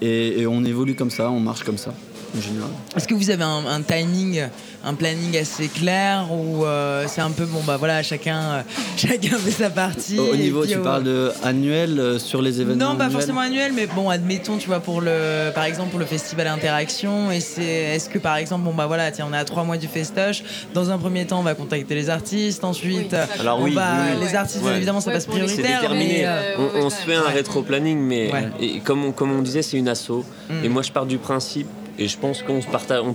Et, 0.01 0.41
et 0.41 0.47
on 0.47 0.63
évolue 0.63 0.95
comme 0.95 1.09
ça, 1.09 1.29
on 1.31 1.39
marche 1.39 1.63
comme 1.63 1.77
ça, 1.79 1.93
en 2.37 2.41
général. 2.41 2.69
Est-ce 2.95 3.07
que 3.07 3.13
vous 3.13 3.29
avez 3.29 3.43
un, 3.43 3.65
un 3.67 3.81
timing, 3.81 4.43
un 4.83 4.93
planning 4.93 5.37
assez 5.37 5.67
clair 5.67 6.27
ou 6.31 6.65
euh, 6.65 7.05
c'est 7.07 7.21
un 7.21 7.31
peu 7.31 7.45
bon 7.45 7.61
bah 7.65 7.77
voilà 7.77 8.01
chacun 8.03 8.39
euh, 8.41 8.61
chacun 8.97 9.37
fait 9.37 9.51
sa 9.51 9.69
partie 9.69 10.17
Au, 10.19 10.35
niveau, 10.35 10.61
puis, 10.61 10.71
tu 10.71 10.77
euh, 10.77 10.83
parles 10.83 11.03
de 11.03 11.31
annuel 11.43 11.99
euh, 11.99 12.19
sur 12.19 12.41
les 12.41 12.61
événements 12.61 12.91
Non, 12.91 12.95
pas 12.97 13.05
annuels 13.05 13.11
forcément 13.19 13.41
annuel, 13.41 13.71
mais 13.73 13.87
bon, 13.87 14.09
admettons, 14.09 14.57
tu 14.57 14.67
vois, 14.67 14.79
pour 14.79 15.01
le, 15.01 15.51
par 15.53 15.63
exemple, 15.65 15.89
pour 15.89 15.99
le 15.99 16.05
festival 16.05 16.47
Interaction, 16.47 17.31
et 17.31 17.39
c'est, 17.39 17.63
est-ce 17.63 18.09
que 18.09 18.19
par 18.19 18.37
exemple, 18.37 18.63
bon 18.65 18.73
bah 18.73 18.87
voilà, 18.87 19.11
tiens, 19.11 19.27
on 19.29 19.33
est 19.33 19.37
à 19.37 19.45
trois 19.45 19.63
mois 19.63 19.77
du 19.77 19.87
festoche. 19.87 20.43
Dans 20.73 20.89
un 20.89 20.97
premier 20.97 21.25
temps, 21.25 21.39
on 21.39 21.43
va 21.43 21.55
contacter 21.55 21.95
les 21.95 22.09
artistes. 22.09 22.63
Ensuite, 22.63 23.13
Oui. 23.13 23.39
Alors 23.39 23.59
on 23.59 23.63
oui, 23.63 23.73
va, 23.73 23.91
oui, 23.93 24.17
oui. 24.19 24.25
les 24.27 24.35
artistes, 24.35 24.61
bien 24.61 24.71
Ouais. 24.71 24.77
évidemment, 24.77 25.01
ça 25.01 25.09
Ouais, 25.09 25.15
passe 25.15 25.23
C'est 25.25 25.31
prioritaire. 25.31 25.81
déterminé. 25.81 26.25
mais, 26.25 26.81
on, 26.81 26.89
se 26.89 26.95
fait 26.97 27.15
un 27.15 27.21
Ouais. 27.23 27.33
rétro-planning, 27.33 27.97
mais 27.99 28.31
Ouais. 28.31 28.49
et 28.59 28.79
comme, 28.79 29.05
on, 29.05 29.11
comme 29.11 29.31
on 29.31 29.41
disait, 29.41 29.61
c'est 29.61 29.77
une 29.77 29.87
asso. 29.87 30.23
Mm. 30.49 30.65
Et 30.65 30.69
moi, 30.69 30.81
je 30.81 30.91
pars 30.91 31.05
du 31.05 31.17
principe, 31.17 31.67
et 31.99 32.07
je 32.07 32.17
pense 32.17 32.41
qu'on 32.41 32.61
partage, 32.61 33.01
on 33.05 33.13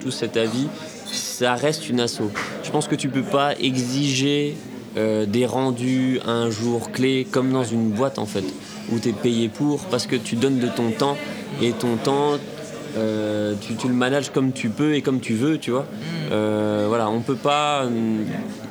tous 0.00 0.10
cet 0.10 0.36
avis, 0.36 0.68
ça 1.06 1.54
reste 1.54 1.88
une 1.88 2.00
asso. 2.00 2.22
Je 2.62 2.70
pense 2.70 2.88
que 2.88 2.94
tu 2.94 3.08
peux 3.08 3.22
pas 3.22 3.54
exiger 3.58 4.56
euh, 4.96 5.26
des 5.26 5.44
rendus 5.44 6.20
un 6.26 6.50
jour 6.50 6.90
clé 6.90 7.26
comme 7.30 7.52
dans 7.52 7.64
une 7.64 7.90
boîte 7.90 8.18
en 8.18 8.26
fait, 8.26 8.44
où 8.90 8.98
tu 8.98 9.10
es 9.10 9.12
payé 9.12 9.48
pour 9.48 9.84
parce 9.84 10.06
que 10.06 10.16
tu 10.16 10.36
donnes 10.36 10.58
de 10.58 10.68
ton 10.68 10.90
temps 10.90 11.16
et 11.60 11.72
ton 11.72 11.96
temps. 11.96 12.38
euh, 12.96 13.54
tu, 13.60 13.88
le 13.88 13.94
manages 13.94 14.30
comme 14.30 14.52
tu 14.52 14.70
peux 14.70 14.94
et 14.94 15.02
comme 15.02 15.20
tu 15.20 15.34
veux, 15.34 15.58
tu 15.58 15.70
vois. 15.70 15.84
Euh, 16.32 16.86
voilà, 16.88 17.10
on 17.10 17.20
peut 17.20 17.36
pas. 17.36 17.86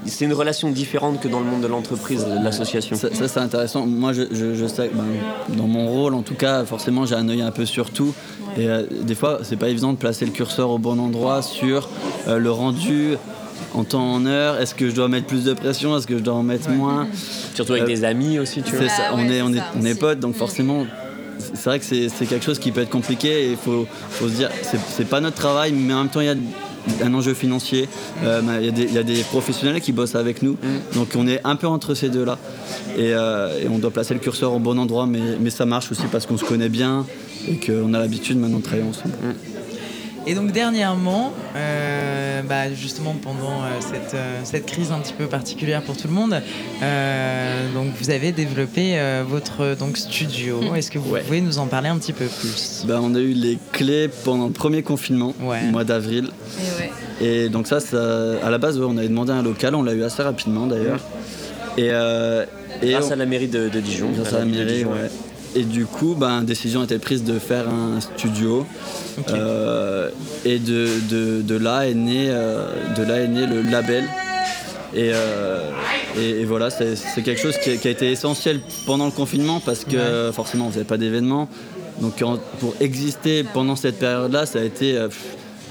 C'est 0.05 0.25
une 0.25 0.33
relation 0.33 0.69
différente 0.71 1.19
que 1.19 1.27
dans 1.27 1.39
le 1.39 1.45
monde 1.45 1.61
de 1.61 1.67
l'entreprise, 1.67 2.25
de 2.25 2.43
l'association. 2.43 2.95
Ça, 2.95 3.13
ça, 3.13 3.27
c'est 3.27 3.39
intéressant. 3.39 3.85
Moi, 3.85 4.13
je, 4.13 4.23
je- 4.31 4.53
je 4.55 4.65
sais, 4.67 4.87
que, 4.89 4.93
ben, 4.95 5.57
dans 5.57 5.67
mon 5.67 5.87
rôle, 5.89 6.13
en 6.13 6.21
tout 6.21 6.35
cas, 6.35 6.63
forcément, 6.65 7.05
j'ai 7.05 7.15
un 7.15 7.27
œil 7.29 7.41
un 7.41 7.51
peu 7.51 7.65
sur 7.65 7.89
tout. 7.89 8.13
Et 8.57 8.67
euh, 8.67 8.83
des 9.01 9.15
fois, 9.15 9.39
c'est 9.43 9.55
pas 9.57 9.69
évident 9.69 9.91
de 9.93 9.97
placer 9.97 10.25
le 10.25 10.31
curseur 10.31 10.69
au 10.69 10.77
bon 10.77 10.99
endroit 10.99 11.41
sur 11.41 11.89
euh, 12.27 12.37
le 12.37 12.51
rendu 12.51 13.15
en 13.73 13.83
temps 13.83 14.13
en 14.13 14.25
heure. 14.25 14.59
Est-ce 14.61 14.75
que 14.75 14.89
je 14.89 14.95
dois 14.95 15.07
mettre 15.07 15.25
plus 15.27 15.43
de 15.43 15.53
pression? 15.53 15.97
Est-ce 15.97 16.07
que 16.07 16.17
je 16.17 16.23
dois 16.23 16.35
en 16.35 16.43
mettre 16.43 16.69
moins? 16.69 17.07
Surtout 17.55 17.73
avec 17.73 17.83
Euh, 17.83 17.87
des 17.87 18.03
amis 18.03 18.37
aussi, 18.39 18.61
tu 18.61 18.71
vois. 18.75 18.81
C'est 18.87 18.89
ça, 18.95 19.03
Ah 19.09 19.15
on, 19.15 19.27
est, 19.27 19.41
on, 19.41 19.53
est, 19.53 19.61
on 19.79 19.83
est 19.85 19.95
potes, 19.99 20.19
donc 20.19 20.35
Mm. 20.35 20.39
forcément, 20.39 20.85
c'est 21.39 21.65
vrai 21.65 21.79
que 21.79 21.85
c'est 21.85 22.25
quelque 22.27 22.45
chose 22.45 22.59
qui 22.59 22.71
peut 22.71 22.81
être 22.81 22.89
compliqué 22.89 23.47
et 23.47 23.51
il 23.51 23.57
faut, 23.57 23.85
faut 24.09 24.27
se 24.29 24.33
dire, 24.35 24.49
c'est 24.89 25.07
pas 25.09 25.19
notre 25.19 25.35
travail, 25.37 25.73
mais 25.73 25.93
en 25.93 25.99
même 26.03 26.09
temps, 26.09 26.21
il 26.21 26.27
y 26.27 26.29
a 26.29 26.35
un 27.03 27.13
enjeu 27.13 27.33
financier. 27.33 27.87
Euh, 28.23 28.41
bah, 28.41 28.53
Il 28.59 28.65
y, 28.65 28.69
a 28.69 28.71
des- 28.71 28.83
il 28.83 28.93
y 28.93 28.97
a 28.97 29.03
des 29.03 29.21
professionnels 29.23 29.81
qui 29.81 29.91
bossent 29.91 30.15
avec 30.15 30.41
nous, 30.41 30.57
donc 30.93 31.09
on 31.15 31.27
est 31.27 31.41
un 31.43 31.55
peu 31.55 31.67
entre 31.67 31.93
ces 31.95 32.09
deux-là. 32.09 32.37
Et, 32.97 33.13
euh, 33.13 33.59
et 33.63 33.67
on 33.67 33.79
doit 33.79 33.91
placer 33.91 34.13
le 34.13 34.19
curseur 34.19 34.53
au 34.53 34.59
bon 34.59 34.77
endroit, 34.79 35.05
mais, 35.07 35.19
mais 35.39 35.49
ça 35.49 35.65
marche 35.65 35.91
aussi 35.91 36.03
parce 36.11 36.25
qu'on 36.25 36.37
se 36.37 36.45
connaît 36.45 36.69
bien 36.69 37.05
et 37.47 37.55
qu'on 37.55 37.93
a 37.93 37.99
l'habitude 37.99 38.37
maintenant 38.39 38.59
de 38.59 38.63
travailler 38.63 38.87
ensemble. 38.89 39.13
Et 40.27 40.33
donc 40.33 40.51
dernièrement, 40.51 41.33
euh, 41.55 42.41
bah, 42.41 42.73
justement 42.73 43.15
pendant 43.21 43.61
euh, 43.61 43.67
cette, 43.79 44.15
euh, 44.15 44.39
cette 44.43 44.65
crise 44.65 44.91
un 44.91 44.97
petit 44.99 45.13
peu 45.13 45.27
particulière 45.27 45.83
pour 45.83 45.95
tout 45.95 46.07
le 46.07 46.13
monde, 46.15 46.41
euh, 46.81 47.73
donc 47.75 47.89
vous 48.01 48.09
avez 48.09 48.31
développé 48.31 48.97
euh, 48.97 49.23
votre 49.27 49.75
donc 49.77 49.97
studio. 49.97 50.61
Est-ce 50.75 50.89
que 50.89 50.97
vous 50.97 51.11
Ouais. 51.11 51.21
pouvez 51.21 51.41
nous 51.41 51.59
en 51.59 51.67
parler 51.67 51.89
un 51.89 51.97
petit 51.99 52.11
peu 52.13 52.25
plus? 52.25 52.85
Bah, 52.87 52.99
on 53.03 53.13
a 53.13 53.19
eu 53.19 53.33
les 53.33 53.59
clés 53.71 54.09
pendant 54.23 54.47
le 54.47 54.51
premier 54.51 54.81
confinement, 54.81 55.35
Ouais. 55.41 55.59
au 55.67 55.71
mois 55.71 55.83
d'avril. 55.83 56.29
Et 56.59 56.81
ouais. 56.81 56.91
Et 57.45 57.49
donc 57.49 57.67
ça, 57.67 57.79
ça- 57.79 58.43
à 58.43 58.49
la 58.49 58.57
base, 58.57 58.79
on 58.79 58.97
avait 58.97 59.07
demandé 59.07 59.31
un 59.31 59.43
local, 59.43 59.75
on 59.75 59.83
l'a 59.83 59.93
eu 59.93 60.03
assez 60.03 60.23
rapidement 60.23 60.65
d'ailleurs. 60.65 61.01
Et, 61.77 61.89
euh, 61.91 62.45
et 62.81 62.91
Grâce 62.93 63.09
on- 63.09 63.11
à 63.11 63.15
la 63.15 63.25
mairie 63.27 63.47
de, 63.47 63.69
de 63.69 63.79
Dijon. 63.79 64.09
grâce 64.15 64.33
à 64.33 64.39
la 64.39 64.45
ville 64.45 64.53
de 64.55 64.63
mairie, 64.63 64.77
Dijon. 64.77 64.91
ouais. 64.91 65.11
Et 65.57 65.63
du 65.63 65.85
coup, 65.85 66.15
ben, 66.17 66.41
décision 66.41 66.81
a 66.81 66.83
été 66.83 66.97
prise 66.99 67.23
de 67.23 67.37
faire 67.39 67.65
un 67.69 68.01
studio. 68.01 68.65
Euh, 69.29 70.09
et 70.43 70.59
de, 70.59 70.87
de, 71.09 71.41
de 71.41 71.55
là 71.55 71.87
est 71.87 71.93
né, 71.93 72.27
euh, 72.29 72.67
de 72.95 73.03
là 73.03 73.19
est 73.19 73.27
né 73.27 73.45
le 73.45 73.61
label. 73.61 74.03
Et, 74.93 75.11
euh, 75.13 75.69
et, 76.17 76.41
et 76.41 76.45
voilà, 76.45 76.69
c'est 76.69 77.21
quelque 77.23 77.41
chose 77.41 77.57
qui 77.57 77.71
a, 77.71 77.77
qui 77.77 77.87
a 77.87 77.91
été 77.91 78.11
essentiel 78.11 78.59
pendant 78.85 79.05
le 79.05 79.11
confinement 79.11 79.59
parce 79.59 79.83
que 79.83 80.31
forcément, 80.33 80.67
on 80.67 80.71
faisait 80.71 80.85
pas 80.85 80.97
d'événements. 80.97 81.49
Donc 82.01 82.23
pour 82.59 82.75
exister 82.81 83.43
pendant 83.43 83.75
cette 83.75 83.99
période-là, 83.99 84.45
ça 84.45 84.59
a 84.59 84.63
été 84.63 84.99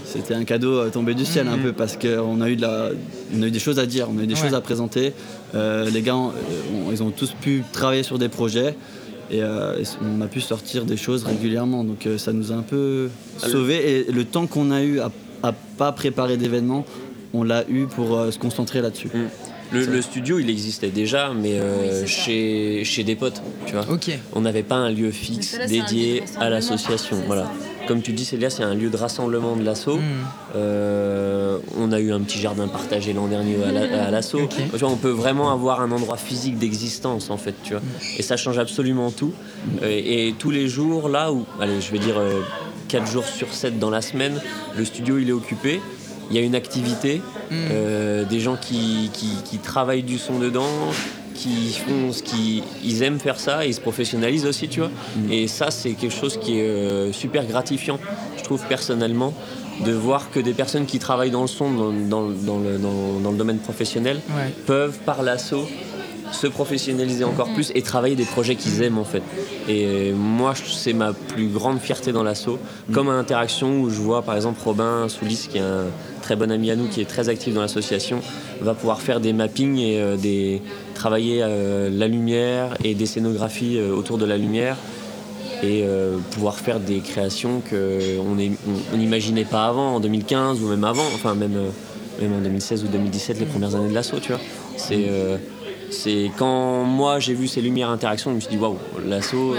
c'était 0.04 0.34
un 0.34 0.44
cadeau 0.44 0.88
tombé 0.90 1.14
du 1.14 1.24
ciel 1.24 1.48
un 1.48 1.56
mhm. 1.56 1.62
peu 1.64 1.72
parce 1.72 1.96
qu'on 1.96 2.40
a 2.40 2.48
eu 2.48 2.56
de 2.56 2.62
la, 2.62 2.90
on 3.36 3.42
a 3.42 3.46
eu 3.46 3.50
des 3.50 3.58
choses 3.58 3.78
à 3.78 3.86
dire, 3.86 4.08
on 4.14 4.18
a 4.18 4.22
eu 4.22 4.26
des 4.26 4.36
choses 4.36 4.54
à 4.54 4.60
présenter. 4.60 5.12
les 5.54 6.02
gars, 6.02 6.16
ils 6.90 7.02
ont 7.02 7.10
tous 7.10 7.32
pu 7.32 7.62
travailler 7.72 8.02
sur 8.02 8.18
des 8.18 8.28
projets. 8.28 8.74
Et, 9.30 9.42
on 9.42 10.20
a 10.20 10.26
pu 10.26 10.40
sortir 10.40 10.84
des 10.84 10.96
choses 10.96 11.24
régulièrement. 11.24 11.84
Donc 11.84 12.08
ça 12.18 12.32
nous 12.32 12.52
a 12.52 12.54
un 12.54 12.62
peu 12.62 13.08
sauvés. 13.38 14.06
Et 14.08 14.12
le 14.12 14.24
temps 14.24 14.46
qu'on 14.46 14.70
a 14.70 14.82
eu 14.82 15.00
à, 15.00 15.10
à 15.42 15.52
pas 15.52 15.92
préparer 15.92 16.36
d'événements, 16.36 16.84
on 17.32 17.42
l'a 17.42 17.64
eu 17.68 17.86
pour 17.86 18.32
se 18.32 18.38
concentrer 18.38 18.80
là-dessus. 18.80 19.08
Mm. 19.12 19.28
Le, 19.72 20.02
studio, 20.02 20.38
il 20.38 20.50
existait 20.50 20.90
déjà, 20.90 21.32
mais 21.34 21.58
euh, 21.58 22.06
chez, 22.06 22.84
chez 22.84 23.02
des 23.02 23.16
potes, 23.16 23.42
tu 23.66 23.74
vois. 23.74 23.86
On 24.32 24.40
n'avait 24.42 24.62
pas 24.62 24.76
un 24.76 24.90
lieu 24.90 25.10
fixe 25.10 25.58
dédié 25.68 26.22
à 26.38 26.48
l'association. 26.48 27.16
Voilà. 27.26 27.50
Comme 27.86 28.02
tu 28.02 28.12
dis, 28.12 28.24
Célia, 28.24 28.50
c'est 28.50 28.62
un 28.62 28.74
lieu 28.74 28.90
de 28.90 28.96
rassemblement 28.96 29.56
de 29.56 29.64
l'assaut. 29.64 29.96
Hmm. 29.96 30.24
Euh, 30.56 31.58
on 31.78 31.92
a 31.92 32.00
eu 32.00 32.12
un 32.12 32.20
petit 32.20 32.38
jardin 32.38 32.68
partagé 32.68 33.12
l'an 33.12 33.26
dernier 33.26 33.56
à 33.62 34.10
l'assaut. 34.10 34.48
On 34.82 34.96
peut 34.96 35.10
vraiment 35.10 35.50
avoir 35.50 35.80
un 35.80 35.90
endroit 35.90 36.16
physique 36.16 36.58
d'existence, 36.58 37.30
en 37.30 37.36
fait, 37.36 37.54
tu 37.62 37.74
vois. 37.74 37.82
Et 38.18 38.22
ça 38.22 38.36
change 38.36 38.58
absolument 38.58 39.10
tout. 39.10 39.32
Euh, 39.82 39.88
et, 39.88 40.34
tous 40.38 40.50
les 40.50 40.68
jours, 40.68 41.08
là 41.08 41.32
où, 41.32 41.46
allez, 41.60 41.80
je 41.80 41.90
vais 41.90 41.98
dire 41.98 42.16
4 42.88 43.10
jours 43.10 43.24
sur 43.24 43.52
7 43.52 43.78
dans 43.78 43.90
la 43.90 44.02
semaine, 44.02 44.40
le 44.76 44.84
studio, 44.84 45.18
il 45.18 45.28
est 45.28 45.32
occupé 45.32 45.80
il 46.30 46.36
y 46.36 46.38
a 46.38 46.42
une 46.42 46.54
activité, 46.54 47.22
euh, 47.52 48.24
des 48.24 48.40
gens 48.40 48.56
qui, 48.56 49.10
qui, 49.12 49.58
travaillent 49.58 50.02
du 50.02 50.18
son 50.18 50.38
dedans, 50.38 50.68
qui 51.34 51.72
font 51.72 52.12
ce 52.12 52.22
qu'ils 52.22 53.02
aiment 53.02 53.18
faire 53.18 53.38
ça 53.38 53.64
et 53.64 53.68
ils 53.68 53.74
se 53.74 53.80
professionnalisent 53.80 54.46
aussi, 54.46 54.68
tu 54.68 54.80
vois. 54.80 54.90
Mm. 55.16 55.32
Et 55.32 55.48
ça, 55.48 55.70
c'est 55.70 55.92
quelque 55.92 56.14
chose 56.14 56.38
qui 56.40 56.58
est 56.58 56.68
euh, 56.68 57.12
super 57.12 57.44
gratifiant, 57.44 57.98
je 58.36 58.42
trouve 58.42 58.62
personnellement, 58.68 59.34
de 59.84 59.92
voir 59.92 60.30
que 60.30 60.40
des 60.40 60.52
personnes 60.52 60.86
qui 60.86 60.98
travaillent 60.98 61.32
dans 61.32 61.42
le 61.42 61.48
son, 61.48 61.70
dans, 61.70 61.92
dans, 61.92 62.28
dans, 62.28 62.58
le, 62.58 62.78
dans 62.78 63.30
le, 63.30 63.36
domaine 63.36 63.58
professionnel, 63.58 64.20
peuvent 64.66 64.98
par 65.04 65.22
l'assaut 65.22 65.66
se 66.32 66.46
professionnaliser 66.46 67.24
encore 67.24 67.52
plus 67.54 67.70
et 67.74 67.82
travailler 67.82 68.16
des 68.16 68.24
projets 68.24 68.56
qu'ils 68.56 68.82
aiment 68.82 68.98
en 68.98 69.04
fait. 69.04 69.22
Et 69.68 70.12
moi, 70.12 70.54
c'est 70.54 70.92
ma 70.92 71.12
plus 71.12 71.48
grande 71.48 71.78
fierté 71.78 72.12
dans 72.12 72.22
l'assaut. 72.22 72.58
Comme 72.92 73.08
à 73.08 73.12
Interaction 73.12 73.80
où 73.80 73.90
je 73.90 74.00
vois 74.00 74.22
par 74.22 74.36
exemple 74.36 74.60
Robin 74.64 75.08
Soulis, 75.08 75.48
qui 75.50 75.58
est 75.58 75.62
un 75.62 75.86
très 76.24 76.36
bon 76.36 76.50
ami 76.50 76.70
à 76.70 76.76
nous, 76.76 76.88
qui 76.88 77.02
est 77.02 77.04
très 77.04 77.28
actif 77.28 77.52
dans 77.52 77.60
l'association, 77.60 78.20
va 78.62 78.72
pouvoir 78.72 79.02
faire 79.02 79.20
des 79.20 79.34
mappings 79.34 79.76
et 79.76 80.00
euh, 80.00 80.16
des, 80.16 80.62
travailler 80.94 81.40
euh, 81.42 81.90
la 81.92 82.08
lumière 82.08 82.78
et 82.82 82.94
des 82.94 83.04
scénographies 83.04 83.76
euh, 83.76 83.94
autour 83.94 84.16
de 84.16 84.24
la 84.24 84.38
lumière 84.38 84.78
et 85.62 85.84
pouvoir 86.32 86.56
faire 86.56 86.78
des 86.78 86.98
créations 86.98 87.62
qu'on 87.70 88.96
n'imaginait 88.96 89.46
pas 89.46 89.64
avant, 89.64 89.94
en 89.94 90.00
2015 90.00 90.60
ou 90.60 90.68
même 90.68 90.84
avant, 90.84 91.06
enfin 91.14 91.34
même, 91.34 91.56
en 92.20 92.42
2016 92.42 92.84
ou 92.84 92.88
2017, 92.88 93.40
les 93.40 93.46
premières 93.46 93.74
années 93.74 93.88
de 93.88 93.94
l'assaut, 93.94 94.18
c'est 95.90 96.30
quand 96.36 96.84
moi 96.84 97.18
j'ai 97.18 97.34
vu 97.34 97.48
ces 97.48 97.60
lumières 97.60 97.90
interaction, 97.90 98.30
je 98.30 98.36
me 98.36 98.40
suis 98.40 98.50
dit 98.50 98.56
waouh, 98.56 98.78
l'assaut, 99.06 99.54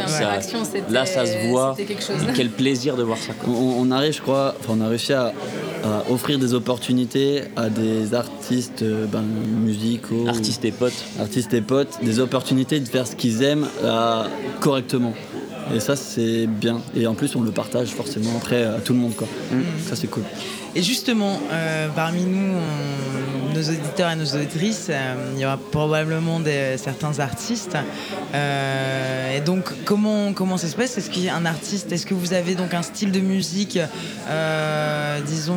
là 0.90 1.06
ça 1.06 1.26
se 1.26 1.48
voit. 1.50 1.76
quel 2.36 2.50
plaisir 2.50 2.96
de 2.96 3.04
voir 3.04 3.18
ça. 3.18 3.34
On, 3.48 3.90
arrive, 3.92 4.14
je 4.14 4.22
crois, 4.22 4.56
on 4.70 4.82
a 4.82 4.88
réussi 4.88 5.14
à, 5.14 5.34
offrir 6.10 6.40
des 6.40 6.54
opportunités 6.54 7.44
à 7.56 7.70
des 7.70 8.16
artistes 8.16 8.82
euh, 8.82 9.06
ben, 9.06 9.22
musicaux, 9.22 10.28
artistes 10.28 10.66
et 10.66 10.72
potes, 10.72 11.06
artistes 11.20 11.54
et 11.54 11.62
potes, 11.62 12.00
des 12.02 12.20
opportunités 12.20 12.80
de 12.80 12.88
faire 12.88 13.06
ce 13.06 13.16
qu'ils 13.16 13.44
aiment 13.44 13.68
euh, 13.84 14.24
correctement. 14.62 15.14
Et 15.76 15.80
ça, 15.80 15.96
c'est 15.96 16.48
bien. 16.48 16.82
Et 16.96 17.08
en 17.08 17.14
plus, 17.14 17.36
on 17.36 17.42
le 17.42 17.52
partage 17.52 17.90
forcément 17.90 18.32
après 18.38 18.64
à 18.64 18.80
tout 18.80 18.94
le 18.94 19.00
monde. 19.00 19.16
Quoi. 19.16 19.28
Mm. 19.52 19.62
Ça, 19.88 19.96
c'est 19.96 20.08
cool. 20.08 20.24
Et 20.78 20.84
justement, 20.84 21.40
euh, 21.52 21.88
parmi 21.96 22.26
nous, 22.26 22.60
nos 23.54 23.62
auditeurs 23.62 24.12
et 24.12 24.18
nos 24.18 24.26
auditrices, 24.26 24.88
euh, 24.90 25.32
il 25.34 25.40
y 25.40 25.46
aura 25.46 25.58
probablement 25.58 26.42
certains 26.78 27.20
artistes. 27.20 27.78
Euh, 28.34 29.38
et 29.38 29.40
donc, 29.40 29.72
comment, 29.86 30.34
comment 30.34 30.58
ça 30.58 30.68
se 30.68 30.76
passe? 30.76 30.98
Est-ce 30.98 31.10
qu'il 31.10 31.24
artiste? 31.46 31.94
Est-ce 31.94 32.06
que 32.06 32.14
vous 32.14 32.34
avez 32.34 32.56
donc 32.56 32.74
un 32.74 32.82
style 32.82 33.14
de 33.14 33.22
musique, 33.22 33.80
disons 35.26 35.56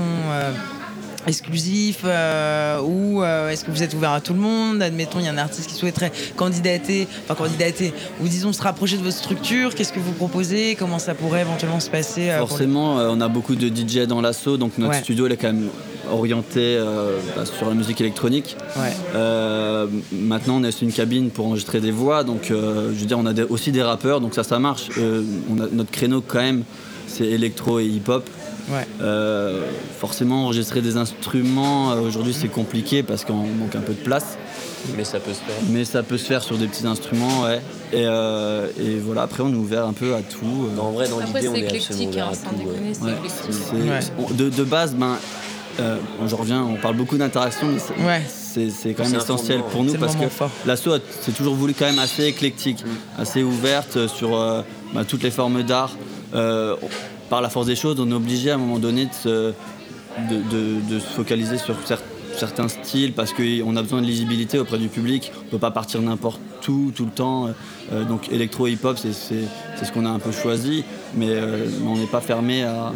exclusif 1.28 2.00
euh, 2.04 2.80
ou 2.80 3.22
euh, 3.22 3.50
est-ce 3.50 3.64
que 3.64 3.70
vous 3.70 3.82
êtes 3.82 3.94
ouvert 3.94 4.12
à 4.12 4.20
tout 4.20 4.32
le 4.32 4.40
monde? 4.40 4.82
Admettons, 4.82 5.18
il 5.20 5.26
y 5.26 5.28
a 5.28 5.32
un 5.32 5.38
artiste 5.38 5.68
qui 5.68 5.74
souhaiterait 5.74 6.10
candidater, 6.36 7.06
enfin 7.24 7.34
candidater, 7.34 7.92
ou 8.22 8.28
disons 8.28 8.52
se 8.52 8.62
rapprocher 8.62 8.96
de 8.96 9.02
votre 9.02 9.16
structure. 9.16 9.74
Qu'est-ce 9.74 9.92
que 9.92 10.00
vous 10.00 10.12
proposez? 10.12 10.74
Comment 10.74 10.98
ça 10.98 11.14
pourrait 11.14 11.42
éventuellement 11.42 11.80
se 11.80 11.90
passer 11.90 12.30
euh, 12.30 12.38
Forcément, 12.38 12.96
on 12.96 13.20
a 13.20 13.28
beaucoup 13.28 13.54
de 13.54 13.68
DJ 13.68 14.06
dans 14.06 14.20
l'assaut, 14.20 14.56
donc 14.56 14.78
notre 14.78 14.94
studio 14.94 15.26
est 15.28 15.36
quand 15.36 15.52
même 15.52 15.68
orienté 16.10 16.78
bah, 17.36 17.44
sur 17.44 17.68
la 17.68 17.74
musique 17.74 18.00
électronique. 18.00 18.56
maintenant, 19.14 20.56
on 20.56 20.64
est 20.64 20.72
sur 20.72 20.84
une 20.84 20.92
cabine 20.92 21.30
pour 21.30 21.46
enregistrer 21.46 21.80
des 21.80 21.90
voix, 21.90 22.24
donc 22.24 22.46
je 22.48 22.54
veux 22.54 23.06
dire, 23.06 23.18
on 23.18 23.26
a 23.26 23.34
aussi 23.50 23.72
des 23.72 23.82
rappeurs, 23.82 24.20
donc 24.20 24.34
ça, 24.34 24.42
ça 24.42 24.58
marche. 24.58 24.88
on 25.50 25.60
a, 25.60 25.66
notre 25.70 25.90
créneau 25.90 26.22
quand 26.26 26.40
même, 26.40 26.64
c'est 27.06 27.26
électro 27.26 27.78
et 27.80 27.86
hip-hop. 27.86 28.28
Euh, 29.00 29.62
forcément, 29.98 30.44
enregistrer 30.44 30.80
des 30.80 30.96
instruments, 30.96 31.92
euh, 31.92 32.00
aujourd'hui 32.00 32.34
c'est 32.34 32.48
compliqué 32.48 33.02
parce 33.02 33.24
qu'on 33.24 33.34
manque 33.34 33.74
un 33.76 33.80
peu 33.80 33.94
de 33.94 34.00
place. 34.00 34.36
Mais 34.96 35.04
ça 35.04 35.18
peut 35.18 35.32
se 35.32 35.38
faire. 35.38 35.56
Mais 35.70 35.84
ça 35.84 36.02
peut 36.02 36.18
se 36.18 36.24
faire 36.24 36.42
sur 36.42 36.56
des 36.56 36.66
petits 36.66 36.86
instruments, 36.86 37.42
ouais. 37.42 37.60
Et, 37.92 38.04
euh, 38.06 38.68
voilà, 39.04 39.22
après 39.22 39.42
on 39.42 39.50
est 39.52 39.56
ouvert 39.56 39.86
un 39.86 39.92
peu 39.92 40.14
à 40.14 40.20
tout. 40.20 40.68
en 40.80 40.90
vrai, 40.90 41.08
dans 41.08 41.20
l'idée, 41.20 41.48
on 41.48 41.54
est 41.54 41.76
absolument 41.76 42.10
ouvert 42.10 42.28
à 42.28 44.02
tout. 44.02 44.34
De, 44.34 44.50
de, 44.50 44.64
base, 44.64 44.94
ben, 44.94 45.16
je 45.78 46.34
reviens, 46.34 46.62
on 46.62 46.76
parle 46.76 46.96
beaucoup 46.96 47.16
d'interaction, 47.16 47.66
mais 47.68 48.22
c'est 48.68 48.94
quand 48.94 49.04
même 49.04 49.16
essentiel 49.16 49.62
pour 49.70 49.84
nous 49.84 49.94
parce 49.94 50.16
que 50.16 50.24
l'assaut 50.66 50.98
c'est 51.20 51.32
toujours 51.32 51.54
voulu 51.54 51.74
quand 51.74 51.86
même 51.86 51.98
assez 51.98 52.24
éclectique, 52.24 52.84
mm. 52.84 53.20
assez 53.20 53.42
ouverte 53.42 54.06
sur 54.08 54.30
ben, 54.94 55.04
toutes 55.04 55.22
les 55.22 55.30
formes 55.30 55.62
d'art 55.62 55.96
par 57.28 57.40
la 57.40 57.48
force 57.48 57.66
des 57.66 57.76
choses, 57.76 57.98
on 58.00 58.10
est 58.10 58.14
obligé 58.14 58.50
à 58.50 58.54
un 58.54 58.58
moment 58.58 58.78
donné 58.78 59.06
de 59.06 59.12
se, 59.12 59.52
de, 60.30 60.98
se 60.98 61.06
focaliser 61.06 61.58
sur 61.58 61.76
certains 62.36 62.68
styles 62.68 63.12
parce 63.12 63.32
qu'on 63.32 63.76
a 63.76 63.82
besoin 63.82 64.00
de 64.00 64.06
lisibilité 64.06 64.58
auprès 64.58 64.78
du 64.78 64.88
public. 64.88 65.32
On 65.42 65.44
ne 65.46 65.50
peut 65.50 65.58
pas 65.58 65.70
partir 65.70 66.00
n'importe 66.00 66.40
où 66.68 66.90
tout 66.94 67.04
le 67.04 67.10
temps. 67.10 67.48
Euh, 67.92 68.04
donc 68.04 68.30
électro-hip-hop, 68.30 68.98
c'est 68.98 69.12
ce 69.12 69.92
qu'on 69.92 70.06
a 70.06 70.10
un 70.10 70.18
peu 70.18 70.32
choisi, 70.32 70.84
mais, 71.14 71.30
euh, 71.30 71.66
on 71.86 71.96
n'est 71.96 72.06
pas 72.06 72.20
fermé 72.20 72.64
à, 72.64 72.92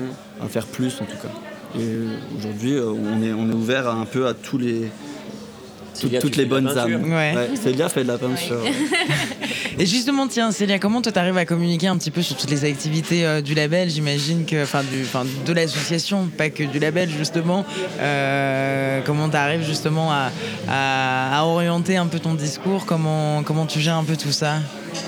faire 0.49 0.67
plus 0.67 1.01
en 1.01 1.05
tout 1.05 1.19
cas. 1.23 1.33
Et 1.79 1.83
euh, 1.83 2.09
aujourd'hui, 2.37 2.77
on 2.79 3.23
est, 3.23 3.33
on 3.33 3.49
est 3.49 3.55
ouvert 3.55 3.89
un 3.89 4.05
peu 4.05 4.27
à 4.27 4.35
tous 4.35 4.59
les, 4.59 4.91
toutes 6.21 6.37
les 6.37 6.45
bonnes 6.45 6.69
âmes. 6.77 7.13
Ouais. 7.13 7.51
Célia 7.61 7.89
fait 7.89 8.03
de 8.03 8.09
la 8.09 8.19
peinture. 8.19 8.63
Et 9.79 9.87
justement, 9.87 10.29
tiens, 10.29 10.53
Célia, 10.53 10.79
comment 10.79 11.01
toi 11.03 11.13
t'arrives 11.13 11.37
à 11.37 11.45
communiquer 11.45 11.87
un 11.87 11.97
petit 11.97 12.11
peu 12.11 12.23
sur 12.23 12.37
toutes 12.37 12.51
les 12.51 12.65
activités 12.65 13.25
euh, 13.25 13.41
du 13.41 13.55
label? 13.55 13.89
J'imagine 13.89 14.45
que, 14.45 14.63
enfin, 14.63 14.83
du, 14.85 15.05
de 15.47 15.53
l'association, 15.53 16.29
pas 16.37 16.51
que 16.51 16.65
du 16.65 16.79
label 16.79 17.09
justement. 17.11 17.65
Euh, 17.99 19.01
comment 19.05 19.29
t'arrives 19.29 19.65
justement 19.65 20.11
à, 20.13 20.31
à, 20.69 21.45
orienter 21.45 21.97
un 21.97 22.07
peu 22.07 22.19
ton 22.19 22.35
discours? 22.35 22.85
Comment 22.87 23.43
comment 23.43 23.67
tu 23.67 23.81
gères 23.81 23.97
un 23.97 24.05
peu 24.05 24.17
tout 24.17 24.33
ça? 24.33 24.57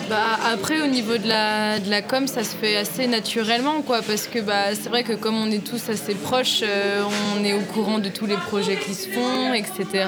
Bah, 0.09 0.39
après, 0.53 0.83
au 0.83 0.87
niveau 0.87 1.17
de 1.17 1.27
la, 1.27 1.79
de 1.79 2.07
com, 2.07 2.27
ça 2.27 2.45
se 2.45 2.55
fait 2.57 2.77
assez 2.77 3.07
naturellement, 3.07 3.83
quoi, 3.83 4.03
parce 4.03 4.27
que 4.27 4.39
bah, 4.39 4.75
c'est 4.75 4.89
vrai 4.89 5.03
que 5.03 5.15
comme 5.15 5.37
on 5.37 5.51
est 5.51 5.65
tous 5.65 5.89
assez 5.89 6.15
proches, 6.15 6.61
euh, 6.63 7.03
on 7.37 7.45
est 7.45 7.55
au 7.55 7.61
courant 7.61 7.99
de 7.99 8.09
tous 8.09 8.27
les 8.27 8.37
projets 8.37 8.77
qui 8.77 8.95
se 8.95 9.09
font, 9.09 9.55
etc. 9.55 10.07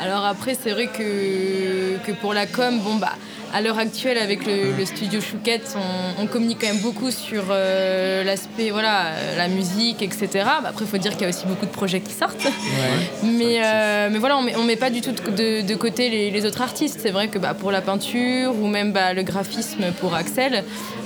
Alors 0.00 0.24
après, 0.24 0.56
c'est 0.60 0.70
vrai 0.70 0.86
que, 0.86 1.96
que 2.06 2.12
pour 2.12 2.34
la 2.34 2.46
com, 2.46 2.78
bon, 2.80 2.96
bah, 2.96 3.14
à 3.52 3.60
l'heure 3.60 3.78
actuelle, 3.78 4.18
avec 4.18 4.40
le, 4.46 4.84
studio 4.84 5.20
Chouquette, 5.20 5.76
on, 6.18 6.26
communique 6.26 6.58
quand 6.60 6.68
même 6.68 6.82
beaucoup 6.82 7.10
sur 7.10 7.44
euh, 7.50 8.22
l'aspect, 8.24 8.70
voilà, 8.70 9.12
la 9.36 9.48
musique, 9.48 10.02
etc. 10.02 10.28
Bah, 10.34 10.68
après, 10.68 10.84
il 10.84 10.88
faut 10.88 10.98
dire 10.98 11.12
qu'il 11.12 11.22
y 11.22 11.24
a 11.24 11.28
aussi 11.28 11.46
beaucoup 11.46 11.66
de 11.66 11.70
projets 11.70 12.00
qui 12.00 12.12
sortent. 12.12 12.46
mais, 13.22 13.60
euh, 13.64 14.08
mais 14.10 14.18
voilà, 14.18 14.36
on 14.38 14.42
met, 14.42 14.54
met 14.64 14.76
pas 14.76 14.90
du 14.90 15.00
tout 15.00 15.12
de, 15.12 15.74
côté 15.74 16.30
les, 16.30 16.46
autres 16.46 16.62
artistes. 16.62 17.00
C'est 17.02 17.10
vrai 17.10 17.28
que 17.28 17.38
bah, 17.38 17.54
pour 17.54 17.70
la 17.72 17.80
peinture 17.80 18.54
ou 18.60 18.66
même 18.66 18.92
bah, 18.92 19.12
le 19.14 19.22
graphisme 19.22 19.92
pour 20.00 20.14
Axel, 20.14 20.64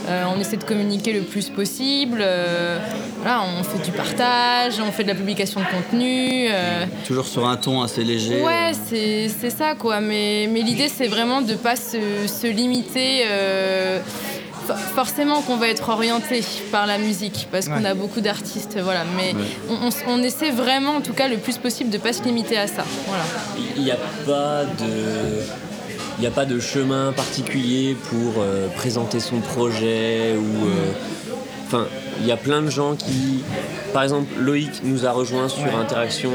euh, 0.08 0.24
on 0.34 0.40
essaie 0.40 0.56
de 0.56 0.64
communiquer 0.64 1.12
le 1.12 1.22
plus 1.22 1.48
possible. 1.48 2.24
voilà, 3.18 3.42
on 3.58 3.62
fait 3.62 3.84
du 3.84 3.92
partage, 3.92 4.74
on 4.80 4.92
fait 4.92 5.04
de 5.04 5.08
la 5.08 5.14
publication 5.14 5.60
de 5.60 5.66
contenu. 5.66 6.48
Toujours 7.06 7.26
sur 7.26 7.46
un 7.46 7.56
ton 7.56 7.82
assez 7.82 8.04
léger. 8.04 8.42
Ouais, 8.42 8.72
c'est 8.88 9.50
ça, 9.50 9.74
quoi. 9.74 10.00
Mais, 10.00 10.48
mais 10.50 10.62
l'idée, 10.62 10.88
c'est 10.88 11.08
vraiment 11.08 11.40
de 11.42 11.54
pas 11.54 11.76
se 11.76 12.26
se 12.26 12.46
limiter. 12.46 13.24
Euh, 13.26 14.00
forcément 14.94 15.42
qu'on 15.42 15.56
va 15.56 15.68
être 15.68 15.88
orienté 15.88 16.42
par 16.70 16.86
la 16.86 16.98
musique 16.98 17.48
parce 17.50 17.68
qu'on 17.68 17.84
a 17.84 17.94
beaucoup 17.94 18.20
d'artistes, 18.20 18.78
voilà. 18.80 19.04
Mais 19.16 19.34
on, 20.06 20.22
essaie 20.22 20.50
vraiment, 20.50 20.96
en 20.96 21.00
tout 21.00 21.12
cas, 21.12 21.28
le 21.28 21.36
plus 21.36 21.58
possible 21.58 21.90
de 21.90 21.98
pas 21.98 22.12
se 22.12 22.22
limiter 22.22 22.56
à 22.56 22.66
ça. 22.66 22.84
Voilà. 23.06 23.24
Il 23.76 23.82
n'y 23.82 23.90
a 23.90 23.98
pas 24.24 24.64
de 24.64 25.42
n'y 26.22 26.26
a 26.28 26.30
pas 26.30 26.44
de 26.46 26.58
chemin 26.60 27.12
particulier 27.12 27.96
pour 28.10 28.34
euh, 28.42 28.68
présenter 28.76 29.20
son 29.20 29.40
projet 29.40 30.34
ou. 30.36 30.66
euh, 30.66 30.92
Enfin, 31.66 31.86
il 32.20 32.26
y 32.26 32.32
a 32.32 32.36
plein 32.36 32.60
de 32.60 32.68
gens 32.70 32.94
qui. 32.96 33.42
Par 33.94 34.02
exemple, 34.02 34.28
Loïc 34.38 34.82
nous 34.84 35.06
a 35.06 35.10
rejoint 35.10 35.48
sur 35.48 35.74
Interaction. 35.78 36.30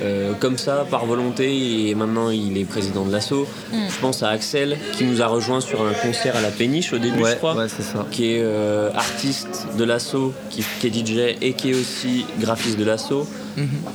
euh, 0.00 0.32
comme 0.38 0.56
ça, 0.56 0.86
par 0.88 1.04
volonté, 1.06 1.88
et 1.88 1.94
maintenant 1.96 2.30
il 2.30 2.56
est 2.56 2.64
président 2.64 3.04
de 3.04 3.10
l'assaut. 3.10 3.48
Je 3.72 3.98
pense 4.00 4.22
à 4.22 4.28
Axel 4.28 4.78
qui 4.96 5.02
nous 5.02 5.20
a 5.20 5.26
rejoint 5.26 5.60
sur 5.60 5.82
un 5.84 5.92
concert 5.92 6.36
à 6.36 6.40
la 6.40 6.50
péniche 6.50 6.92
au 6.92 6.98
début, 6.98 7.20
Ouais, 7.20 7.32
je 7.32 7.36
crois 7.38 7.56
ouais, 7.56 7.66
c'est 7.68 7.82
ça. 7.82 8.06
qui 8.12 8.26
est 8.34 8.40
euh, 8.40 8.92
artiste 8.94 9.66
de 9.76 9.82
l'assaut, 9.82 10.32
qui, 10.50 10.62
qui 10.78 10.86
est 10.86 10.90
DJ 11.04 11.36
et 11.42 11.52
qui 11.54 11.72
est 11.72 11.74
aussi 11.74 12.24
graphiste 12.38 12.78
de 12.78 12.84
l'assaut. 12.84 13.26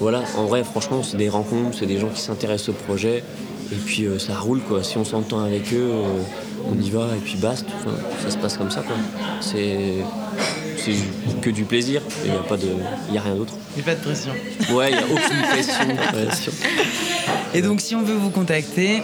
Voilà, 0.01 0.21
en 0.35 0.43
vrai, 0.43 0.65
franchement, 0.65 1.01
c'est 1.03 1.15
des 1.15 1.29
rencontres, 1.29 1.77
c'est 1.79 1.85
des 1.85 1.97
gens 1.99 2.09
qui 2.09 2.19
s'intéressent 2.19 2.69
au 2.69 2.73
projet. 2.73 3.23
Et 3.71 3.75
puis 3.75 4.05
euh, 4.05 4.19
ça 4.19 4.35
roule 4.35 4.61
quoi. 4.61 4.83
Si 4.83 4.97
on 4.97 5.05
s'entend 5.05 5.39
avec 5.43 5.73
eux, 5.73 5.89
euh, 5.93 6.21
on 6.71 6.79
y 6.81 6.89
va 6.89 7.07
et 7.15 7.19
puis 7.23 7.35
basta. 7.37 7.65
Enfin, 7.79 7.95
ça 8.23 8.29
se 8.31 8.37
passe 8.37 8.57
comme 8.57 8.71
ça 8.71 8.81
quoi. 8.81 8.95
C'est 9.41 9.95
c'est 10.77 10.93
que 11.41 11.49
du 11.49 11.63
plaisir. 11.63 12.01
Il 12.25 12.31
n'y 12.31 12.37
a 12.37 12.41
pas 12.41 12.57
de, 12.57 12.67
il 13.09 13.15
y 13.15 13.17
a 13.17 13.21
rien 13.21 13.35
d'autre. 13.35 13.53
Il 13.75 13.83
n'y 13.83 13.89
a 13.89 13.93
pas 13.93 13.99
de 13.99 14.03
pression. 14.05 14.31
Ouais, 14.73 14.91
il 14.91 14.97
n'y 14.97 15.03
a 15.03 15.05
aucune 15.05 15.41
pression. 16.21 16.51
Et 17.53 17.61
donc, 17.61 17.81
si 17.81 17.95
on 17.95 18.01
veut 18.03 18.15
vous 18.15 18.31
contacter, 18.31 19.01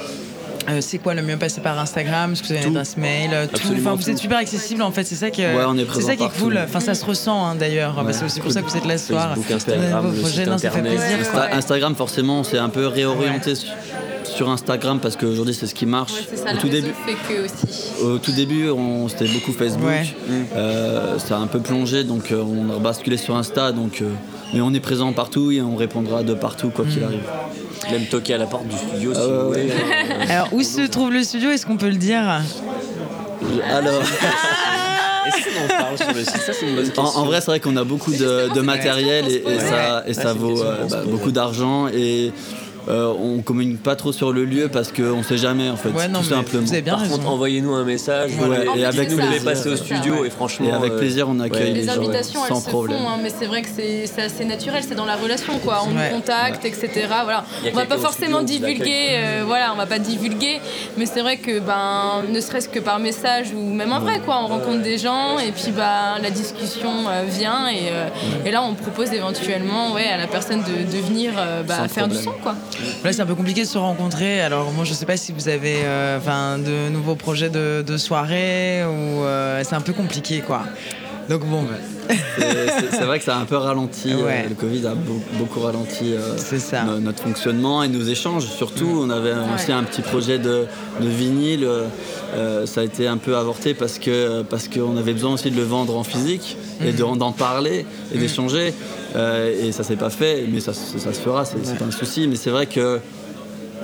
euh, 0.69 0.82
c'est 0.82 0.98
quoi 0.98 1.13
le 1.13 1.22
mieux 1.22 1.38
passer 1.38 1.62
par 1.62 1.78
Instagram? 1.80 2.34
Est-ce 2.34 2.41
que 2.41 2.48
vous 2.48 2.54
avez 2.54 2.63
une 2.63 2.72
adresse 2.76 2.98
mail 2.98 3.48
tout? 3.54 3.60
Enfin, 3.78 3.95
vous 3.95 4.10
êtes 4.10 4.17
super 4.17 4.39
accessible 4.39 4.82
en 4.82 4.91
fait. 4.91 5.04
C'est 5.06 5.15
ça 5.15 5.30
qui, 5.30 5.41
Ouais, 5.41 5.54
on 5.67 5.76
est 5.76 5.80
c'est 5.82 5.86
présent 5.86 6.08
ça 6.08 6.15
qui 6.15 6.24
est 6.24 6.39
cool. 6.41 6.58
Enfin, 6.58 6.80
ça 6.80 6.95
se 6.95 7.06
ressent 7.06 7.45
hein, 7.45 7.56
d'ailleurs. 7.56 7.93
Bah, 7.95 8.04
Ouais. 8.08 8.13
c'est 8.13 8.26
aussi 8.26 8.39
pour 8.41 8.52
ça 8.52 8.62
que 8.62 8.69
vous 8.69 8.76
êtes 8.78 8.86
là 8.86 8.98
ce 8.98 9.08
soir. 9.08 9.30
Facebook, 9.36 9.52
Instagram, 9.52 10.13
non, 10.45 10.52
internet. 10.54 11.00
Ouais. 11.00 11.22
Insta- 11.22 11.54
Instagram, 11.54 11.95
forcément, 11.95 12.43
c'est 12.43 12.58
un 12.58 12.69
peu 12.69 12.88
réorienté 12.88 13.56
su- 13.56 13.67
sur 14.39 14.49
Instagram 14.49 14.99
parce 15.02 15.17
qu'aujourd'hui, 15.17 15.54
c'est 15.54 15.67
ce 15.67 15.75
qui 15.75 15.86
marche. 15.86 16.13
Ouais, 16.13 16.25
c'est 16.30 16.38
ça, 16.38 16.54
au, 16.54 16.58
tout 16.58 16.69
début, 16.69 16.91
fait 17.06 17.34
que 17.34 17.43
aussi. 17.43 18.02
au 18.02 18.17
tout 18.19 18.32
début, 18.32 18.69
on, 18.69 19.10
c'était 19.10 19.28
beaucoup 19.28 19.52
Facebook. 19.52 19.86
Ouais. 19.86 20.06
Euh, 20.56 21.19
ça 21.19 21.36
a 21.36 21.39
un 21.39 21.47
peu 21.47 21.60
plongé, 21.60 22.06
donc 22.06 22.32
euh, 22.32 22.41
on 22.41 22.73
a 22.73 22.80
basculé 22.80 23.17
sur 23.17 23.36
Insta. 23.36 23.73
Donc, 23.73 24.02
euh, 24.02 24.06
mais 24.54 24.62
on 24.62 24.73
est 24.73 24.80
présent 24.80 25.12
partout 25.12 25.52
et 25.52 25.62
on 25.62 25.75
répondra 25.75 26.23
de 26.23 26.34
partout, 26.34 26.69
quoi 26.69 26.86
qu'il 26.86 27.04
arrive. 27.04 27.19
Même 27.91 28.06
toquer 28.06 28.36
à 28.36 28.38
la 28.38 28.45
porte 28.45 28.65
du 28.65 28.78
studio 28.78 29.13
si 29.13 29.19
Ah 29.21 29.28
vous 29.28 29.47
voulez. 29.49 29.67
Alors, 30.30 30.47
où 30.54 30.63
se 30.63 30.88
trouve 30.88 31.12
le 31.12 31.21
studio 31.23 31.49
Est-ce 31.49 31.65
qu'on 31.65 31.75
peut 31.78 31.89
le 31.89 31.95
dire? 31.97 32.41
Alors, 33.69 34.02
Est-ce 35.28 35.43
qu'on 35.43 35.65
en 35.65 35.67
parle 35.67 35.97
sur 35.97 36.13
le 36.13 36.23
site 36.23 36.38
Ça, 36.38 36.54
c'est 36.54 36.65
une 36.65 36.75
bonne 36.75 36.86
en, 36.86 37.04
question. 37.04 37.21
en 37.21 37.25
vrai, 37.25 37.41
c'est 37.41 37.47
vrai 37.47 37.60
qu'on 37.60 37.75
a 37.75 37.84
beaucoup 37.84 38.13
de, 38.13 38.54
de 38.56 38.62
matériel 38.62 39.25
et, 39.28 39.36
et 39.36 39.45
Ouais. 39.45 39.60
ça, 39.60 40.04
et 40.06 40.10
Ouais, 40.10 40.13
ça 40.13 40.34
vaut 40.34 40.62
euh, 40.63 40.86
bah, 40.89 41.04
beaucoup 41.06 41.32
d'argent. 41.32 41.88
Et 41.89 42.32
euh, 42.89 43.13
on 43.19 43.41
communique 43.41 43.84
pas 43.84 43.95
trop 43.95 44.12
sur 44.12 44.32
le 44.32 44.45
lieu 44.45 44.67
parce 44.67 44.91
qu'on 44.91 45.21
sait 45.23 45.38
jamais, 45.38 45.69
en 45.69 45.75
fait, 45.75 45.89
Ouais, 45.89 46.08
non, 46.08 46.19
tout 46.19 46.25
simplement. 46.25 46.63
vous 46.63 46.73
avez 46.73 46.82
bien 46.82 46.93
Par 46.93 47.02
raison. 47.04 47.15
contre, 47.17 47.30
envoyez-nous 47.30 47.73
un 47.73 47.84
message. 47.84 48.32
Ouais, 48.39 48.65
et 48.75 48.86
avec 48.86 49.10
les 49.10 49.15
plaisir. 49.15 49.43
passer 49.43 49.69
au 49.69 49.75
ça, 49.75 49.84
studio 49.86 50.13
ouais. 50.21 50.28
et 50.28 50.30
franchement. 50.30 50.67
Et 50.67 50.71
avec 50.71 50.93
euh, 50.93 50.97
plaisir, 50.97 51.28
on 51.30 51.39
accueille 51.39 51.60
ouais. 51.62 51.67
les 51.73 51.82
Les 51.82 51.86
gens 51.88 51.93
invitations, 51.97 52.39
sans 52.47 52.56
elles 52.58 52.62
se 52.63 52.69
problème. 52.69 52.97
font, 52.99 53.10
hein, 53.10 53.17
mais 53.21 53.30
c'est 53.38 53.45
vrai 53.45 53.62
que 53.62 53.67
c'est 53.69 54.21
assez 54.21 54.45
naturel, 54.45 54.84
c'est 54.88 54.95
dans 54.95 55.06
la 55.06 55.15
relation, 55.15 55.58
quoi. 55.60 55.82
On 55.86 55.95
Ouais. 55.95 56.10
nous 56.10 56.15
contacte, 56.17 56.65
etc. 56.65 56.89
Voilà. 57.23 57.43
On 57.71 57.75
va 57.75 57.86
pas 57.86 57.97
forcément 57.97 58.39
studio 58.41 58.67
divulguer, 58.67 59.08
euh, 59.12 59.43
voilà, 59.45 59.71
on 59.73 59.78
va 59.78 59.86
pas 59.86 59.99
divulguer, 59.99 60.60
mais 60.97 61.06
c'est 61.06 61.21
vrai 61.21 61.38
que, 61.38 61.60
ben, 61.60 62.23
ne 62.32 62.39
serait-ce 62.41 62.69
que 62.69 62.80
par 62.80 62.99
message 62.99 63.47
ou 63.56 63.62
même 63.73 63.91
en 63.91 63.99
vrai, 63.99 64.19
quoi, 64.25 64.39
on 64.43 64.47
rencontre 64.47 64.82
des 64.82 64.97
gens 64.97 65.38
et 65.39 65.52
puis, 65.52 65.71
bah, 65.71 66.17
la 66.21 66.30
discussion 66.32 66.89
euh, 67.08 67.23
vient 67.28 67.67
et, 67.69 67.89
euh, 67.91 68.08
et 68.45 68.52
là, 68.52 68.62
on 68.63 68.73
propose 68.73 69.12
éventuellement, 69.13 69.93
ouais, 69.93 70.08
à 70.08 70.17
la 70.17 70.28
personne 70.28 70.62
de, 70.63 70.91
de 70.91 71.02
venir 71.04 71.32
bah, 71.67 71.78
Sans 71.78 71.88
faire 71.88 72.08
du 72.08 72.15
son, 72.17 72.32
quoi. 72.43 72.56
Là, 73.03 73.13
c'est 73.13 73.21
un 73.21 73.25
peu 73.25 73.35
compliqué 73.35 73.61
de 73.61 73.67
se 73.67 73.77
rencontrer. 73.77 74.41
Alors, 74.41 74.71
moi, 74.71 74.83
je 74.85 74.93
sais 74.93 75.05
pas 75.05 75.17
si 75.17 75.31
vous 75.31 75.47
avez 75.47 75.77
euh, 75.83 76.19
de 76.57 76.89
nouveaux 76.89 77.15
projets 77.15 77.49
de, 77.49 77.83
de 77.85 77.97
soirée 77.97 78.83
ou 78.85 79.23
euh, 79.23 79.61
c'est 79.63 79.75
un 79.75 79.81
peu 79.81 79.93
compliqué, 79.93 80.41
quoi. 80.41 80.63
Donc, 81.29 81.45
bon, 81.45 81.63
C'est- 82.89 83.05
vrai 83.05 83.19
que 83.19 83.25
ça 83.25 83.37
a 83.37 83.39
un 83.39 83.45
peu 83.45 83.55
ralenti, 83.57 84.11
euh, 84.11 84.49
le 84.49 84.55
Covid 84.55 84.87
a 84.87 84.95
beau- 84.95 85.21
beaucoup 85.33 85.59
ralenti 85.59 86.13
euh, 86.13 86.35
C'est 86.37 86.57
ça. 86.59 86.83
no- 86.83 86.99
notre 86.99 87.21
fonctionnement 87.21 87.83
et 87.83 87.87
nos 87.87 88.03
échanges. 88.03 88.45
Surtout, 88.47 89.01
on 89.03 89.09
avait 89.11 89.33
aussi 89.55 89.71
un 89.71 89.83
petit 89.83 90.01
projet 90.01 90.39
de, 90.39 90.65
de 91.01 91.07
vinyle. 91.07 91.67
euh, 92.35 92.65
ça 92.67 92.81
a 92.81 92.83
été 92.83 93.07
un 93.07 93.17
peu 93.17 93.35
avorté 93.35 93.73
parce 93.73 93.97
que 93.99 94.43
parce 94.43 94.67
qu'on 94.67 94.97
avait 94.97 95.13
besoin 95.13 95.33
aussi 95.33 95.49
de 95.51 95.55
le 95.55 95.63
vendre 95.63 95.95
en 95.97 96.03
physique 96.03 96.57
et 96.83 96.91
de- 96.91 97.17
d'en 97.17 97.31
parler 97.31 97.85
et 98.13 98.17
d'échanger. 98.17 98.73
Euh, 99.15 99.67
et 99.67 99.71
ça 99.71 99.83
s'est 99.83 99.95
pas 99.95 100.11
fait, 100.11 100.45
mais 100.51 100.59
ça, 100.59 100.73
ça- 100.73 100.99
ça 100.99 101.11
se 101.13 101.19
fera, 101.19 101.43
c'est 101.45 101.57
c'est 101.63 101.77
pas 101.77 101.85
un 101.85 101.91
souci. 101.91 102.27
Mais 102.27 102.35
c'est 102.35 102.51
vrai 102.51 102.65
que 102.67 102.99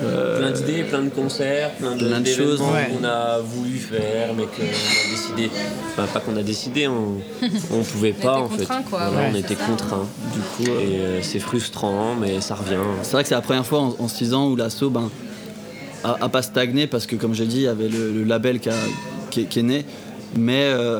euh, 0.03 0.39
Plein 0.39 0.51
d'idées, 0.51 0.83
plein 0.83 1.01
de 1.03 1.09
concerts, 1.09 1.71
plein 1.71 1.95
de 1.95 2.05
plein 2.07 2.19
de 2.19 2.25
choses. 2.27 2.61
Ouais. 2.61 2.89
qu'on 2.91 3.03
a 3.05 3.39
voulu 3.39 3.77
faire, 3.77 4.33
mais 4.35 4.43
qu'on 4.43 4.63
a 4.63 5.11
décidé. 5.11 5.49
Enfin, 5.91 6.05
pas 6.13 6.19
qu'on 6.19 6.35
a 6.37 6.43
décidé, 6.43 6.87
on, 6.87 7.17
on 7.71 7.83
pouvait 7.83 8.13
On 8.19 8.21
pas 8.23 8.33
était 8.33 8.41
en 8.43 8.49
fait. 8.49 8.57
contraints, 8.57 8.81
quoi, 8.89 9.09
Voilà, 9.09 9.27
ouais, 9.27 9.33
on 9.33 9.37
était 9.37 9.55
contraints. 9.55 10.07
Du 10.33 10.39
coup, 10.65 10.71
et 10.71 10.97
euh, 10.99 11.21
c'est 11.21 11.39
frustrant, 11.39 12.15
mais 12.15 12.41
ça 12.41 12.55
revient. 12.55 12.77
C'est 13.03 13.13
vrai 13.13 13.23
que 13.23 13.29
c'est 13.29 13.35
la 13.35 13.41
première 13.41 13.65
fois 13.65 13.79
en, 13.81 13.95
en 13.99 14.07
six 14.07 14.33
ans 14.33 14.47
où 14.49 14.55
l'assaut 14.55 14.89
ben, 14.89 15.09
a, 16.03 16.17
a 16.21 16.29
pas 16.29 16.41
stagné 16.41 16.87
parce 16.87 17.05
que, 17.05 17.15
comme 17.15 17.33
j'ai 17.33 17.45
dit, 17.45 17.57
il 17.57 17.63
y 17.63 17.67
avait 17.67 17.87
le, 17.89 18.11
le 18.11 18.23
label 18.23 18.59
qui, 18.59 18.69
a- 18.69 18.73
qui 19.31 19.41
est, 19.41 19.45
qui 19.45 19.59
est 19.59 19.63
né. 19.63 19.85
Mais 20.37 20.65
euh, 20.65 20.99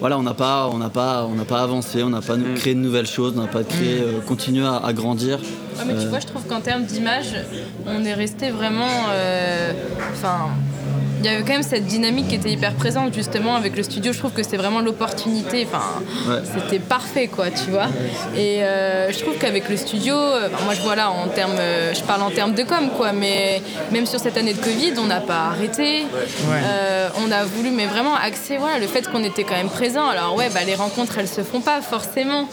voilà, 0.00 0.18
on 0.18 0.22
n'a 0.22 0.34
pas, 0.34 0.68
on 0.72 0.78
n'a 0.78 0.90
pas, 0.90 1.24
on 1.30 1.34
n'a 1.34 1.44
pas 1.44 1.62
avancé, 1.62 2.02
on 2.02 2.10
n'a 2.10 2.20
pas 2.20 2.36
nou- 2.36 2.54
créé 2.56 2.74
de 2.74 2.80
nouvelles 2.80 3.06
choses, 3.06 3.34
on 3.36 3.40
n'a 3.42 3.46
pas 3.48 3.64
créé, 3.64 4.00
euh, 4.00 4.20
continué 4.26 4.66
à, 4.66 4.76
à 4.76 4.92
grandir. 4.92 5.38
Ouais, 5.38 5.84
mais 5.86 5.94
tu 6.00 6.06
vois, 6.08 6.20
je 6.20 6.26
trouve 6.26 6.44
qu'en 6.46 6.60
termes 6.60 6.84
d'image, 6.84 7.34
on 7.86 8.04
est 8.04 8.14
resté 8.14 8.50
vraiment. 8.50 8.88
euh, 9.10 9.72
Enfin. 10.12 10.50
Il 11.24 11.32
y 11.32 11.34
avait 11.34 11.42
quand 11.42 11.54
même 11.54 11.62
cette 11.62 11.86
dynamique 11.86 12.28
qui 12.28 12.34
était 12.34 12.50
hyper 12.50 12.74
présente 12.74 13.14
justement 13.14 13.56
avec 13.56 13.76
le 13.78 13.82
studio. 13.82 14.12
Je 14.12 14.18
trouve 14.18 14.32
que 14.32 14.42
c'est 14.42 14.58
vraiment 14.58 14.80
l'opportunité. 14.80 15.66
Enfin, 15.66 15.82
Ouais. 16.28 16.42
c'était 16.54 16.78
parfait 16.78 17.28
quoi, 17.28 17.46
tu 17.50 17.70
vois. 17.70 17.86
Et 18.36 18.62
euh, 18.62 19.10
je 19.10 19.18
trouve 19.20 19.38
qu'avec 19.38 19.70
le 19.70 19.78
studio, 19.78 20.14
euh, 20.14 20.48
enfin, 20.52 20.64
moi 20.66 20.74
je 20.74 20.82
vois 20.82 20.96
là 20.96 21.10
en 21.10 21.28
termes, 21.28 21.56
euh, 21.58 21.94
je 21.94 22.02
parle 22.02 22.20
en 22.22 22.30
termes 22.30 22.52
de 22.54 22.62
com 22.62 22.90
quoi, 22.94 23.12
mais 23.12 23.62
même 23.90 24.04
sur 24.04 24.20
cette 24.20 24.36
année 24.36 24.52
de 24.52 24.58
Covid, 24.60 24.92
on 24.98 25.06
n'a 25.06 25.20
pas 25.22 25.46
arrêté. 25.46 26.02
Euh, 26.52 27.08
on 27.26 27.32
a 27.32 27.44
voulu, 27.44 27.70
mais 27.70 27.86
vraiment 27.86 28.14
axer 28.16 28.58
voilà 28.58 28.78
le 28.78 28.86
fait 28.86 29.10
qu'on 29.10 29.24
était 29.24 29.44
quand 29.44 29.54
même 29.56 29.70
présent. 29.70 30.06
Alors 30.06 30.36
ouais, 30.36 30.50
bah, 30.52 30.60
les 30.66 30.74
rencontres 30.74 31.16
elles 31.18 31.28
se 31.28 31.40
font 31.42 31.60
pas 31.62 31.80
forcément, 31.80 32.48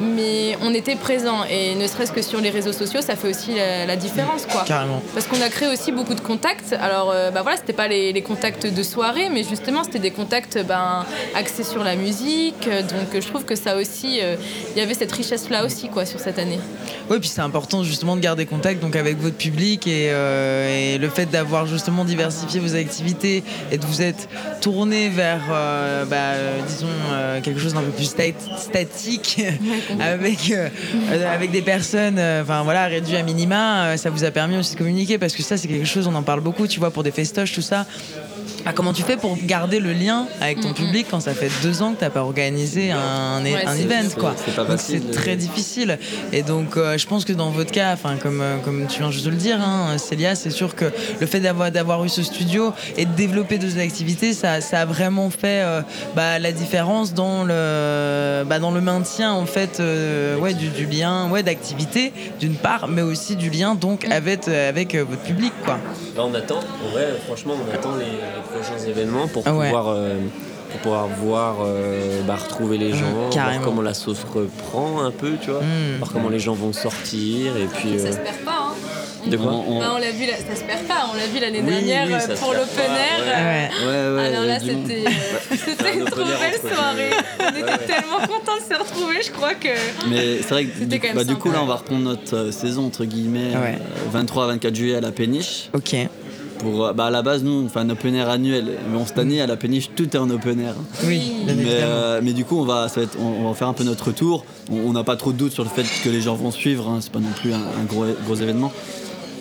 mais 0.00 0.58
on 0.62 0.74
était 0.74 0.96
présent 0.96 1.44
et 1.50 1.74
ne 1.74 1.86
serait-ce 1.86 2.12
que 2.12 2.20
sur 2.22 2.40
les 2.42 2.50
réseaux 2.50 2.72
sociaux, 2.74 3.00
ça 3.00 3.16
fait 3.16 3.28
aussi 3.28 3.54
la, 3.54 3.86
la 3.86 3.96
différence 3.96 4.44
quoi. 4.44 4.64
Carrément. 4.66 5.02
Parce 5.14 5.26
qu'on 5.26 5.40
a 5.40 5.48
créé 5.48 5.68
aussi 5.68 5.90
beaucoup 5.90 6.14
de 6.14 6.20
contacts. 6.20 6.74
Alors, 6.80 7.10
euh, 7.10 7.30
bah 7.30 7.40
voilà, 7.42 7.56
c'était 7.56 7.72
pas 7.72 7.88
les, 7.88 8.09
les 8.12 8.22
contacts 8.22 8.66
de 8.66 8.82
soirée, 8.82 9.28
mais 9.30 9.42
justement, 9.42 9.84
c'était 9.84 9.98
des 9.98 10.10
contacts 10.10 10.58
ben, 10.66 11.04
axés 11.34 11.64
sur 11.64 11.84
la 11.84 11.96
musique. 11.96 12.68
Donc, 12.68 13.20
je 13.20 13.26
trouve 13.26 13.44
que 13.44 13.54
ça 13.54 13.76
aussi, 13.76 14.20
euh, 14.20 14.36
il 14.74 14.78
y 14.78 14.82
avait 14.82 14.94
cette 14.94 15.12
richesse-là 15.12 15.64
aussi, 15.64 15.88
quoi, 15.88 16.04
sur 16.04 16.20
cette 16.20 16.38
année. 16.38 16.60
Oui, 17.10 17.18
puis 17.18 17.28
c'est 17.28 17.40
important 17.40 17.82
justement 17.82 18.14
de 18.14 18.20
garder 18.20 18.46
contact 18.46 18.80
donc 18.80 18.94
avec 18.94 19.18
votre 19.20 19.34
public 19.36 19.88
et, 19.88 20.10
euh, 20.12 20.94
et 20.94 20.98
le 20.98 21.08
fait 21.08 21.26
d'avoir 21.26 21.66
justement 21.66 22.04
diversifié 22.04 22.60
vos 22.60 22.76
activités 22.76 23.42
et 23.72 23.78
de 23.78 23.84
vous 23.84 24.00
être 24.00 24.28
tourné 24.60 25.08
vers, 25.08 25.40
euh, 25.50 26.04
bah, 26.04 26.16
euh, 26.16 26.60
disons, 26.68 26.86
euh, 27.12 27.40
quelque 27.40 27.58
chose 27.58 27.74
d'un 27.74 27.80
peu 27.80 27.90
plus 27.90 28.04
stat- 28.04 28.56
statique 28.56 29.42
avec, 30.00 30.52
avec 31.32 31.50
des 31.50 31.62
personnes, 31.62 32.20
enfin 32.42 32.62
voilà, 32.62 32.86
réduit 32.86 33.16
à 33.16 33.24
minima, 33.24 33.96
ça 33.96 34.10
vous 34.10 34.22
a 34.22 34.30
permis 34.30 34.56
aussi 34.56 34.74
de 34.74 34.78
communiquer 34.78 35.18
parce 35.18 35.34
que 35.34 35.42
ça, 35.42 35.56
c'est 35.56 35.66
quelque 35.66 35.86
chose, 35.88 36.06
on 36.06 36.14
en 36.14 36.22
parle 36.22 36.40
beaucoup, 36.42 36.68
tu 36.68 36.78
vois, 36.78 36.92
pour 36.92 37.02
des 37.02 37.10
festoches, 37.10 37.52
tout 37.52 37.60
ça. 37.60 37.86
Ah, 38.66 38.72
comment 38.74 38.92
tu 38.92 39.02
fais 39.02 39.16
pour 39.16 39.36
garder 39.42 39.80
le 39.80 39.92
lien 39.92 40.26
avec 40.40 40.60
ton 40.60 40.72
public 40.72 41.06
quand 41.10 41.20
ça 41.20 41.32
fait 41.34 41.50
deux 41.62 41.82
ans 41.82 41.92
que 41.94 42.00
t'as 42.00 42.10
pas 42.10 42.20
organisé 42.22 42.90
un, 42.92 43.42
Ouais, 43.42 43.64
un 43.66 43.74
c'est- 43.74 43.82
event 43.82 44.08
c'est- 44.08 44.18
quoi? 44.18 44.34
de- 45.00 45.12
très 45.12 45.36
difficile. 45.36 45.98
Et 46.32 46.42
donc 46.42 46.76
euh, 46.76 46.98
je 46.98 47.06
pense 47.06 47.24
que 47.24 47.32
dans 47.32 47.50
votre 47.50 47.70
cas 47.72 47.92
enfin 47.92 48.16
comme 48.16 48.40
euh, 48.42 48.58
comme 48.58 48.86
tu 48.86 48.98
viens 49.00 49.10
juste 49.10 49.24
de 49.24 49.30
le 49.30 49.36
dire 49.36 49.58
hein, 49.60 49.96
Célia 49.98 50.34
c'est 50.34 50.50
sûr 50.50 50.74
que 50.74 50.86
le 51.20 51.26
fait 51.26 51.40
d'avoir 51.40 51.70
d'avoir 51.70 52.04
eu 52.04 52.08
ce 52.08 52.22
studio 52.22 52.72
et 52.96 53.06
de 53.06 53.12
développer 53.14 53.58
deux 53.58 53.78
activités 53.78 54.32
ça, 54.34 54.60
ça 54.60 54.80
a 54.80 54.84
vraiment 54.84 55.30
fait 55.30 55.62
euh, 55.62 55.80
bah, 56.14 56.38
la 56.38 56.52
différence 56.52 57.14
dans 57.14 57.44
le 57.44 58.44
bah, 58.44 58.58
dans 58.58 58.70
le 58.70 58.80
maintien 58.80 59.32
en 59.32 59.46
fait 59.46 59.80
euh, 59.80 60.36
ouais 60.36 60.54
du, 60.54 60.68
du 60.68 60.86
lien 60.86 61.28
ouais 61.30 61.42
d'activité 61.42 62.12
d'une 62.40 62.54
part 62.54 62.88
mais 62.88 63.02
aussi 63.02 63.36
du 63.36 63.50
lien 63.50 63.74
donc 63.74 64.04
avec 64.10 64.48
euh, 64.48 64.68
avec 64.68 64.94
euh, 64.94 65.04
votre 65.08 65.22
public 65.22 65.52
quoi. 65.64 65.78
Là, 66.16 66.24
on 66.24 66.34
attend, 66.34 66.58
en 66.58 66.90
vrai, 66.90 67.06
franchement, 67.26 67.54
on 67.56 67.74
attend 67.74 67.94
les, 67.96 68.04
les 68.04 68.49
prochains 68.52 68.84
événements 68.86 69.28
pour 69.28 69.42
Ah 69.46 69.54
ouais. 69.54 69.66
pouvoir, 69.66 69.88
euh, 69.88 70.16
pour 70.70 70.80
pouvoir 70.80 71.06
voir, 71.08 71.56
euh, 71.64 72.20
bah, 72.26 72.36
retrouver 72.36 72.78
les 72.78 72.90
gens, 72.92 73.30
voir 73.32 73.60
comment 73.62 73.82
la 73.82 73.94
sauce 73.94 74.24
reprend 74.32 75.02
un 75.02 75.10
peu, 75.10 75.32
tu 75.42 75.50
vois, 75.50 75.60
Mm. 75.60 75.98
voir 75.98 76.12
comment 76.12 76.28
les 76.28 76.38
gens 76.38 76.54
vont 76.54 76.72
sortir, 76.72 77.56
et 77.56 77.66
puis... 77.76 77.98
Ça 77.98 78.06
euh, 78.08 78.12
se 78.12 78.16
perd 78.18 78.36
pas, 78.44 78.68
hein. 78.70 78.74
de 79.28 79.36
quoi 79.36 79.52
On- 79.52 79.72
on- 79.76 79.80
Bah, 79.80 79.92
on 79.96 79.98
l'a 79.98 80.12
vu, 80.12 80.26
là, 80.26 80.32
ça 80.36 80.54
se 80.56 80.62
perd 80.64 80.84
pas. 80.86 81.06
On 81.12 81.16
l'a 81.16 81.26
vu 81.26 81.40
l'année 81.40 81.60
Oui, 81.62 81.70
dernière 81.84 82.06
oui, 82.06 82.34
pour 82.40 82.52
l'open 82.52 82.90
air. 82.90 83.20
ouais. 83.20 83.86
ouais 83.86 83.86
Ouais, 83.86 84.14
ouais, 84.16 84.26
Alors 84.34 84.44
là, 84.46 84.58
c'était 84.60 84.70
une 85.94 86.02
un 86.02 86.04
trop 86.06 86.24
belle 86.24 86.72
soirée. 86.72 87.10
On 87.40 87.48
était 87.58 87.62
ouais. 87.64 87.86
tellement 87.86 88.18
contents 88.20 88.56
de 88.56 88.74
se 88.74 88.78
retrouver, 88.78 89.16
je 89.22 89.30
crois 89.30 89.54
que. 89.54 89.68
Mais 90.08 90.38
c'est 90.38 90.48
vrai 90.50 90.64
que 90.64 90.70
C'était 90.78 90.86
du, 90.86 91.00
quand 91.00 91.08
même 91.08 91.16
bah, 91.16 91.24
du 91.24 91.34
coup, 91.36 91.50
là, 91.50 91.58
on 91.62 91.66
va 91.66 91.74
reprendre 91.76 92.00
notre 92.02 92.34
euh, 92.36 92.50
saison, 92.52 92.86
entre 92.86 93.04
guillemets, 93.04 93.54
Ouais. 93.56 93.74
euh, 93.78 94.10
23 94.10 94.44
à 94.44 94.46
24 94.48 94.74
juillet 94.74 94.96
à 94.96 95.00
la 95.02 95.10
péniche. 95.12 95.68
ok 95.74 95.96
pour, 96.60 96.92
bah, 96.94 97.06
à 97.06 97.10
la 97.10 97.22
base, 97.22 97.42
nous, 97.42 97.64
on 97.64 97.68
fait 97.68 97.78
un 97.80 97.90
open 97.90 98.14
air 98.14 98.28
annuel. 98.28 98.66
Mais 98.88 98.98
bon, 98.98 99.04
cette 99.06 99.18
année, 99.18 99.40
à 99.40 99.46
la 99.46 99.56
péniche, 99.56 99.90
tout 99.96 100.04
est 100.14 100.18
en 100.18 100.28
open 100.30 100.60
air. 100.60 100.74
Oui, 101.04 101.18
bien 101.44 101.54
Mais, 101.54 101.62
évidemment. 101.62 101.76
euh, 101.86 102.20
mais 102.22 102.32
du 102.32 102.44
coup, 102.44 102.58
on 102.58 102.64
va, 102.64 102.88
ça 102.88 103.00
va 103.00 103.04
être- 103.04 103.16
on, 103.20 103.44
on 103.44 103.48
va 103.48 103.54
faire 103.54 103.68
un 103.68 103.72
peu 103.72 103.84
notre 103.84 104.06
retour. 104.06 104.44
On 104.70 104.92
n'a 104.92 105.04
pas 105.04 105.16
trop 105.16 105.32
de 105.32 105.38
doute 105.38 105.52
sur 105.52 105.64
le 105.64 105.70
fait 105.70 105.84
que 106.04 106.08
les 106.10 106.20
gens 106.20 106.34
vont 106.34 106.50
suivre. 106.50 106.88
hein. 106.88 106.98
C'est 107.00 107.12
pas 107.12 107.18
non 107.20 107.32
plus 107.40 107.52
un, 107.52 107.56
un 107.56 107.84
gros, 107.88 108.04
gros 108.26 108.34
événement. 108.36 108.72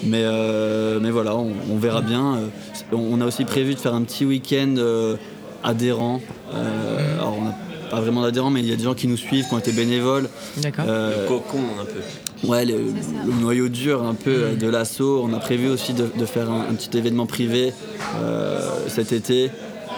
Mais, 0.04 0.22
euh, 0.24 1.00
mais 1.02 1.12
voilà, 1.12 1.36
on, 1.36 1.52
on 1.72 1.78
verra 1.78 2.02
bien. 2.02 2.36
Euh, 2.36 2.48
On, 2.96 3.20
a 3.22 3.26
aussi 3.26 3.44
prévu 3.46 3.76
de 3.76 3.80
faire 3.80 3.94
un 3.94 4.02
petit 4.04 4.26
week-end 4.26 4.76
euh, 4.78 5.16
adhérent. 5.64 6.22
Euh, 6.56 7.18
alors, 7.20 7.36
on 7.40 7.44
n'a 7.46 7.56
pas 7.92 8.00
vraiment 8.00 8.22
d'adhérents, 8.22 8.50
mais 8.50 8.62
il 8.62 8.68
y 8.70 8.74
a 8.74 8.76
des 8.78 8.84
gens 8.86 8.94
qui 8.94 9.08
nous 9.08 9.18
suivent, 9.18 9.46
qui 9.48 9.54
ont 9.54 9.60
été 9.60 9.72
bénévoles. 9.74 10.30
D'accord. 10.58 10.86
Euh, 10.88 11.28
Cocon 11.28 11.60
un 11.82 11.86
peu. 11.86 12.00
Ouais, 12.46 12.64
le, 12.66 12.76
le 12.78 13.34
noyau 13.42 13.68
dur 13.70 14.04
un 14.04 14.14
peu 14.14 14.32
euh, 14.32 14.56
de 14.56 14.68
l'assaut. 14.68 15.22
On 15.24 15.34
a 15.34 15.40
prévu 15.40 15.68
aussi 15.70 15.94
de, 15.94 16.08
de 16.18 16.26
faire 16.26 16.50
un, 16.50 16.62
un 16.70 16.74
petit 16.74 16.98
événement 16.98 17.26
privé 17.26 17.74
euh, 18.22 18.60
cet 18.88 19.12
été 19.12 19.52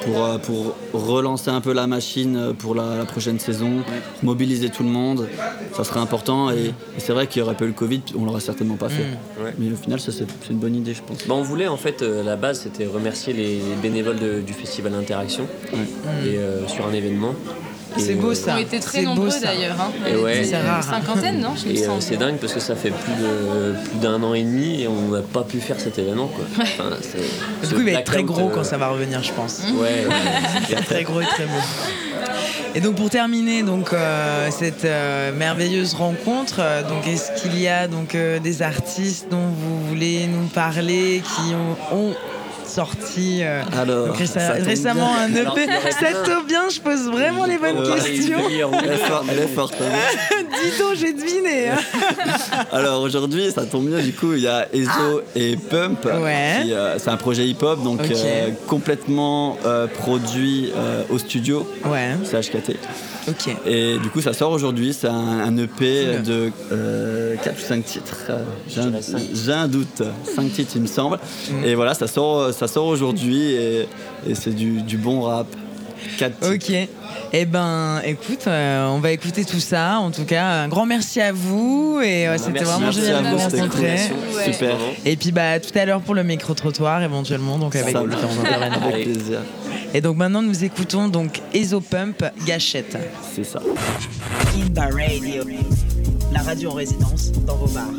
pour, 0.04 0.26
euh, 0.26 0.38
pour 0.40 0.74
relancer 0.94 1.52
un 1.52 1.62
peu 1.62 1.72
la 1.74 1.86
machine 1.86 2.54
pour 2.58 2.74
la, 2.74 2.96
la 2.98 3.06
prochaine 3.06 3.38
saison, 3.40 3.84
mobiliser 4.24 4.70
tout 4.70 4.82
le 4.82 4.90
monde. 4.90 5.28
Ça 5.76 5.84
serait 5.84 6.00
important 6.00 6.50
et, 6.50 6.56
et 6.70 7.00
c'est 7.00 7.14
vrai 7.14 7.28
qu'il 7.28 7.42
n'y 7.44 7.48
aurait 7.48 7.56
pas 7.56 7.66
eu 7.66 7.68
le 7.68 7.74
Covid, 7.74 8.02
on 8.18 8.26
l'aurait 8.26 8.42
certainement 8.42 8.76
pas 8.78 8.90
fait. 8.90 9.04
Ouais. 9.44 9.54
Mais 9.60 9.72
au 9.72 9.76
final, 9.76 10.00
ça 10.00 10.12
c'est 10.12 10.26
c'est 10.42 10.50
une 10.52 10.58
bonne 10.60 10.76
idée, 10.76 10.96
je 10.96 11.04
pense. 11.04 11.20
Bah, 11.28 11.36
on 11.38 11.44
voulait 11.44 11.68
en 11.68 11.78
fait, 11.78 12.02
euh, 12.02 12.24
la 12.24 12.36
base 12.38 12.62
c'était 12.62 12.88
remercier 12.88 13.34
les 13.34 13.60
bénévoles 13.84 14.18
de- 14.20 14.42
du 14.42 14.54
festival 14.54 14.96
Interaction 14.96 15.46
et, 16.26 16.38
euh, 16.38 16.68
sur 16.68 16.88
un 16.88 16.94
événement. 16.94 17.36
C'est 17.98 18.12
Et, 18.12 18.16
beau 18.16 18.32
euh, 18.32 18.36
ça. 18.36 18.56
On 18.56 18.60
était 18.62 18.80
très 18.80 19.00
C'est 19.00 19.06
beau, 19.06 19.16
nombreux 19.16 19.40
d'ailleurs. 19.42 19.76
Hein. 19.80 19.92
Et 20.10 20.16
ouais. 20.16 20.44
C'est 20.44 20.58
rare. 20.62 20.78
Une 20.86 20.90
cinquantaine, 21.06 21.40
non 21.42 21.54
je 21.56 21.68
me 21.68 21.76
Et 21.76 21.88
euh, 21.88 21.92
c'est 22.00 22.18
dingue 22.18 22.38
parce 22.38 22.54
que 22.54 22.60
ça 22.60 22.76
fait 22.76 22.92
plus 22.92 23.14
de 23.14 23.76
plus 23.90 24.00
d'un 24.00 24.22
an 24.24 24.34
et 24.34 24.44
demi 24.44 24.82
et 24.82 24.88
on 24.88 25.10
n'a 25.10 25.22
pas 25.22 25.44
pu 25.44 25.60
faire 25.60 25.80
cet 25.80 26.00
événement 26.00 26.28
quoi. 26.28 26.46
Enfin, 26.62 26.90
c'est- 27.02 27.68
Du 27.68 27.74
coup, 27.76 27.82
il 27.82 27.94
va 27.94 28.00
être 28.00 28.06
très 28.06 28.24
gros 28.24 28.50
euh, 28.50 28.54
quand 28.54 28.64
ça 28.64 28.78
va 28.78 28.88
revenir, 28.90 29.22
je 29.24 29.32
pense. 29.34 29.62
Ouais, 29.74 30.06
ouais. 30.08 30.82
très 30.86 31.04
gros 31.04 31.22
et 31.22 31.26
très 31.26 31.46
beau. 31.46 31.52
Et 32.74 32.80
donc 32.80 32.96
pour 32.96 33.10
terminer 33.10 33.64
donc 33.64 33.92
euh, 33.92 34.48
cette 34.50 34.86
euh, 34.86 35.34
merveilleuse 35.34 35.94
rencontre, 35.94 36.58
euh, 36.60 36.84
donc 36.84 37.06
est-ce 37.06 37.42
qu'il 37.42 37.60
y 37.60 37.68
a 37.68 37.90
donc 37.90 38.16
euh, 38.16 38.40
des 38.40 38.62
artistes 38.62 39.28
dont 39.30 39.48
vous 39.48 39.88
voulez 39.90 40.26
nous 40.28 40.48
parler 40.48 41.22
qui 41.22 41.54
ont, 41.54 41.96
ont 41.98 42.14
sorti 42.72 43.40
euh, 43.44 43.62
Alors, 43.80 44.08
donc 44.08 44.18
récemment 44.18 45.14
bien. 45.30 45.46
un 45.46 45.54
EP 45.54 45.70
Ça 45.92 46.14
tombe 46.24 46.48
bien, 46.48 46.70
je 46.70 46.80
pose 46.80 47.10
vraiment 47.12 47.46
les 47.46 47.58
bonnes 47.58 47.78
Euh, 47.78 47.96
questions. 47.96 48.38
Elle 48.50 48.92
est 48.92 48.98
forte, 48.98 49.26
elle 49.30 49.40
est 49.40 49.48
forte, 49.48 49.76
hein. 49.82 50.36
Dis 50.64 50.80
donc, 50.80 50.96
j'ai 50.96 51.14
deviné. 51.14 51.70
Alors 52.72 53.02
aujourd'hui, 53.02 53.52
ça 53.52 53.66
tombe 53.66 53.88
bien, 53.88 54.00
du 54.00 54.14
coup, 54.14 54.34
il 54.34 54.42
y 54.42 54.48
a 54.48 54.68
Ezo 54.74 55.22
et 55.36 55.56
Pump. 55.58 56.06
Ouais. 56.06 56.64
euh, 56.68 56.96
c'est 56.98 57.10
un 57.10 57.18
projet 57.18 57.46
hip-hop, 57.48 57.84
donc 57.84 58.02
euh, 58.02 58.50
complètement 58.68 59.58
euh, 59.66 59.88
produit 59.88 60.72
euh, 60.76 61.04
au 61.10 61.18
studio, 61.18 61.68
Ouais, 61.86 62.16
CHKT. 62.24 62.76
ok. 63.28 63.56
Et 63.66 63.98
du 64.00 64.10
coup, 64.10 64.22
ça 64.22 64.34
sort 64.34 64.52
aujourd'hui. 64.52 64.94
C'est 64.94 65.08
un, 65.08 65.14
un 65.14 65.58
EP 65.58 65.72
Cool. 66.16 66.24
de 66.24 66.52
4 67.44 67.58
ou 67.58 67.62
5 67.62 67.86
titres. 67.86 68.18
J'ai 68.68 69.52
un, 69.52 69.62
un 69.62 69.68
doute. 69.68 70.02
5 70.36 70.52
titres, 70.54 70.72
il 70.76 70.82
me 70.84 70.88
semble. 70.88 71.18
Mm. 71.50 71.64
Et 71.66 71.76
voilà, 71.76 71.94
ça 71.94 72.08
sort, 72.08 72.54
ça 72.68 72.68
sort 72.68 72.86
aujourd'hui 72.86 73.54
et, 73.54 73.88
et 74.28 74.36
c'est 74.36 74.52
du, 74.52 74.84
du 74.84 74.98
bon 74.98 75.22
rap. 75.22 75.48
4 76.20 76.40
titres. 76.40 76.54
Ok. 76.54 76.90
Eh 77.34 77.46
ben, 77.46 78.02
écoute, 78.06 78.44
euh, 78.46 78.88
on 78.90 79.00
va 79.00 79.12
écouter 79.12 79.46
tout 79.46 79.60
ça. 79.60 79.98
En 80.00 80.12
tout 80.12 80.26
cas, 80.26 80.46
un 80.46 80.68
grand 80.68 80.86
merci 80.86 81.22
à 81.22 81.32
vous 81.32 82.00
et 82.04 82.28
euh, 82.28 82.38
c'était 82.38 82.64
vraiment 82.64 82.80
Merci 82.82 83.02
génial 83.02 83.26
à 83.26 83.30
de 83.32 83.36
vous 83.36 83.42
rencontrer. 83.42 83.94
Ouais. 84.36 84.54
Super. 84.54 84.76
Et 85.06 85.16
puis 85.16 85.32
bah 85.32 85.60
tout 85.60 85.76
à 85.78 85.86
l'heure 85.86 86.02
pour 86.02 86.14
le 86.14 86.24
micro 86.24 86.54
trottoir 86.54 87.02
éventuellement 87.02 87.58
donc 87.58 87.76
avec 87.76 87.94
Ça 87.96 88.02
le 88.02 88.08
marche. 88.10 88.22
temps 88.22 88.28
d'intervenir. 88.28 88.84
Avec 88.84 88.94
Allez. 88.94 89.04
plaisir. 89.06 89.40
Et 89.94 90.02
donc 90.02 90.18
maintenant 90.18 90.42
nous 90.44 90.64
écoutons 90.64 91.08
donc 91.08 91.42
Pump 91.82 92.24
Gâchette. 92.46 92.98
C'est 93.34 93.44
ça. 93.46 93.60
Radio, 94.74 95.44
la 96.32 96.42
radio 96.42 96.72
en 96.72 96.76
résidence 96.76 97.32
dans 97.32 97.56
vos 97.56 97.68
bars. 97.68 97.90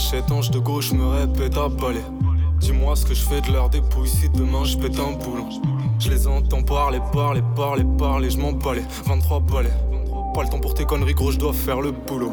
Gâchette, 0.00 0.30
ange 0.30 0.50
de 0.50 0.58
gauche 0.58 0.92
me 0.92 1.06
répète 1.06 1.56
à 1.58 1.68
balai. 1.68 2.00
Dis-moi 2.58 2.96
ce 2.96 3.04
que 3.04 3.12
je 3.12 3.20
fais 3.20 3.40
de 3.42 3.52
leur 3.52 3.68
dépouille 3.68 4.08
si 4.08 4.30
demain 4.30 4.64
je 4.64 4.78
pète 4.78 4.98
un 4.98 5.12
boulon. 5.12 5.48
Je 5.98 6.08
les 6.08 6.26
entends 6.26 6.62
parler, 6.62 7.00
parler, 7.12 7.42
parler, 7.54 7.84
parler, 7.98 8.30
je 8.30 8.38
m'en 8.38 8.52
balais. 8.52 8.84
23 9.04 9.40
balais. 9.40 9.72
Pas 10.34 10.42
le 10.42 10.48
temps 10.48 10.58
pour 10.58 10.72
tes 10.72 10.84
conneries, 10.84 11.12
gros, 11.12 11.30
je 11.30 11.38
dois 11.38 11.52
faire 11.52 11.82
le 11.82 11.90
boulot. 11.90 12.32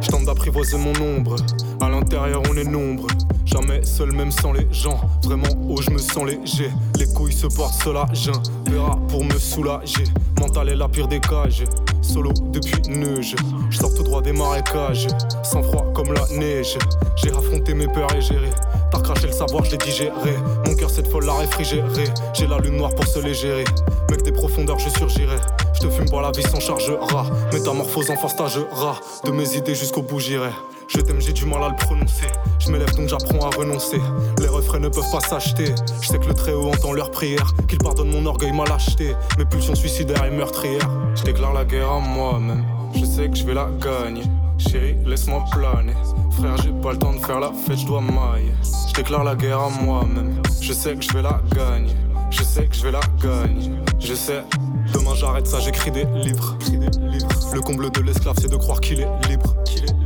Je 0.00 0.08
tente 0.08 0.26
d'apprivoiser 0.26 0.78
mon 0.78 0.92
ombre. 1.00 1.34
À 1.80 1.88
l'intérieur, 1.88 2.40
on 2.48 2.56
est 2.56 2.64
nombreux. 2.64 3.08
Jamais 3.50 3.82
seul, 3.82 4.12
même 4.12 4.30
sans 4.30 4.52
les 4.52 4.66
gens. 4.70 5.00
Vraiment, 5.24 5.48
oh, 5.70 5.80
je 5.80 5.90
me 5.90 5.98
sens 5.98 6.24
léger. 6.26 6.70
Les 6.98 7.06
couilles 7.06 7.32
se 7.32 7.46
portent 7.46 7.82
jeun. 8.12 8.34
Verra 8.66 8.98
pour 9.08 9.24
me 9.24 9.38
soulager. 9.38 10.04
Mental 10.38 10.68
est 10.68 10.76
la 10.76 10.86
pire 10.86 11.08
des 11.08 11.18
cages. 11.18 11.64
Solo 12.02 12.32
depuis 12.52 12.82
neige. 12.90 13.36
Je 13.70 13.78
tout 13.78 14.02
droit 14.02 14.20
des 14.20 14.32
marécages. 14.32 15.06
Sans 15.42 15.62
froid 15.62 15.90
comme 15.94 16.12
la 16.12 16.26
neige. 16.36 16.76
J'ai 17.16 17.30
affronté 17.30 17.72
mes 17.72 17.88
peurs 17.88 18.14
et 18.14 18.20
géré. 18.20 18.50
T'as 18.90 19.00
craché 19.00 19.28
le 19.28 19.32
savoir, 19.32 19.64
je 19.64 19.70
l'ai 19.70 19.78
digéré. 19.78 20.12
Mon 20.66 20.74
cœur, 20.74 20.90
cette 20.90 21.08
folle 21.08 21.24
l'a 21.24 21.34
réfrigéré. 21.34 22.04
J'ai 22.34 22.46
la 22.46 22.58
lune 22.58 22.76
noire 22.76 22.94
pour 22.94 23.06
se 23.06 23.18
légérer. 23.18 23.64
Mec 24.10 24.22
des 24.24 24.32
profondeurs, 24.32 24.78
je 24.78 24.90
surgirai. 24.90 25.36
Je 25.72 25.80
te 25.80 25.88
fume 25.88 26.10
pas 26.10 26.20
la 26.20 26.32
vie 26.32 26.42
sans 26.42 26.60
chargera. 26.60 27.24
Métamorphose 27.52 28.10
en 28.10 28.16
force 28.16 28.36
rat 28.72 29.00
De 29.24 29.30
mes 29.30 29.56
idées 29.56 29.74
jusqu'au 29.74 30.02
bout 30.02 30.20
j'irai. 30.20 30.50
Je 30.88 31.02
t'aime, 31.02 31.20
j'ai 31.20 31.34
du 31.34 31.44
mal 31.44 31.62
à 31.62 31.68
le 31.68 31.76
prononcer. 31.76 32.26
Je 32.58 32.70
m'élève 32.70 32.94
donc 32.96 33.08
j'apprends 33.08 33.46
à 33.46 33.54
renoncer. 33.54 34.00
Les 34.40 34.48
refrains 34.48 34.78
ne 34.78 34.88
peuvent 34.88 35.10
pas 35.12 35.20
s'acheter. 35.20 35.74
Je 36.00 36.08
sais 36.08 36.18
que 36.18 36.26
le 36.26 36.32
Très-Haut 36.32 36.70
entend 36.70 36.92
leurs 36.92 37.10
prières. 37.10 37.52
Qu'il 37.68 37.78
pardonne 37.78 38.10
mon 38.10 38.24
orgueil 38.24 38.52
mal 38.52 38.72
acheté. 38.72 39.14
Mes 39.36 39.44
pulsions 39.44 39.74
suicidaires 39.74 40.24
et 40.24 40.30
meurtrières. 40.30 40.88
Je 41.14 41.24
déclare 41.24 41.52
la 41.52 41.66
guerre 41.66 41.90
à 41.90 42.00
moi-même. 42.00 42.64
Je 42.94 43.04
sais 43.04 43.28
que 43.28 43.36
je 43.36 43.44
vais 43.44 43.52
la 43.52 43.68
gagner. 43.78 44.22
Chérie, 44.56 44.96
laisse-moi 45.04 45.44
planer. 45.52 45.92
Frère, 46.38 46.56
j'ai 46.62 46.72
pas 46.82 46.92
le 46.92 46.98
temps 46.98 47.12
de 47.12 47.18
faire 47.18 47.38
la 47.38 47.52
fête, 47.52 47.78
je 47.78 47.86
dois 47.86 48.00
mailler. 48.00 48.52
Je 48.88 48.94
déclare 48.94 49.24
la 49.24 49.34
guerre 49.34 49.60
à 49.60 49.68
moi-même. 49.68 50.40
Je 50.60 50.72
sais 50.72 50.94
que 50.94 51.02
je 51.02 51.12
vais 51.12 51.22
la 51.22 51.40
gagner. 51.54 51.94
Je 52.30 52.42
sais 52.42 52.64
que 52.64 52.74
je 52.74 52.82
vais 52.82 52.92
la 52.92 53.00
gagner. 53.22 53.70
Je 54.00 54.14
sais. 54.14 54.42
Demain 54.94 55.14
j'arrête 55.14 55.46
ça, 55.46 55.60
j'écris 55.60 55.90
des 55.90 56.06
livres. 56.24 56.56
Le 57.52 57.60
comble 57.60 57.90
de 57.90 58.00
l'esclave, 58.00 58.36
c'est 58.40 58.50
de 58.50 58.56
croire 58.56 58.80
qu'il 58.80 59.00
est 59.00 59.28
libre. 59.28 59.54
Qu'il 59.64 59.84
est. 59.84 59.97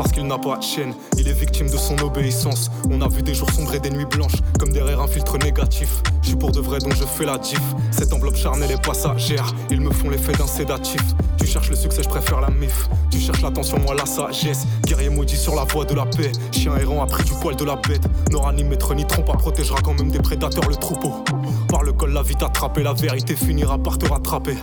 Parce 0.00 0.12
qu'il 0.12 0.26
n'a 0.26 0.38
pas 0.38 0.56
de 0.56 0.62
chaîne, 0.62 0.94
il 1.18 1.28
est 1.28 1.34
victime 1.34 1.68
de 1.68 1.76
son 1.76 1.98
obéissance. 1.98 2.70
On 2.90 3.02
a 3.02 3.08
vu 3.08 3.20
des 3.20 3.34
jours 3.34 3.50
sombres 3.50 3.74
et 3.74 3.80
des 3.80 3.90
nuits 3.90 4.06
blanches, 4.06 4.38
comme 4.58 4.72
derrière 4.72 4.98
un 4.98 5.06
filtre 5.06 5.36
négatif. 5.36 6.00
Je 6.22 6.28
suis 6.28 6.36
pour 6.36 6.52
de 6.52 6.60
vrai 6.60 6.78
donc 6.78 6.94
je 6.94 7.04
fais 7.04 7.26
la 7.26 7.36
diff. 7.36 7.60
Cette 7.90 8.10
enveloppe 8.14 8.36
charnelle 8.36 8.70
est 8.70 8.82
passagère, 8.82 9.54
ils 9.70 9.82
me 9.82 9.90
font 9.90 10.08
l'effet 10.08 10.32
d'un 10.32 10.46
sédatif. 10.46 11.02
Tu 11.36 11.46
cherches 11.46 11.68
le 11.68 11.76
succès, 11.76 12.02
je 12.02 12.08
préfère 12.08 12.40
la 12.40 12.48
mif. 12.48 12.88
Tu 13.10 13.18
cherches 13.18 13.42
l'attention, 13.42 13.78
moi 13.78 13.94
la 13.94 14.06
sagesse. 14.06 14.66
Guerrier 14.86 15.10
maudit 15.10 15.36
sur 15.36 15.54
la 15.54 15.64
voie 15.64 15.84
de 15.84 15.94
la 15.94 16.06
paix. 16.06 16.32
Chien 16.50 16.74
errant 16.78 17.02
a 17.02 17.06
pris 17.06 17.24
du 17.24 17.32
poil 17.32 17.54
de 17.56 17.64
la 17.64 17.76
bête. 17.76 18.06
N'aura 18.30 18.54
ni 18.54 18.64
maître 18.64 18.94
ni 18.94 19.06
trompe, 19.06 19.26
protégera 19.36 19.80
quand 19.82 19.98
même 19.98 20.10
des 20.10 20.20
prédateurs 20.20 20.66
le 20.66 20.76
troupeau. 20.76 21.12
Par 21.68 21.82
le 21.82 21.92
col, 21.92 22.12
la 22.12 22.22
vie 22.22 22.36
t'attraper, 22.36 22.82
la 22.82 22.94
vérité 22.94 23.36
finira 23.36 23.78
par 23.78 23.98
te 23.98 24.06
rattraper. 24.06 24.56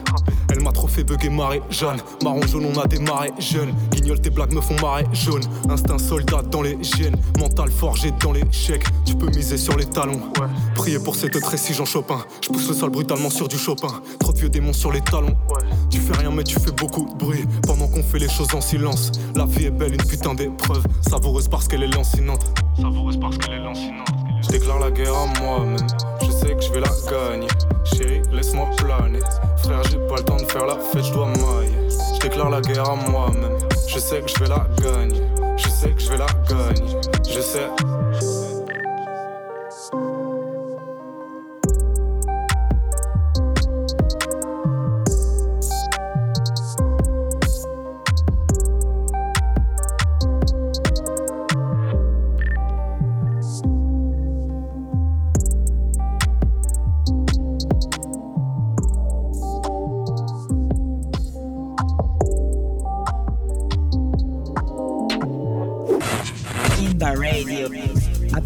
Elle 0.49 0.61
m'a 0.61 0.71
trop 0.71 0.87
fait 0.87 1.03
bugger 1.03 1.29
marée 1.29 1.61
jaune. 1.69 1.97
Marron 2.23 2.41
jaune, 2.47 2.65
on 2.73 2.79
a 2.79 2.87
démarré 2.87 3.31
jeune. 3.39 3.73
Guignol, 3.91 4.19
tes 4.19 4.29
blagues 4.29 4.53
me 4.53 4.61
font 4.61 4.79
marée 4.81 5.05
jaune. 5.27 5.43
Instinct 5.69 5.97
soldat 5.97 6.41
dans 6.49 6.61
les 6.61 6.77
gènes. 6.81 7.15
Mental 7.39 7.69
forgé 7.69 8.11
dans 8.21 8.31
l'échec. 8.31 8.83
Tu 9.05 9.15
peux 9.15 9.27
miser 9.27 9.57
sur 9.57 9.77
les 9.77 9.85
talons. 9.85 10.21
Prier 10.75 10.99
pour 10.99 11.15
cette 11.15 11.39
trécis 11.39 11.73
Jean 11.73 11.85
Chopin. 11.85 12.19
Je 12.41 12.49
pousse 12.49 12.67
le 12.69 12.73
sol 12.73 12.89
brutalement 12.89 13.29
sur 13.29 13.47
du 13.47 13.57
Chopin. 13.57 14.01
Trop 14.19 14.31
de 14.31 14.39
vieux 14.39 14.49
démons 14.49 14.73
sur 14.73 14.91
les 14.91 15.01
talons. 15.01 15.35
Tu 15.89 15.99
fais 15.99 16.13
rien, 16.13 16.31
mais 16.31 16.43
tu 16.43 16.59
fais 16.59 16.71
beaucoup 16.71 17.05
de 17.05 17.13
bruit. 17.17 17.45
Pendant 17.65 17.87
qu'on 17.87 18.03
fait 18.03 18.19
les 18.19 18.29
choses 18.29 18.53
en 18.53 18.61
silence. 18.61 19.11
La 19.35 19.45
vie 19.45 19.65
est 19.65 19.71
belle, 19.71 19.93
une 19.93 20.05
putain 20.05 20.33
d'épreuve. 20.33 20.83
Savoureuse 21.09 21.47
parce 21.47 21.67
qu'elle 21.67 21.83
est 21.83 21.93
lancinante. 21.93 22.45
Savoureuse 22.77 23.17
parce 23.19 23.37
qu'elle 23.37 23.55
est 23.55 23.63
lancinante. 23.63 24.07
Je 24.41 24.49
déclare 24.49 24.79
la 24.79 24.91
guerre 24.91 25.15
à 25.15 25.41
moi-même. 25.41 25.87
Je 26.21 26.31
sais 26.31 26.55
que 26.55 26.61
je 26.61 26.71
vais 26.71 26.79
la 26.79 26.89
gagner. 27.09 27.47
Chérie, 27.83 28.21
laisse-moi 28.31 28.69
planer. 28.77 29.19
Frère, 29.63 29.83
j'ai 29.89 29.97
pas 30.07 30.17
le 30.17 30.23
temps 30.23 30.37
de 30.37 30.45
faire 30.45 30.65
la 30.65 30.77
fête, 30.77 31.03
je 31.03 31.13
dois 31.13 31.27
mailler. 31.27 31.89
Je 32.15 32.19
déclare 32.19 32.49
la 32.49 32.61
guerre 32.61 32.89
à 32.89 32.95
moi-même. 32.95 33.57
Je 33.87 33.99
sais 33.99 34.21
que 34.21 34.27
je 34.27 34.39
vais 34.39 34.49
la 34.49 34.67
gagner. 34.81 35.21
Je 35.57 35.69
sais 35.69 35.89
que 35.91 36.01
je 36.01 36.09
vais 36.09 36.17
la 36.17 36.27
gagner. 36.47 36.97
Je 37.27 37.39
sais. 37.39 38.46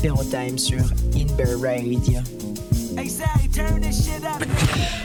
Apéro 0.01 0.23
Time 0.23 0.57
sur 0.57 0.81
Inbar 1.13 1.61
Radio. 1.61 2.21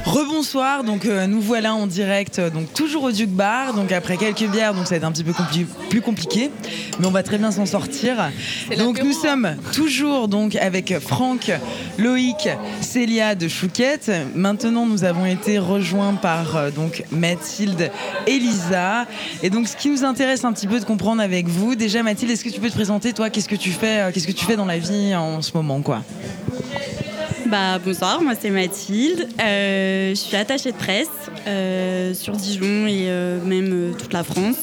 Rebonsoir, 0.04 0.84
donc 0.84 1.04
euh, 1.04 1.26
nous 1.26 1.40
voilà 1.40 1.74
en 1.74 1.86
direct, 1.86 2.38
euh, 2.38 2.48
donc 2.48 2.72
toujours 2.72 3.02
au 3.04 3.12
Duke 3.12 3.30
Bar, 3.30 3.74
donc 3.74 3.90
après 3.92 4.16
quelques 4.16 4.46
bières, 4.48 4.72
donc 4.72 4.84
ça 4.84 4.90
va 4.90 4.96
être 4.96 5.04
un 5.04 5.12
petit 5.12 5.24
peu 5.24 5.32
compli- 5.32 5.66
plus 5.90 6.00
compliqué, 6.00 6.50
mais 6.98 7.07
on 7.07 7.11
va 7.11 7.22
très 7.22 7.38
bien 7.38 7.50
s'en 7.50 7.66
sortir. 7.66 8.30
Donc 8.78 9.02
nous 9.02 9.12
sommes 9.12 9.57
toujours 9.72 10.28
donc 10.28 10.54
avec 10.57 10.98
Franck, 11.00 11.50
Loïc, 11.98 12.48
Célia 12.80 13.34
de 13.34 13.48
Chouquette. 13.48 14.11
Maintenant 14.34 14.86
nous 14.86 15.04
avons 15.04 15.26
été 15.26 15.59
rejoints 15.59 16.14
par 16.14 16.57
euh, 16.57 16.70
donc 16.70 17.02
Mathilde 17.11 17.90
et 18.26 18.38
Lisa. 18.38 19.07
Et 19.42 19.50
donc 19.50 19.66
ce 19.68 19.76
qui 19.76 19.90
nous 19.90 20.04
intéresse 20.04 20.44
un 20.44 20.52
petit 20.52 20.68
peu 20.68 20.78
de 20.78 20.84
comprendre 20.84 21.20
avec 21.20 21.48
vous, 21.48 21.74
déjà 21.74 22.02
Mathilde, 22.02 22.30
est-ce 22.30 22.44
que 22.44 22.50
tu 22.50 22.61
peux 22.61 22.70
te 22.70 22.74
présenter 22.74 23.12
toi 23.12 23.28
Qu'est-ce 23.28 23.48
que 23.48 23.57
tu 23.57 23.70
fais 23.72 24.09
Qu'est-ce 24.14 24.26
que 24.28 24.32
tu 24.32 24.44
fais 24.44 24.57
dans 24.57 24.66
la 24.66 24.78
vie 24.78 25.14
en 25.16 25.42
ce 25.42 25.50
moment 25.54 25.82
quoi? 25.82 26.02
Bah, 27.49 27.78
bonsoir, 27.78 28.20
moi 28.22 28.32
c'est 28.38 28.51
Mathilde. 28.51 29.28
Euh, 29.40 30.11
je 30.11 30.14
suis 30.14 30.36
attachée 30.36 30.72
de 30.72 30.76
presse 30.76 31.09
euh, 31.47 32.12
sur 32.12 32.32
Dijon 32.32 32.88
et 32.88 33.07
euh, 33.09 33.40
même 33.44 33.94
toute 33.97 34.12
la 34.12 34.24
France 34.24 34.57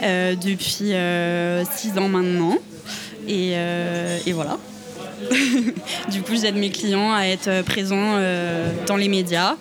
depuis 0.00 0.92
6 0.92 1.98
ans 1.98 2.08
maintenant. 2.08 2.56
Et, 3.26 3.54
voilà. 4.32 4.58
du 6.10 6.22
coup, 6.22 6.34
j'aide 6.40 6.56
mes 6.56 6.70
clients 6.70 7.12
à 7.12 7.24
être 7.24 7.62
présents 7.64 8.16
dans 8.86 8.96
les 8.96 9.08
médias 9.08 9.56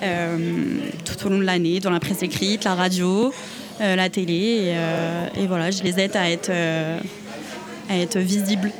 tout 0.00 1.26
au 1.26 1.28
long 1.28 1.38
de 1.38 1.44
l'année, 1.44 1.80
dans 1.80 1.90
la 1.90 2.00
presse 2.00 2.22
écrite, 2.22 2.64
la 2.64 2.74
radio, 2.74 3.32
la 3.80 4.08
télé. 4.08 4.74
Et, 5.38 5.46
voilà, 5.46 5.70
je 5.70 5.82
les 5.82 6.00
aide 6.00 6.16
à 6.16 6.30
être, 6.30 6.50
à 6.50 7.96
être 7.96 8.18
visibles. 8.18 8.72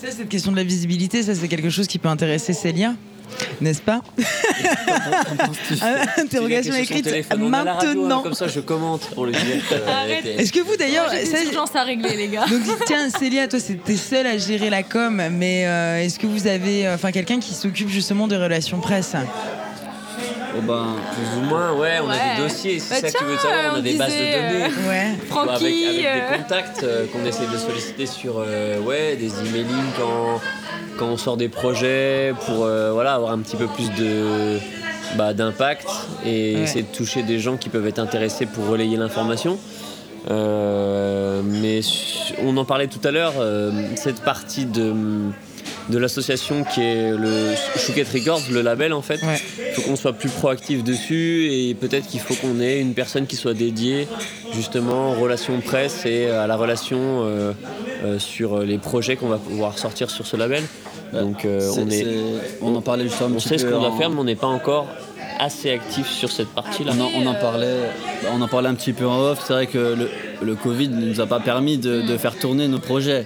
Ça, 0.00 0.12
cette 0.12 0.28
question 0.28 0.52
de 0.52 0.56
la 0.56 0.62
visibilité, 0.62 1.24
ça 1.24 1.34
c'est 1.34 1.48
quelque 1.48 1.70
chose 1.70 1.88
qui 1.88 1.98
peut 1.98 2.08
intéresser 2.08 2.52
Célia, 2.52 2.94
n'est-ce 3.60 3.82
pas? 3.82 4.00
Ah, 5.80 6.20
Interrogation 6.20 6.74
écrite 6.74 7.06
hein, 7.06 7.36
maintenant. 7.36 8.22
comme 8.22 8.34
ça, 8.34 8.48
je 8.48 8.60
commente 8.60 9.10
pour 9.14 9.26
le 9.26 9.32
direct. 9.32 9.64
euh, 9.72 10.38
Est-ce 10.38 10.52
que 10.52 10.60
vous 10.60 10.76
d'ailleurs, 10.76 11.10
des 11.10 11.44
urgences 11.46 11.74
à 11.74 11.84
régler, 11.84 12.16
les 12.16 12.28
gars. 12.28 12.46
donc 12.46 12.62
tiens 12.86 13.10
Célia, 13.10 13.46
toi 13.48 13.60
c'était 13.60 13.96
seule 13.96 14.26
à 14.26 14.38
gérer 14.38 14.70
la 14.70 14.82
com, 14.82 15.22
mais 15.32 15.66
euh, 15.66 16.02
est-ce 16.02 16.18
que 16.18 16.26
vous 16.26 16.46
avez, 16.46 16.86
euh, 16.86 16.94
enfin 16.94 17.12
quelqu'un 17.12 17.38
qui 17.38 17.54
s'occupe 17.54 17.88
justement 17.88 18.28
des 18.28 18.36
relations 18.36 18.80
presse? 18.80 19.14
Oh 20.56 20.60
ben, 20.62 20.96
Plus 21.12 21.38
ou 21.38 21.44
moins, 21.44 21.72
ouais, 21.74 21.98
on 22.04 22.08
a 22.10 22.14
des 22.36 22.42
dossiers, 22.42 22.78
c'est 22.80 22.94
Bah 23.02 23.08
ça 23.08 23.12
que 23.12 23.18
tu 23.18 23.24
veux 23.24 23.36
savoir, 23.36 23.58
on 23.72 23.76
a 23.76 23.78
on 23.78 23.82
des 23.82 23.94
bases 23.94 24.12
de 24.12 24.18
données. 24.18 24.64
euh, 24.64 24.88
Ouais. 24.88 25.16
Francky, 25.28 25.50
avec, 25.54 25.64
avec 25.64 26.06
euh, 26.06 26.30
des 26.30 26.36
contacts 26.42 26.82
euh, 26.84 27.06
qu'on 27.12 27.24
essaie 27.26 27.46
de 27.52 27.56
solliciter 27.58 28.06
sur 28.06 28.36
euh, 28.38 28.78
ouais, 28.80 29.16
des 29.16 29.30
emailing 29.40 29.84
quand, 29.98 30.40
quand 30.98 31.06
on 31.06 31.16
sort 31.16 31.36
des 31.36 31.48
projets 31.48 32.32
pour 32.46 32.64
euh, 32.64 32.92
voilà, 32.92 33.14
avoir 33.14 33.32
un 33.32 33.38
petit 33.40 33.56
peu 33.56 33.66
plus 33.66 33.90
de 33.94 34.58
bah, 35.16 35.32
d'impact 35.34 35.88
et 36.24 36.54
Ouais. 36.56 36.62
essayer 36.62 36.82
de 36.82 36.94
toucher 36.96 37.22
des 37.22 37.38
gens 37.38 37.56
qui 37.56 37.68
peuvent 37.68 37.86
être 37.86 37.98
intéressés 37.98 38.46
pour 38.46 38.66
relayer 38.68 38.96
l'information. 38.96 39.58
Euh, 40.30 41.40
mais 41.44 41.80
on 42.44 42.56
en 42.56 42.64
parlait 42.64 42.88
tout 42.88 43.00
à 43.06 43.10
l'heure, 43.10 43.34
euh, 43.38 43.70
cette 43.96 44.20
partie 44.20 44.66
de, 44.66 44.92
de 45.88 45.98
l'association 45.98 46.64
qui 46.64 46.82
est 46.82 47.10
le 47.12 47.54
Chouquette 47.76 48.08
Records, 48.12 48.42
le 48.50 48.60
label 48.62 48.92
en 48.92 49.00
fait, 49.02 49.22
Ouais. 49.22 49.40
il 49.58 49.74
faut 49.74 49.82
qu'on 49.82 49.96
soit 49.96 50.12
plus 50.12 50.28
proactif 50.28 50.84
dessus 50.84 51.48
et 51.50 51.74
peut-être 51.74 52.06
qu'il 52.06 52.20
faut 52.20 52.34
qu'on 52.34 52.60
ait 52.60 52.78
une 52.80 52.94
personne 52.94 53.26
qui 53.26 53.36
soit 53.36 53.54
dédiée 53.54 54.06
justement 54.52 55.12
aux 55.12 55.20
relations 55.20 55.60
presse 55.60 56.04
et 56.04 56.28
à 56.28 56.46
la 56.46 56.56
relation 56.56 56.98
euh, 57.24 57.52
euh, 58.04 58.18
sur 58.18 58.58
les 58.60 58.78
projets 58.78 59.16
qu'on 59.16 59.28
va 59.28 59.38
pouvoir 59.38 59.78
sortir 59.78 60.10
sur 60.10 60.26
ce 60.26 60.36
label. 60.36 60.62
Donc 61.12 61.44
euh, 61.46 61.60
c'est- 61.60 61.80
on, 61.80 61.88
est, 61.90 62.06
on 62.60 62.74
en 62.74 62.82
parlait 62.82 63.04
juste 63.04 63.22
un 63.22 63.26
on 63.26 63.36
petit 63.36 63.48
sait 63.48 63.58
ce 63.58 63.64
qu'on 63.64 63.80
doit 63.80 63.88
en- 63.90 63.96
faire 63.98 64.10
mais 64.10 64.20
on 64.20 64.24
n'est 64.24 64.34
pas 64.36 64.46
encore 64.46 64.86
assez 65.40 65.70
actif 65.70 66.06
sur 66.10 66.30
cette 66.30 66.48
partie-là. 66.48 66.92
On 66.98 67.00
en, 67.00 67.10
on 67.22 67.26
en 67.26 67.34
parlait, 67.34 67.76
bah, 68.22 68.28
on 68.34 68.42
en 68.42 68.48
parlait 68.48 68.68
un 68.68 68.74
petit 68.74 68.92
peu 68.92 69.06
en 69.06 69.18
off. 69.20 69.42
C'est 69.46 69.52
vrai 69.52 69.66
que 69.68 69.78
le, 69.78 70.10
le 70.42 70.54
Covid 70.56 70.88
ne 70.88 71.06
nous 71.06 71.20
a 71.20 71.26
pas 71.26 71.38
permis 71.40 71.78
de, 71.78 72.02
de 72.02 72.16
faire 72.18 72.36
tourner 72.36 72.66
nos 72.68 72.80
projets. 72.80 73.24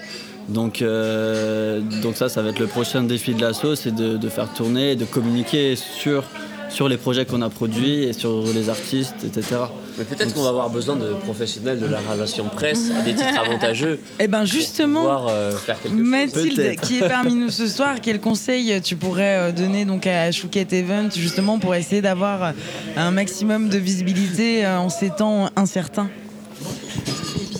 Donc, 0.48 0.82
euh, 0.82 1.80
donc 2.02 2.16
ça, 2.16 2.28
ça 2.28 2.42
va 2.42 2.50
être 2.50 2.58
le 2.58 2.66
prochain 2.66 3.02
défi 3.02 3.34
de 3.34 3.40
l'assaut, 3.40 3.74
c'est 3.74 3.94
de, 3.94 4.16
de 4.16 4.28
faire 4.28 4.52
tourner, 4.52 4.96
de 4.96 5.04
communiquer 5.04 5.76
sur, 5.76 6.24
sur 6.68 6.88
les 6.88 6.96
projets 6.96 7.24
qu'on 7.26 7.42
a 7.42 7.48
produits 7.50 8.04
et 8.04 8.12
sur 8.12 8.42
les 8.54 8.68
artistes, 8.68 9.14
etc. 9.24 9.56
Mais 9.98 10.04
peut-être 10.04 10.34
qu'on 10.34 10.42
va 10.42 10.48
avoir 10.48 10.70
besoin 10.70 10.96
de 10.96 11.12
professionnels 11.24 11.78
de 11.78 11.86
la 11.86 11.98
relation 12.10 12.44
presse 12.48 12.90
à 12.98 13.02
des 13.02 13.14
titres 13.14 13.38
avantageux 13.46 14.00
Eh 14.18 14.26
ben 14.26 14.38
pour 14.38 14.46
justement. 14.46 15.00
pouvoir 15.00 15.26
euh, 15.28 15.52
faire 15.52 15.80
quelque 15.80 15.96
chose. 15.96 16.06
Mathilde, 16.06 16.76
qui 16.80 16.98
est 16.98 17.08
parmi 17.08 17.34
nous 17.34 17.50
ce 17.50 17.66
soir, 17.66 17.96
quel 18.02 18.18
conseil 18.20 18.80
tu 18.82 18.96
pourrais 18.96 19.36
euh, 19.50 19.52
donner 19.52 19.84
donc 19.84 20.06
à 20.06 20.32
Chouquette 20.32 20.72
Event 20.72 21.08
justement 21.14 21.58
pour 21.58 21.74
essayer 21.74 22.00
d'avoir 22.00 22.52
un 22.96 23.10
maximum 23.10 23.68
de 23.68 23.78
visibilité 23.78 24.66
en 24.66 24.88
ces 24.88 25.10
temps 25.10 25.50
incertains? 25.56 26.08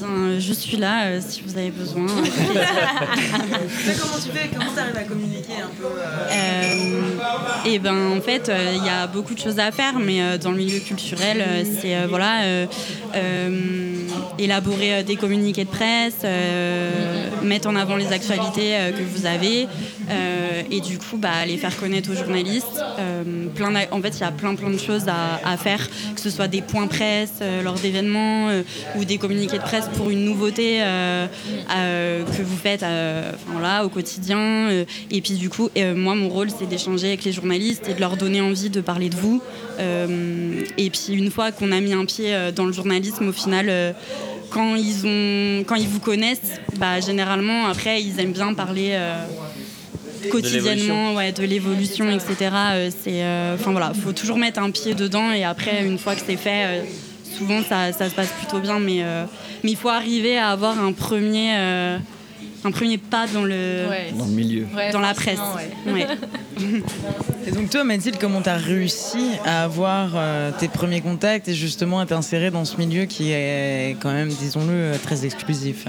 Eh 0.05 0.40
je 0.40 0.53
suis 0.53 0.76
là 0.76 1.07
euh, 1.07 1.20
si 1.26 1.42
vous 1.46 1.57
avez 1.57 1.70
besoin. 1.70 2.07
Comment 2.07 2.18
tu 4.22 4.30
fais? 4.30 4.48
Comment 4.53 4.70
tu 4.72 4.80
arrives 4.80 4.96
à 4.96 5.03
communiquer 5.05 5.53
un 5.62 5.70
peu 5.78 5.86
Euh, 6.30 7.00
et 7.64 7.78
ben 7.78 8.16
en 8.16 8.20
fait, 8.20 8.48
euh, 8.48 8.74
il 8.76 8.84
y 8.84 8.88
a 8.88 9.07
beaucoup 9.07 9.34
de 9.34 9.38
choses 9.38 9.59
à 9.59 9.70
faire, 9.70 9.98
mais 9.98 10.22
euh, 10.22 10.38
dans 10.38 10.50
le 10.50 10.57
milieu 10.57 10.80
culturel, 10.80 11.38
euh, 11.46 11.62
c'est 11.80 11.94
euh, 11.96 12.07
voilà, 12.09 12.42
euh, 12.42 12.66
euh, 13.14 14.09
élaborer 14.38 14.94
euh, 14.94 15.03
des 15.03 15.16
communiqués 15.16 15.64
de 15.64 15.70
presse, 15.70 16.16
euh, 16.24 16.90
mettre 17.42 17.68
en 17.68 17.76
avant 17.76 17.96
les 17.96 18.12
actualités 18.12 18.74
euh, 18.76 18.90
que 18.92 19.03
vous 19.03 19.26
avez, 19.26 19.68
euh, 20.12 20.62
et 20.70 20.80
du 20.80 20.98
coup, 20.98 21.16
bah, 21.16 21.46
les 21.46 21.56
faire 21.56 21.76
connaître 21.76 22.10
aux 22.10 22.14
journalistes. 22.14 22.66
Euh, 22.98 23.22
en 23.90 24.02
fait, 24.02 24.16
il 24.16 24.20
y 24.20 24.24
a 24.24 24.30
plein 24.30 24.54
plein 24.54 24.70
de 24.70 24.78
choses 24.78 25.06
à, 25.08 25.56
faire, 25.56 25.88
que 26.14 26.20
ce 26.20 26.30
soit 26.30 26.48
des 26.48 26.62
points 26.62 26.86
presse 26.86 27.34
euh, 27.40 27.62
lors 27.62 27.74
d'événements 27.74 28.48
ou 28.96 29.04
des 29.04 29.18
communiqués 29.18 29.58
de 29.58 29.62
presse 29.62 29.86
pour 29.96 30.10
une 30.10 30.24
nouveauté 30.24 30.80
que 31.68 32.42
vous 32.42 32.56
faites 32.56 32.84
au 33.84 33.88
quotidien. 33.88 34.68
et 35.10 35.20
puis 35.20 35.34
du 35.34 35.48
coup, 35.48 35.70
moi, 35.96 36.14
mon 36.14 36.28
rôle, 36.28 36.48
c'est 36.50 36.66
d'échanger 36.66 37.08
avec 37.08 37.24
les 37.24 37.32
journalistes 37.32 37.88
et 37.88 37.94
de 37.94 38.00
leur 38.00 38.16
donner 38.16 38.40
envie 38.40 38.70
de 38.70 38.80
parler 38.80 39.08
de 39.08 39.16
vous. 39.16 39.42
Et 39.78 40.90
puis 40.90 41.14
une 41.14 41.30
fois 41.30 41.52
qu'on 41.52 41.72
a 41.72 41.80
mis 41.80 41.92
un 41.92 42.04
pied 42.04 42.34
dans 42.54 42.66
le 42.66 42.72
journalisme, 42.72 43.28
au 43.28 43.32
final, 43.32 43.94
quand 44.50 44.74
ils 44.74 45.06
ont, 45.06 45.64
quand 45.64 45.76
ils 45.76 45.88
vous 45.88 46.00
connaissent, 46.00 46.60
bah, 46.78 47.00
généralement 47.00 47.66
après, 47.66 48.02
ils 48.02 48.18
aiment 48.20 48.32
bien 48.32 48.54
parler. 48.54 48.98
Euh, 50.26 50.30
quotidiennement 50.30 51.14
ouais, 51.14 51.32
de 51.32 51.42
l'évolution 51.44 52.10
etc 52.10 52.50
Euh, 52.72 52.90
c'est 53.02 53.22
euh, 53.22 53.54
enfin 53.54 53.72
voilà 53.72 53.92
faut 53.94 54.12
toujours 54.12 54.38
mettre 54.38 54.60
un 54.60 54.70
pied 54.70 54.94
dedans 54.94 55.32
et 55.32 55.44
après 55.44 55.84
une 55.84 55.98
fois 55.98 56.14
que 56.14 56.22
c'est 56.26 56.36
fait 56.36 56.64
euh, 56.64 56.82
souvent 57.36 57.62
ça, 57.62 57.92
ça 57.92 58.08
se 58.08 58.14
passe 58.14 58.28
plutôt 58.38 58.60
bien 58.60 58.78
mais 58.78 59.02
euh, 59.02 59.24
mais 59.62 59.70
il 59.72 59.76
faut 59.76 59.88
arriver 59.88 60.38
à 60.38 60.50
avoir 60.50 60.78
un 60.78 60.92
premier 60.92 61.54
euh, 61.56 61.98
un 62.64 62.70
premier 62.70 62.98
pas 62.98 63.26
dans 63.26 63.42
le 63.44 63.86
Ouais. 63.90 64.12
Dans 64.16 64.24
le 64.26 64.30
milieu. 64.30 64.66
Ouais, 64.76 64.92
dans 64.92 65.00
la 65.00 65.14
presse 65.14 65.38
forcément, 65.38 65.94
ouais. 65.94 66.06
Ouais. 66.06 66.06
Et 67.46 67.50
donc 67.50 67.70
toi 67.70 67.82
Mathilde, 67.82 68.18
comment 68.20 68.40
tu 68.40 68.48
as 68.48 68.56
réussi 68.56 69.30
à 69.44 69.64
avoir 69.64 70.12
euh, 70.14 70.52
tes 70.56 70.68
premiers 70.68 71.00
contacts 71.00 71.48
et 71.48 71.54
justement 71.54 71.98
à 71.98 72.06
t'insérer 72.06 72.52
dans 72.52 72.64
ce 72.64 72.76
milieu 72.76 73.06
qui 73.06 73.32
est 73.32 73.96
quand 74.00 74.12
même, 74.12 74.28
disons-le, 74.28 74.92
très 75.02 75.24
exclusif? 75.26 75.86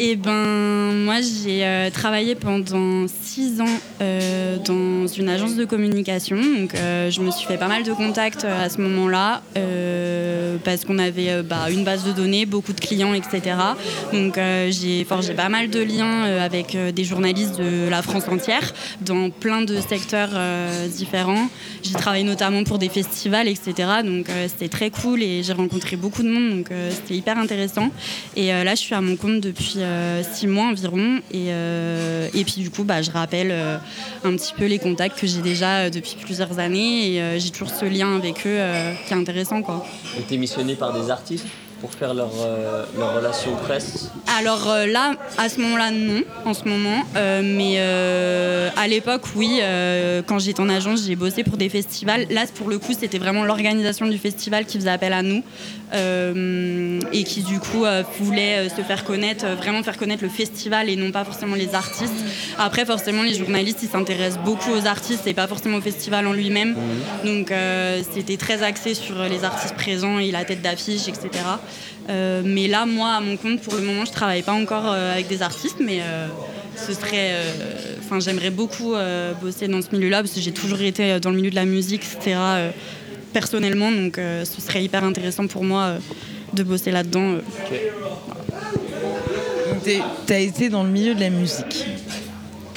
Eh 0.00 0.14
ben, 0.14 0.92
moi, 1.04 1.16
j'ai 1.20 1.64
euh, 1.64 1.90
travaillé 1.90 2.36
pendant 2.36 3.06
six 3.08 3.60
ans 3.60 3.80
euh, 4.00 4.56
dans 4.58 5.08
une 5.08 5.28
agence 5.28 5.56
de 5.56 5.64
communication. 5.64 6.36
Donc, 6.36 6.76
euh, 6.76 7.10
je 7.10 7.20
me 7.20 7.32
suis 7.32 7.48
fait 7.48 7.56
pas 7.56 7.66
mal 7.66 7.82
de 7.82 7.92
contacts 7.92 8.44
à 8.44 8.68
ce 8.68 8.80
moment-là 8.80 9.42
parce 10.64 10.84
qu'on 10.84 10.98
avait 10.98 11.42
bah, 11.42 11.70
une 11.70 11.84
base 11.84 12.04
de 12.04 12.12
données, 12.12 12.46
beaucoup 12.46 12.72
de 12.72 12.80
clients, 12.80 13.12
etc. 13.12 13.56
Donc, 14.12 14.38
j'ai 14.70 15.04
forgé 15.04 15.34
pas 15.34 15.48
mal 15.48 15.70
de 15.70 15.80
liens 15.80 16.22
avec 16.40 16.76
des 16.76 17.04
journalistes 17.04 17.58
de 17.58 17.88
la 17.88 18.02
France 18.02 18.28
entière 18.28 18.74
dans 19.00 19.30
plein 19.30 19.62
de 19.62 19.80
secteurs 19.80 20.30
différents. 20.88 21.48
J'ai 21.82 21.92
travaillé 21.92 22.24
notamment 22.24 22.64
pour 22.64 22.78
des 22.78 22.88
festivals, 22.88 23.48
etc. 23.48 23.72
Donc, 24.04 24.26
c'était 24.48 24.68
très 24.68 24.90
cool 24.90 25.22
et 25.22 25.42
j'ai 25.42 25.52
rencontré 25.52 25.96
beaucoup 25.96 26.22
de 26.22 26.28
monde. 26.28 26.50
Donc, 26.50 26.70
c'était 26.90 27.14
hyper 27.14 27.38
intéressant. 27.38 27.90
Et 28.36 28.48
là, 28.48 28.74
je 28.74 28.80
suis 28.80 28.94
à 28.94 29.00
mon 29.00 29.16
compte 29.16 29.40
depuis 29.40 29.78
six 30.22 30.46
mois 30.46 30.66
environ. 30.66 31.20
Et, 31.30 31.48
euh, 31.48 32.28
et 32.34 32.44
puis, 32.44 32.56
du 32.58 32.70
coup, 32.70 32.84
bah, 32.84 33.02
je 33.02 33.10
rappelle 33.10 33.50
euh, 33.50 33.78
un 34.24 34.32
petit 34.36 34.54
peu 34.56 34.66
les 34.66 34.78
contacts 34.78 35.18
que 35.18 35.26
j'ai 35.26 35.42
déjà 35.42 35.78
euh, 35.78 35.90
depuis 35.90 36.16
plusieurs 36.20 36.58
années. 36.58 37.12
Et 37.12 37.20
euh, 37.20 37.38
j'ai 37.38 37.50
toujours 37.50 37.70
ce 37.70 37.84
lien 37.84 38.16
avec 38.16 38.46
eux 38.46 38.58
euh, 38.58 38.92
qui 39.06 39.12
est 39.12 39.16
intéressant. 39.16 39.62
Quoi. 39.62 39.84
Par 40.74 40.92
des 40.92 41.10
artistes? 41.10 41.46
Pour 41.80 41.92
faire 41.92 42.14
leur, 42.14 42.30
euh, 42.40 42.84
leur 42.98 43.14
relation 43.14 43.54
presse. 43.56 44.10
Alors 44.38 44.68
euh, 44.68 44.86
là, 44.86 45.12
à 45.36 45.48
ce 45.48 45.60
moment-là, 45.60 45.90
non, 45.90 46.22
en 46.44 46.54
ce 46.54 46.64
moment. 46.64 47.04
Euh, 47.16 47.42
mais 47.44 47.78
à 48.76 48.88
l'époque, 48.88 49.22
oui, 49.36 49.60
quand 50.26 50.38
j'étais 50.38 50.60
en 50.60 50.68
agence, 50.68 51.04
j'ai 51.06 51.16
bossé 51.16 51.44
pour 51.44 51.56
des 51.56 51.68
festivals. 51.68 52.26
Là, 52.30 52.44
pour 52.54 52.68
le 52.68 52.78
coup, 52.78 52.92
c'était 52.98 53.18
vraiment 53.18 53.44
l'organisation 53.44 54.06
du 54.06 54.18
festival 54.18 54.66
qui 54.66 54.78
faisait 54.78 54.90
appel 54.90 55.12
à 55.12 55.22
nous. 55.22 55.42
Et 55.92 57.24
qui 57.24 57.42
du 57.42 57.58
coup 57.60 57.84
voulait 58.20 58.68
se 58.68 58.82
faire 58.82 59.04
connaître, 59.04 59.46
vraiment 59.56 59.82
faire 59.82 59.96
connaître 59.96 60.22
le 60.22 60.28
festival 60.28 60.90
et 60.90 60.96
non 60.96 61.10
pas 61.10 61.24
forcément 61.24 61.56
les 61.56 61.74
artistes. 61.74 62.12
Après, 62.58 62.84
forcément, 62.84 63.22
les 63.22 63.34
journalistes, 63.34 63.80
ils 63.82 63.88
s'intéressent 63.88 64.42
beaucoup 64.44 64.70
aux 64.70 64.86
artistes 64.86 65.26
et 65.26 65.34
pas 65.34 65.46
forcément 65.46 65.78
au 65.78 65.80
festival 65.80 66.26
en 66.26 66.32
lui-même. 66.32 66.76
Donc, 67.24 67.52
c'était 68.12 68.36
très 68.36 68.62
axé 68.62 68.94
sur 68.94 69.22
les 69.24 69.44
artistes 69.44 69.74
présents 69.74 70.18
et 70.18 70.30
la 70.30 70.44
tête 70.44 70.62
d'affiche, 70.62 71.08
etc. 71.08 71.30
mais 72.08 72.68
là, 72.68 72.86
moi, 72.86 73.10
à 73.10 73.20
mon 73.20 73.36
compte, 73.36 73.60
pour 73.60 73.74
le 73.74 73.82
moment, 73.82 74.04
je 74.04 74.12
travaille 74.12 74.42
pas 74.42 74.52
encore 74.52 74.86
avec 74.86 75.28
des 75.28 75.42
artistes, 75.42 75.78
mais 75.80 76.00
ce 76.76 76.92
serait. 76.92 77.34
Enfin, 78.00 78.20
j'aimerais 78.20 78.50
beaucoup 78.50 78.94
bosser 79.42 79.68
dans 79.68 79.82
ce 79.82 79.94
milieu-là 79.94 80.22
parce 80.22 80.32
que 80.32 80.40
j'ai 80.40 80.52
toujours 80.52 80.80
été 80.80 81.20
dans 81.20 81.30
le 81.30 81.36
milieu 81.36 81.50
de 81.50 81.56
la 81.56 81.66
musique, 81.66 82.02
etc 82.04 82.36
personnellement, 83.32 83.92
donc 83.92 84.18
euh, 84.18 84.44
ce 84.44 84.60
serait 84.60 84.82
hyper 84.82 85.04
intéressant 85.04 85.46
pour 85.46 85.64
moi 85.64 85.82
euh, 85.82 85.98
de 86.54 86.62
bosser 86.62 86.90
là-dedans. 86.90 87.34
Euh. 87.34 87.40
Tu 90.26 90.32
as 90.32 90.38
été 90.38 90.68
dans 90.68 90.82
le 90.82 90.90
milieu 90.90 91.14
de 91.14 91.20
la 91.20 91.30
musique. 91.30 91.86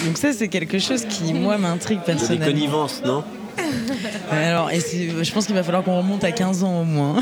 Donc 0.06 0.18
ça, 0.18 0.34
c'est 0.34 0.48
quelque 0.48 0.80
chose 0.80 1.06
qui, 1.06 1.34
moi, 1.34 1.58
m'intrigue 1.58 2.00
personnellement. 2.06 2.46
Des 2.46 2.52
connivences, 2.54 3.02
non? 3.06 3.24
alors, 4.32 4.70
je 4.72 5.32
pense 5.32 5.46
qu'il 5.46 5.56
va 5.56 5.64
falloir 5.64 5.84
qu'on 5.84 5.98
remonte 5.98 6.24
à 6.24 6.32
15 6.32 6.64
ans 6.64 6.82
au 6.82 6.84
moins. 6.84 7.20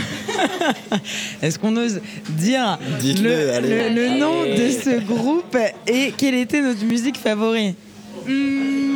Est-ce 1.41 1.59
qu'on 1.59 1.75
ose 1.77 2.01
dire 2.29 2.77
le, 3.01 4.19
nom 4.19 4.43
de 4.43 4.69
ce 4.69 4.99
groupe 4.99 5.57
et 5.87 6.13
quelle 6.17 6.35
était 6.35 6.61
notre 6.61 6.83
musique 6.85 7.17
favorite 7.17 7.75
mmh, 8.27 8.89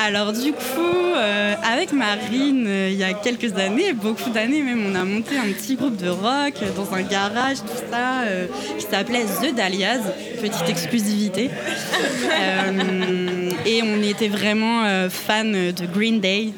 alors 0.00 0.32
du 0.32 0.52
coup, 0.52 1.14
euh, 1.16 1.54
avec 1.64 1.92
Marine, 1.92 2.66
euh, 2.68 2.88
il 2.88 2.96
y 2.96 3.02
a 3.02 3.14
quelques 3.14 3.52
années, 3.58 3.92
beaucoup 3.92 4.30
d'années 4.30 4.62
même, 4.62 4.86
on 4.88 4.94
a 4.94 5.02
monté 5.02 5.36
un 5.36 5.52
petit 5.52 5.74
groupe 5.74 5.96
de 5.96 6.08
rock 6.08 6.54
dans 6.76 6.94
un 6.94 7.02
garage, 7.02 7.56
tout 7.58 7.82
ça, 7.90 8.22
euh, 8.24 8.46
qui 8.78 8.86
s'appelait 8.86 9.24
The 9.24 9.52
Dahlias, 9.56 9.98
petite 10.40 10.68
exclusivité. 10.68 11.50
et 13.66 13.82
on 13.82 14.02
était 14.02 14.28
vraiment 14.28 14.84
fans 15.08 15.44
de 15.44 15.86
Green 15.92 16.20
Day. 16.20 16.52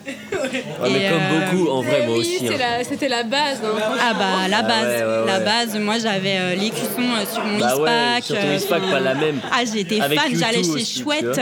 mais 0.82 1.10
comme 1.10 1.56
beaucoup, 1.58 1.70
en 1.70 1.82
vrai, 1.82 2.06
moi 2.06 2.16
aussi. 2.16 2.46
Hein. 2.46 2.82
C'était 2.82 3.08
la, 3.08 3.22
base. 3.22 3.60
Hein, 3.64 3.80
ah 4.00 4.14
bah 4.14 4.48
la 4.48 4.58
ah 4.58 4.62
base, 4.62 5.26
la 5.26 5.40
base. 5.40 5.78
Moi 5.78 5.98
j'avais 5.98 6.56
l'écusson 6.56 7.02
sur 7.32 7.44
mon 7.44 7.58
bah 7.58 7.74
Ispac. 7.74 8.24
sur 8.24 8.38
ton 8.38 8.52
Ispac, 8.54 8.82
pas 8.90 9.00
la 9.00 9.14
même. 9.14 9.40
Ah 9.52 9.62
j'étais 9.64 9.98
fan, 9.98 10.32
j'allais 10.34 10.62
chez 10.62 11.00
Chouette, 11.02 11.40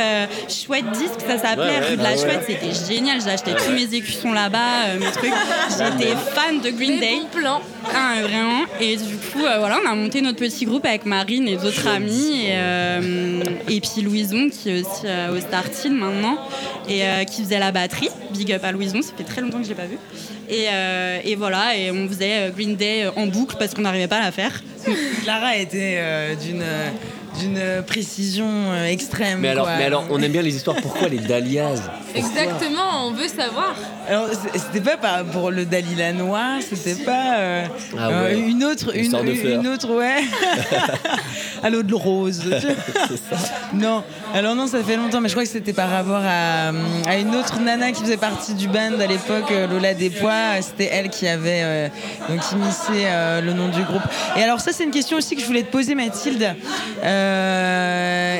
Chouette 0.48 0.90
Disque, 0.92 1.20
ça 1.26 1.38
s'appelait 1.38 1.96
de 1.96 2.02
la 2.02 2.10
ah 2.10 2.16
Chouette, 2.16 2.44
c'était 2.46 2.94
génial. 2.94 3.18
Acheté 3.28 3.52
tous 3.52 3.72
mes 3.72 3.94
écussons 3.94 4.32
là-bas, 4.32 4.86
euh, 4.88 4.98
mes 4.98 5.10
trucs. 5.10 5.32
J'étais 5.70 6.14
fan 6.34 6.60
de 6.60 6.70
Green 6.70 6.98
Day. 6.98 7.20
plan. 7.32 7.60
Ah, 7.92 8.14
vraiment. 8.22 8.64
Et 8.80 8.96
du 8.96 9.16
coup, 9.16 9.44
euh, 9.44 9.58
voilà, 9.58 9.78
on 9.84 9.90
a 9.90 9.94
monté 9.94 10.20
notre 10.20 10.38
petit 10.38 10.64
groupe 10.64 10.84
avec 10.86 11.04
Marine 11.04 11.46
et 11.48 11.56
d'autres 11.56 11.86
amis. 11.86 12.46
Et, 12.46 12.52
euh, 12.52 13.42
et, 13.68 13.80
puis 13.80 14.02
Louison, 14.02 14.48
qui 14.48 14.70
est 14.70 14.80
aussi 14.80 15.46
au 15.48 15.50
Startin 15.50 15.90
maintenant, 15.90 16.38
et 16.88 17.02
qui 17.26 17.42
faisait 17.42 17.58
la 17.58 17.72
batterie. 17.72 18.10
Big 18.32 18.52
up 18.52 18.64
à 18.64 18.72
Louison, 18.72 19.02
ça 19.02 19.12
fait 19.16 19.24
très 19.24 19.40
longtemps 19.40 19.58
que 19.58 19.64
je 19.64 19.70
l'ai 19.70 19.74
pas 19.74 19.86
vu. 19.86 19.98
Et, 20.48 20.66
et, 21.24 21.34
voilà, 21.36 21.76
et 21.76 21.90
on 21.90 22.08
faisait 22.08 22.50
Green 22.54 22.76
Day 22.76 23.06
en 23.16 23.26
boucle 23.26 23.56
parce 23.58 23.74
qu'on 23.74 23.82
n'arrivait 23.82 24.08
pas 24.08 24.18
à 24.18 24.22
la 24.22 24.32
faire. 24.32 24.62
Clara 25.22 25.56
était 25.56 26.36
d'une 26.42 26.64
d'une 27.38 27.82
précision 27.86 28.46
euh, 28.48 28.86
extrême. 28.86 29.40
Mais 29.40 29.48
alors, 29.48 29.68
mais 29.78 29.84
alors, 29.84 30.04
on 30.10 30.20
aime 30.20 30.32
bien 30.32 30.42
les 30.42 30.54
histoires. 30.56 30.76
Pourquoi 30.82 31.08
les 31.08 31.18
dahlias? 31.18 31.80
Exactement, 32.14 33.06
on 33.06 33.12
veut 33.12 33.28
savoir. 33.28 33.74
Alors, 34.08 34.28
c'était 34.54 34.80
pas 34.80 35.22
pour 35.24 35.50
le 35.50 35.66
Dalila 35.66 36.12
noir, 36.12 36.60
c'était 36.62 37.04
pas 37.04 37.36
euh, 37.36 37.64
ah 37.98 38.08
euh, 38.08 38.48
une 38.48 38.64
autre, 38.64 38.96
une, 38.96 39.14
une, 39.14 39.66
autre, 39.66 39.94
ouais, 39.94 40.22
à 41.62 41.68
l'eau 41.68 41.82
de 41.82 41.94
rose. 41.94 42.44
Non, 43.74 44.02
alors 44.34 44.54
non, 44.54 44.66
ça 44.66 44.82
fait 44.82 44.96
longtemps, 44.96 45.20
mais 45.20 45.28
je 45.28 45.34
crois 45.34 45.44
que 45.44 45.50
c'était 45.50 45.74
par 45.74 45.90
rapport 45.90 46.22
à, 46.24 46.70
à, 47.06 47.16
une 47.18 47.34
autre 47.34 47.60
nana 47.60 47.92
qui 47.92 48.00
faisait 48.02 48.16
partie 48.16 48.54
du 48.54 48.66
band 48.66 48.98
à 48.98 49.06
l'époque, 49.06 49.52
Lola 49.70 49.92
Despois. 49.92 50.62
C'était 50.62 50.88
elle 50.90 51.10
qui 51.10 51.28
avait 51.28 51.90
donc 52.28 52.40
initié 52.52 53.06
le 53.42 53.52
nom 53.52 53.68
du 53.68 53.82
groupe. 53.82 54.02
Et 54.36 54.42
alors 54.42 54.60
ça, 54.60 54.72
c'est 54.72 54.84
une 54.84 54.90
question 54.90 55.18
aussi 55.18 55.36
que 55.36 55.42
je 55.42 55.46
voulais 55.46 55.62
te 55.62 55.70
poser, 55.70 55.94
Mathilde. 55.94 56.54
Euh, 57.04 57.27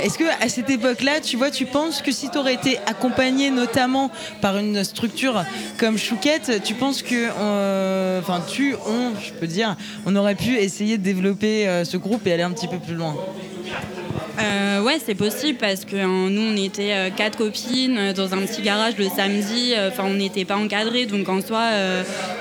est-ce 0.05 0.19
que 0.19 0.25
à 0.43 0.49
cette 0.49 0.71
époque-là, 0.71 1.21
tu 1.21 1.37
vois, 1.37 1.51
tu 1.51 1.67
penses 1.67 2.03
que 2.03 2.13
si 2.13 2.31
tu 2.31 2.39
aurais 2.39 2.55
été 2.55 2.79
accompagné 2.87 3.51
notamment 3.51 4.11
par 4.41 4.59
une 4.59 4.85
structure 4.85 5.45
comme 5.79 5.99
Chouquette, 5.99 6.63
tu 6.65 6.75
penses 6.75 7.03
que, 7.03 7.29
euh, 7.39 8.21
enfin, 8.21 8.41
tu, 8.47 8.75
on, 8.87 9.13
je 9.21 9.33
peux 9.33 9.47
dire, 9.47 9.77
on 10.07 10.17
aurait 10.17 10.35
pu 10.35 10.57
essayer 10.57 10.99
de 10.99 11.03
développer 11.03 11.69
euh, 11.69 11.85
ce 11.85 11.97
groupe 11.97 12.27
et 12.27 12.33
aller 12.33 12.43
un 12.43 12.53
petit 12.53 12.69
peu 12.69 12.79
plus 12.79 12.95
loin? 12.95 13.17
Euh, 14.41 14.83
ouais, 14.83 14.99
c'est 15.05 15.15
possible 15.15 15.59
parce 15.59 15.85
que 15.85 15.97
hein, 15.97 16.29
nous, 16.31 16.43
on 16.43 16.57
était 16.57 16.93
euh, 16.93 17.11
quatre 17.11 17.37
copines 17.37 17.97
euh, 17.99 18.13
dans 18.13 18.35
un 18.35 18.39
petit 18.39 18.63
garage 18.63 18.95
le 18.97 19.09
samedi. 19.09 19.75
Enfin, 19.89 20.05
on 20.07 20.15
n'était 20.15 20.45
pas 20.45 20.57
encadrés, 20.57 21.07
donc 21.07 21.29
en 21.29 21.41
soi, 21.41 21.65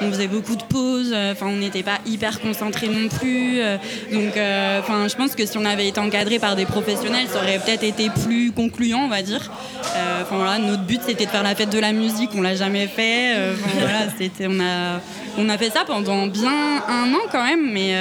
on 0.01 0.11
faisait 0.11 0.27
beaucoup 0.27 0.55
de 0.55 0.63
pauses. 0.63 1.13
Enfin, 1.13 1.47
on 1.47 1.57
n'était 1.57 1.83
pas 1.83 1.99
hyper 2.05 2.39
concentrés 2.39 2.87
non 2.87 3.07
plus. 3.07 3.59
donc, 4.11 4.33
enfin, 4.79 5.07
je 5.07 5.15
pense 5.15 5.35
que 5.35 5.45
si 5.45 5.57
on 5.57 5.65
avait 5.65 5.87
été 5.87 5.99
encadré 5.99 6.39
par 6.39 6.55
des 6.55 6.65
professionnels, 6.65 7.27
ça 7.31 7.39
aurait 7.39 7.59
peut-être 7.59 7.83
été 7.83 8.09
plus 8.09 8.51
concluant, 8.51 9.05
on 9.05 9.09
va 9.09 9.21
dire. 9.21 9.51
Enfin 10.21 10.35
voilà, 10.35 10.59
notre 10.59 10.83
but 10.83 11.01
c'était 11.05 11.25
de 11.25 11.29
faire 11.29 11.43
la 11.43 11.55
fête 11.55 11.69
de 11.69 11.79
la 11.79 11.93
musique. 11.93 12.31
On 12.35 12.41
l'a 12.41 12.55
jamais 12.55 12.87
fait. 12.87 13.35
voilà, 13.79 14.07
c'était, 14.17 14.47
on 14.47 14.59
a, 14.59 14.99
on 15.37 15.49
a 15.49 15.57
fait 15.57 15.69
ça 15.69 15.83
pendant 15.85 16.27
bien 16.27 16.81
un 16.87 17.13
an 17.13 17.27
quand 17.31 17.43
même. 17.43 17.71
Mais 17.71 17.93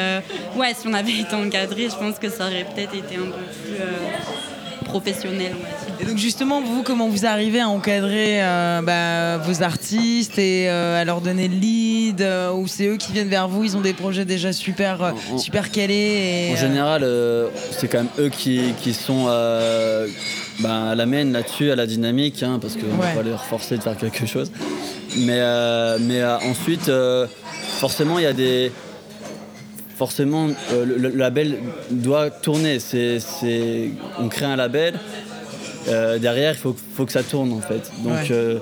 ouais, 0.57 0.75
si 0.79 0.87
on 0.89 0.95
avait 0.95 1.13
été 1.21 1.35
encadré, 1.35 1.89
je 1.91 1.97
pense 1.97 2.19
que 2.19 2.29
ça 2.29 2.47
aurait 2.47 2.65
peut-être 2.75 2.95
été 2.95 3.17
un 3.17 3.27
peu 3.27 3.45
plus 3.65 3.75
euh, 3.81 4.85
professionnel. 4.85 5.53
Et 6.01 6.05
donc 6.05 6.19
justement, 6.19 6.61
vous, 6.61 6.83
comment 6.83 7.09
vous 7.09 7.27
arrivez 7.27 7.61
à 7.61 7.69
encadrer 7.69 8.43
euh, 8.43 8.83
bah, 8.83 9.39
vos 9.39 9.63
artistes 9.63 10.39
et 10.39 10.69
euh, 10.69 11.01
à 11.01 11.05
leur 11.05 11.21
donner 11.21 11.49
le 11.49 11.57
lead 11.57 12.29
Ou 12.55 12.67
c'est 12.67 12.87
eux 12.87 12.97
qui 12.97 13.13
viennent 13.13 13.29
vers 13.29 13.49
vous, 13.49 13.65
ils 13.65 13.77
ont 13.77 13.81
des 13.81 13.95
projets 13.95 14.25
déjà 14.25 14.53
super, 14.53 15.15
super 15.39 15.71
calés 15.71 16.51
En 16.53 16.57
général, 16.57 17.07
c'est 17.71 17.89
quand 17.89 17.99
même 17.99 18.09
eux 18.19 18.29
qui, 18.29 18.75
qui 18.81 18.95
sont 18.95 19.29
bah, 20.61 20.95
la 20.95 21.07
main 21.07 21.25
là-dessus, 21.25 21.71
à 21.71 21.77
la 21.77 21.87
dynamique, 21.87 22.43
hein, 22.43 22.59
parce 22.61 22.75
qu'on 22.75 22.97
va 22.97 23.09
pas 23.09 23.23
les 23.23 23.37
forcer 23.49 23.77
de 23.77 23.83
faire 23.83 23.97
quelque 23.97 24.27
chose. 24.27 24.51
Mais, 25.19 25.41
mais 26.01 26.25
ensuite, 26.25 26.91
forcément, 27.79 28.19
il 28.19 28.23
y 28.23 28.27
a 28.27 28.33
des 28.33 28.71
forcément, 29.97 30.49
euh, 30.73 30.85
le, 30.85 31.09
label 31.09 31.59
doit 31.91 32.31
tourner. 32.31 32.79
C'est, 32.79 33.19
on 34.19 34.29
crée 34.29 34.45
un 34.45 34.57
label, 34.57 34.95
euh, 35.89 36.19
derrière, 36.19 36.53
il 36.53 36.59
faut, 36.59 36.77
faut, 36.95 37.07
que 37.07 37.13
ça 37.13 37.23
tourne 37.23 37.53
en 37.53 37.61
fait. 37.61 37.91
Donc, 38.05 38.31
euh, 38.31 38.59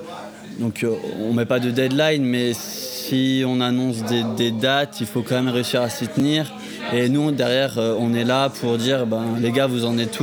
donc 0.59 0.85
on 1.19 1.33
met 1.33 1.45
pas 1.45 1.59
de 1.59 1.69
deadline, 1.69 2.23
mais 2.23 2.53
si 2.53 3.43
on 3.45 3.59
annonce 3.59 4.03
des, 4.37 4.51
dates, 4.51 5.01
il 5.01 5.07
faut 5.07 5.21
quand 5.21 5.35
même 5.35 5.53
réussir 5.53 5.81
à 5.81 5.89
s'y 5.89 6.07
tenir. 6.07 6.53
Et 6.93 7.09
nous, 7.09 7.31
derrière, 7.31 7.77
on 7.77 8.13
est 8.13 8.23
là 8.23 8.49
pour 8.49 8.77
dire, 8.77 9.05
ben, 9.05 9.35
les 9.41 9.51
gars, 9.51 9.67
vous 9.67 9.85
en 9.85 9.97
êtes 9.97 10.21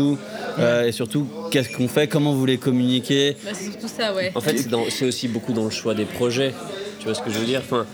où 0.58 0.86
et 0.86 0.92
surtout, 0.92 1.26
qu'est-ce 1.50 1.70
qu'on 1.76 1.88
fait? 1.88 2.08
Comment 2.08 2.32
vous 2.32 2.46
les 2.46 2.58
communiquez? 2.58 3.36
Bah, 3.44 3.50
C'est 3.54 3.70
surtout 3.70 3.88
ça, 3.88 4.14
ouais. 4.14 4.32
En 4.34 4.40
fait, 4.40 4.56
c'est, 4.90 5.04
aussi 5.04 5.28
beaucoup 5.28 5.52
dans 5.52 5.64
le 5.64 5.70
choix 5.70 5.94
des 5.94 6.04
projets. 6.04 6.54
Tu 6.98 7.06
vois 7.06 7.14
ce 7.14 7.22
que 7.22 7.30
je 7.30 7.38
veux 7.38 7.46
dire? 7.46 7.62
Enfin, 7.64 7.86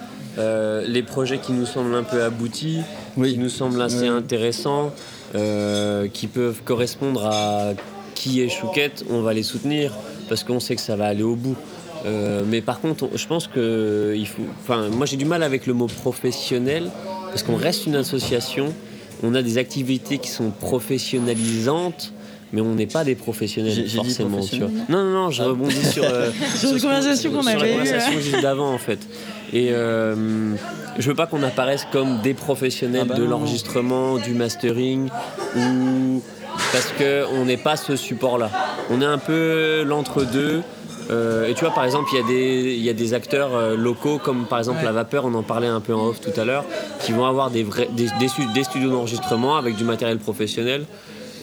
Les 0.87 1.03
projets 1.03 1.39
qui 1.39 1.53
nous 1.53 1.67
semblent 1.67 1.95
un 1.95 2.03
peu 2.05 2.23
aboutis, 2.23 2.81
qui 3.15 3.39
nous 3.39 3.49
semblent 3.49 3.81
assez 3.81 4.07
intéressants, 4.07 4.93
euh, 5.35 6.09
qui 6.09 6.27
peuvent 6.27 6.63
correspondre 6.65 7.27
à 7.27 7.75
qui 8.15 8.41
est 8.41 8.49
Chouquette, 8.49 9.05
on 9.11 9.21
va 9.21 9.35
les 9.35 9.43
soutenir 9.43 9.95
parce 10.29 10.43
qu'on 10.43 10.59
sait 10.59 10.75
que 10.75 10.81
ça 10.81 10.97
va 10.97 11.07
aller 11.07 11.23
au 11.23 11.37
bout. 11.37 11.57
Euh, 12.07 12.43
mais 12.47 12.61
par 12.61 12.81
contre, 12.81 13.11
je 13.15 13.27
pense 13.27 13.47
que 13.47 14.15
il 14.17 14.27
faut. 14.27 14.45
Enfin, 14.63 14.89
moi 14.89 15.05
j'ai 15.05 15.17
du 15.17 15.25
mal 15.25 15.43
avec 15.43 15.67
le 15.67 15.75
mot 15.75 15.87
professionnel 15.87 16.91
parce 17.27 17.43
qu'on 17.43 17.57
reste 17.57 17.87
une 17.87 17.97
association. 17.97 18.73
On 19.23 19.35
a 19.35 19.43
des 19.43 19.59
activités 19.59 20.19
qui 20.19 20.29
sont 20.29 20.51
professionnalisantes 20.51 22.13
mais 22.53 22.61
on 22.61 22.75
n'est 22.75 22.87
pas 22.87 23.05
des 23.05 23.15
professionnels 23.15 23.89
forcément. 23.89 24.41
Tu 24.41 24.59
vois. 24.59 24.69
Non, 24.89 25.05
non, 25.05 25.11
non, 25.11 25.31
je 25.31 25.43
ah. 25.43 25.47
rebondis 25.47 25.85
sur, 25.85 26.05
euh, 26.05 26.31
sur, 26.57 26.73
une 26.73 26.81
conversation 26.81 27.31
qu'on 27.31 27.47
avait 27.47 27.75
eue. 27.75 28.23
juste 28.23 28.41
d'avant 28.41 28.73
en 28.73 28.79
fait. 28.79 29.01
Et 29.53 29.69
euh, 29.71 30.55
je 30.99 31.09
veux 31.09 31.15
pas 31.15 31.27
qu'on 31.27 31.43
apparaisse 31.43 31.87
comme 31.91 32.21
des 32.23 32.35
professionnels 32.35 33.03
ah 33.05 33.15
bah 33.15 33.15
de 33.15 33.25
l'enregistrement, 33.25 34.19
du 34.19 34.33
mastering, 34.33 35.09
ou 35.57 36.23
parce 36.73 36.93
qu'on 36.99 37.45
n'est 37.45 37.57
pas 37.57 37.77
ce 37.77 37.97
support-là. 37.97 38.51
On 38.91 39.01
est 39.01 39.07
un 39.07 39.19
peu 39.19 39.85
l'entre-deux. 39.87 40.63
Euh, 41.11 41.49
et 41.49 41.55
tu 41.55 41.65
vois, 41.65 41.73
par 41.73 41.87
exemple, 41.87 42.11
il 42.13 42.31
y, 42.31 42.85
y, 42.85 42.91
a 42.91 42.93
des 42.93 43.15
acteurs 43.15 43.55
euh, 43.55 43.77
locaux, 43.77 44.19
comme 44.23 44.45
par 44.45 44.59
exemple 44.59 44.85
La 44.85 44.93
Vapeur, 44.93 45.25
on 45.25 45.33
en 45.33 45.43
parlait 45.43 45.67
un 45.67 45.81
peu 45.81 45.95
en 45.95 46.09
off 46.09 46.21
tout 46.21 46.39
à 46.39 46.45
l'heure, 46.45 46.67
qui 47.01 47.13
vont 47.13 47.25
avoir 47.25 47.51
des, 47.51 47.63
vrais, 47.63 47.89
des, 47.97 48.09
des 48.19 48.65
studios 48.65 48.91
d'enregistrement 48.91 49.57
avec 49.57 49.77
du 49.77 49.85
matériel 49.85 50.19
professionnel 50.19 50.85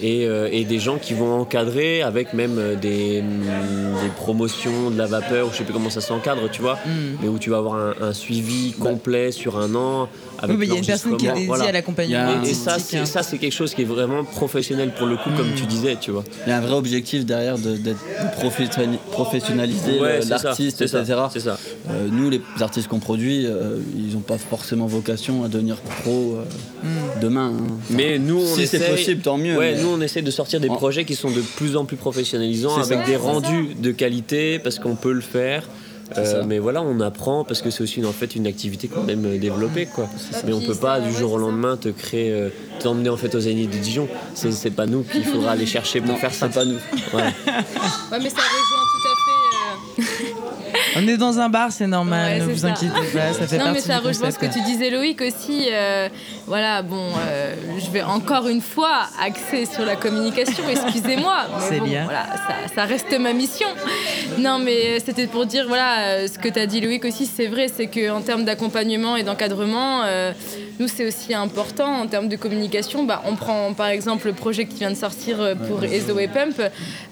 et, 0.02 0.26
euh, 0.26 0.50
et 0.52 0.64
des 0.66 0.80
gens 0.80 0.98
qui 0.98 1.14
vont 1.14 1.39
encadrer 1.41 2.02
avec 2.02 2.34
même 2.34 2.58
euh, 2.58 2.76
des, 2.76 3.22
mm, 3.22 4.04
des 4.04 4.10
promotions 4.16 4.89
de 4.89 4.98
la 4.98 5.06
vapeur, 5.06 5.48
ou 5.48 5.52
je 5.52 5.58
sais 5.58 5.64
plus 5.64 5.74
comment 5.74 5.89
ça 5.89 6.02
s'encadre, 6.02 6.50
tu 6.52 6.62
vois, 6.62 6.78
mais 7.22 7.28
où 7.28 7.38
tu 7.39 7.50
vas 7.50 7.58
avoir 7.58 7.76
un, 7.76 7.93
un 8.02 8.14
suivi 8.14 8.74
complet 8.74 9.32
sur 9.32 9.58
un 9.58 9.74
an. 9.76 10.08
Oui, 10.38 10.43
Avec 10.43 10.58
mais 10.58 10.66
il 10.66 10.70
y 10.74 10.76
a 10.76 10.80
une 10.80 10.86
personne 10.86 11.16
qui 11.18 11.28
est 11.28 11.32
dédiée 11.32 11.48
Voilà. 11.48 11.64
à 11.66 11.72
l'accompagnement. 11.72 12.43
Et, 12.43 12.50
et 12.50 12.54
ça, 12.54 12.72
artistique, 12.72 12.91
c'est, 12.91 12.98
hein. 12.98 13.06
ça, 13.06 13.24
c'est 13.24 13.38
quelque 13.38 13.54
chose 13.54 13.74
qui 13.74 13.84
est 13.84 13.86
vraiment 13.86 14.24
professionnel 14.26 14.91
pour 14.98 15.08
le 15.08 15.16
coup, 15.16 15.30
comme 15.38 15.54
tu 15.56 15.66
disais, 15.66 15.96
tu 16.00 16.12
vois. 16.12 16.26
Il 16.46 16.50
y 16.50 16.52
a 16.52 16.58
un 16.58 16.62
vrai 16.62 16.74
objectif 16.76 17.26
derrière 17.26 17.58
de, 17.58 17.78
d'être- 17.78 17.96
de 17.98 18.41
professionnali- 18.41 19.00
professionnaliser 19.12 20.00
Ouais, 20.00 20.08
euh, 20.10 20.22
c'est 20.22 20.28
ça, 20.38 20.39
l'artiste, 20.43 20.86
ça, 20.88 21.00
etc. 21.02 21.20
c'est 21.32 21.39
ça. 21.39 21.58
Euh, 21.89 22.08
nous, 22.12 22.30
les 22.30 22.41
artistes 22.60 22.88
qu'on 22.89 23.00
produit, 23.00 23.46
euh, 23.46 23.78
ils 23.98 24.14
n'ont 24.14 24.20
pas 24.20 24.38
forcément 24.38 24.88
vocation 24.88 25.43
à 25.46 25.48
devenir 25.48 25.78
pro 25.78 26.36
euh, 26.38 26.88
demain. 27.22 27.54
hein. 27.58 27.74
Mais 27.89 28.20
nous, 28.20 28.41
on 28.41 28.56
Si 28.56 28.68
c'est 28.68 28.80
possible, 28.89 29.22
tant 29.22 29.38
mieux, 29.38 29.58
Ouais, 29.58 29.76
mais- 29.76 29.82
nous, 29.86 29.91
on 29.91 30.01
essaie 30.01 30.21
de 30.21 30.31
sortir 30.31 30.59
des 30.59 30.67
projets 30.67 31.05
qui 31.05 31.15
sont 31.15 31.31
de 31.31 31.41
plus 31.41 31.75
en 31.77 31.86
plus 31.86 31.97
professionnalisants, 31.97 32.75
avec 32.81 32.99
ça. 32.99 33.05
des 33.05 33.15
rendus 33.15 33.75
de 33.79 33.91
qualité, 33.91 34.59
parce 34.59 34.79
qu'on 34.79 34.95
peut 34.95 35.13
le 35.13 35.21
faire. 35.21 35.63
Euh, 36.19 36.43
mais 36.45 36.59
voilà, 36.59 36.83
on 36.83 36.99
apprend 36.99 37.43
parce 37.43 37.63
que 37.63 37.71
c'est 37.71 37.81
aussi 37.81 38.05
en 38.05 38.11
fait 38.11 38.36
une 38.36 38.45
activité 38.45 38.88
qu'on 38.88 39.07
aime 39.07 39.39
développer 39.39 39.88
quoi. 39.88 40.07
Mais 40.45 40.53
on 40.53 40.59
Puis 40.59 40.67
peut 40.67 40.75
pas 40.75 40.99
du 40.99 41.11
jour 41.11 41.33
au 41.33 41.38
lendemain 41.39 41.77
te 41.77 41.89
créer, 41.89 42.31
euh, 42.31 42.49
t'emmener 42.79 43.09
en 43.09 43.17
fait 43.17 43.33
aux 43.33 43.39
Zénith 43.39 43.71
de 43.71 43.77
Dijon. 43.79 44.07
C'est 44.36 44.69
pas 44.69 44.86
nous 44.86 45.01
qu'il 45.01 45.23
faudra 45.25 45.53
aller 45.53 45.65
chercher 45.65 46.01
pour 46.01 46.15
faire 46.19 46.31
ça. 46.31 46.47
C'est 46.51 46.59
pas 46.59 46.65
nous. 46.65 46.75
Ouais. 47.11 47.23
Ouais, 48.11 48.19
mais 48.21 48.29
ça 48.29 48.38
rejoint 48.38 48.86
tout 48.93 49.07
à 49.07 49.15
fait. 49.25 50.03
euh, 50.03 50.34
On 50.98 51.08
est 51.08 51.18
dans 51.18 51.39
un 51.39 51.50
bar, 51.50 51.72
c'est 51.72 51.88
normal, 51.88 52.32
Ouais, 52.34 52.39
ne 52.39 52.46
vous 52.46 52.58
ça. 52.60 52.68
inquiétez 52.68 52.93
pas, 53.14 53.34
ça 53.34 53.48
fait 53.48 53.58
non, 53.58 53.72
mais 53.74 53.82
ça 53.82 54.00
rejoint 54.00 54.32
ce 54.32 54.39
que 54.39 54.46
tu 54.46 54.62
disais, 54.62 54.89
Loïc, 54.89 55.22
aussi. 55.22 55.68
euh, 55.72 56.08
voilà, 56.48 56.82
bon, 56.82 57.10
euh, 57.28 57.54
je 57.78 57.89
vais 57.91 58.02
encore 58.02 58.48
une 58.48 58.62
fois 58.62 59.02
axer 59.22 59.66
sur 59.66 59.84
la 59.86 59.96
communication, 59.98 60.64
excusez-moi. 60.70 61.46
mais 61.54 61.66
C'est 61.68 61.80
bon, 61.80 61.86
bien. 61.86 62.04
Voilà, 62.06 62.26
ça, 62.36 62.74
ça 62.74 62.84
reste 62.86 63.18
ma 63.20 63.34
mission. 63.34 63.68
Non, 64.38 64.60
mais 64.60 65.00
c'était 65.06 65.28
pour 65.28 65.46
dire, 65.46 65.66
voilà, 65.68 66.08
euh, 66.08 66.28
ce 66.28 66.39
que 66.39 66.48
tu 66.48 66.60
as 66.60 66.66
dit, 66.66 66.80
Loïc, 66.80 67.04
aussi, 67.04 67.26
c'est 67.26 67.48
vrai, 67.48 67.68
c'est 67.68 67.88
qu'en 67.88 68.22
termes 68.22 68.46
d'accompagnement 68.46 69.18
et 69.18 69.24
d'encadrement, 69.24 70.04
euh, 70.06 70.32
nous, 70.80 70.88
c'est 70.88 71.06
aussi 71.06 71.34
important 71.34 72.02
en 72.02 72.08
termes 72.08 72.30
de 72.30 72.36
communication. 72.38 73.04
Bah, 73.04 73.22
on 73.26 73.36
prend 73.36 73.74
par 73.74 73.88
exemple 73.88 74.28
le 74.28 74.34
projet 74.34 74.66
qui 74.66 74.78
vient 74.80 74.91
de 74.91 74.96
sortir 74.96 75.41
euh, 75.41 75.56
pour 75.56 75.84
Ezo 75.84 76.18
et 76.20 76.28
Pump. 76.30 76.56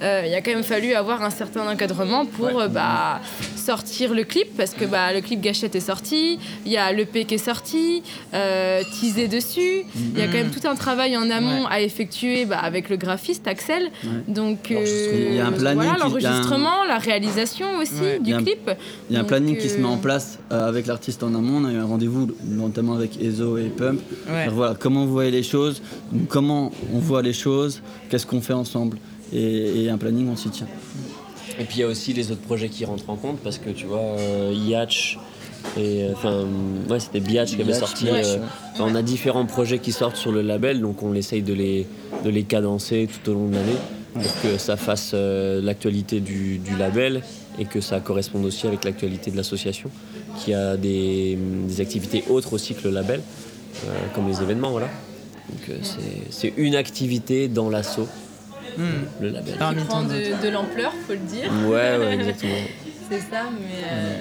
Euh, 0.02 0.24
il 0.26 0.34
a 0.34 0.42
quand 0.42 0.52
même 0.52 0.64
fallu 0.64 0.94
avoir 0.94 1.22
un 1.24 1.30
certain 1.30 1.68
encadrement 1.70 2.26
pour 2.26 2.60
euh, 2.62 2.68
bah, 2.68 3.20
sortir 3.58 3.73
le 4.14 4.24
clip, 4.24 4.56
parce 4.58 4.72
que 4.74 4.86
bah, 4.86 5.14
le 5.14 5.22
clip 5.22 5.42
Gâchette 5.42 5.76
est 5.76 5.80
sorti, 5.80 6.40
il 6.66 6.72
y 6.72 6.78
a 6.78 6.92
l'EP 6.92 7.26
qui 7.26 7.36
est 7.36 7.38
sorti, 7.38 8.04
euh, 8.34 8.82
teaser 9.00 9.28
dessus. 9.28 9.84
Il 9.96 10.20
y 10.20 10.22
a 10.22 10.28
quand 10.28 10.34
même 10.34 10.52
tout 10.52 10.68
un 10.68 10.76
travail 10.76 11.16
en 11.18 11.30
amont 11.30 11.66
à 11.68 11.82
effectuer 11.82 12.46
bah, 12.46 12.60
avec 12.60 12.90
le 12.90 12.98
graphiste 12.98 13.48
Axel. 13.48 13.90
Donc, 14.28 14.72
euh, 14.72 15.28
Il 15.30 15.36
y 15.36 15.40
a 15.40 15.48
un 15.48 15.52
planning 15.52 15.76
voilà, 15.84 15.94
un- 15.94 15.98
l'enregistrement, 16.08 16.84
la 16.88 16.98
réalisation 16.98 17.78
aussi 17.82 17.94
Ouais. 18.02 18.20
Du 18.20 18.36
clip. 18.36 18.72
Il 19.10 19.14
y 19.16 19.18
a 19.18 19.22
un 19.22 19.24
planning 19.24 19.58
qui 19.58 19.70
se 19.70 19.78
met 19.78 19.84
euh, 19.86 19.88
en 19.88 19.98
place 19.98 20.40
euh, 20.52 20.68
avec 20.68 20.88
l'artiste 20.88 21.24
en 21.24 21.34
amont. 21.36 21.58
On 21.62 21.66
a 21.66 21.72
eu 21.72 21.78
un 21.78 21.86
rendez-vous 21.86 22.28
notamment 22.46 22.94
avec 22.94 23.22
Ezo 23.22 23.58
et 23.58 23.70
Pump. 23.70 24.00
Alors 24.30 24.54
voilà, 24.56 24.76
comment 24.76 25.06
vous 25.06 25.12
voyez 25.14 25.32
les 25.32 25.44
choses, 25.44 25.82
comment 26.28 26.72
on 26.94 27.00
voit 27.00 27.22
les 27.22 27.34
choses, 27.34 27.82
qu'est-ce 28.10 28.26
qu'on 28.26 28.42
fait 28.42 28.54
ensemble. 28.54 28.98
Et, 29.32 29.84
et 29.84 29.90
un 29.90 29.98
planning, 29.98 30.30
on 30.30 30.36
s'y 30.36 30.50
tient. 30.50 30.68
Et 31.60 31.66
puis 31.66 31.78
il 31.78 31.82
y 31.82 31.84
a 31.84 31.88
aussi 31.88 32.14
les 32.14 32.32
autres 32.32 32.42
projets 32.42 32.70
qui 32.70 32.86
rentrent 32.86 33.10
en 33.10 33.16
compte 33.16 33.40
parce 33.40 33.58
que 33.58 33.70
tu 33.70 33.86
vois, 33.86 34.00
euh, 34.00 34.54
Yatch 34.56 35.20
et 35.78 36.04
euh, 36.04 36.14
enfin 36.14 36.46
ouais 36.90 37.00
c'était 37.00 37.20
Biatch 37.20 37.50
qui 37.50 37.56
avait 37.56 37.66
Biatch, 37.66 37.80
sorti. 37.80 38.06
Biatch, 38.06 38.26
euh, 38.28 38.38
ouais. 38.38 38.46
on 38.80 38.96
a 38.96 39.02
différents 39.02 39.46
projets 39.46 39.80
qui 39.80 39.92
sortent 39.92 40.16
sur 40.18 40.32
le 40.32 40.42
label, 40.42 40.82
donc 40.82 41.04
on 41.04 41.14
essaye 41.14 41.42
de 41.42 41.54
les 41.54 41.88
de 42.24 42.30
les 42.30 42.44
cadencer 42.44 43.08
tout 43.08 43.32
au 43.32 43.34
long 43.34 43.48
de 43.48 43.56
l'année 43.56 43.78
pour 44.14 44.42
que 44.42 44.58
ça 44.58 44.78
fasse 44.78 45.12
euh, 45.14 45.62
l'actualité 45.62 46.20
du, 46.20 46.58
du 46.60 46.76
label 46.78 47.24
et 47.60 47.66
que 47.66 47.82
ça 47.82 48.00
corresponde 48.00 48.46
aussi 48.46 48.68
avec 48.68 48.84
l'actualité 48.84 49.32
de 49.32 49.38
l'association 49.38 49.90
qui 50.40 50.54
a 50.54 50.78
des, 50.78 51.38
des 51.68 51.82
activités 51.82 52.24
autres 52.30 52.54
aussi 52.54 52.74
que 52.74 52.88
le 52.88 52.94
label, 52.94 53.22
comme 54.16 54.28
les 54.28 54.42
événements 54.42 54.72
voilà. 54.72 54.88
Donc 55.50 55.78
c'est 56.32 56.54
une 56.58 56.76
activité 56.76 57.48
dans 57.48 57.70
l'assaut, 57.70 58.08
Hmm. 58.78 59.06
le 59.22 59.30
label. 59.30 59.56
Parmi 59.58 59.82
qui 59.82 59.86
prend 59.86 60.02
tant 60.02 60.08
de, 60.08 60.44
de 60.44 60.50
l'ampleur, 60.50 60.94
faut 61.08 61.14
le 61.14 61.20
dire. 61.20 61.52
Ouais, 61.68 61.98
ouais, 61.98 62.14
exactement. 62.14 62.54
C'est 63.10 63.20
ça, 63.20 63.44
mais 63.52 63.84
euh, 63.86 64.18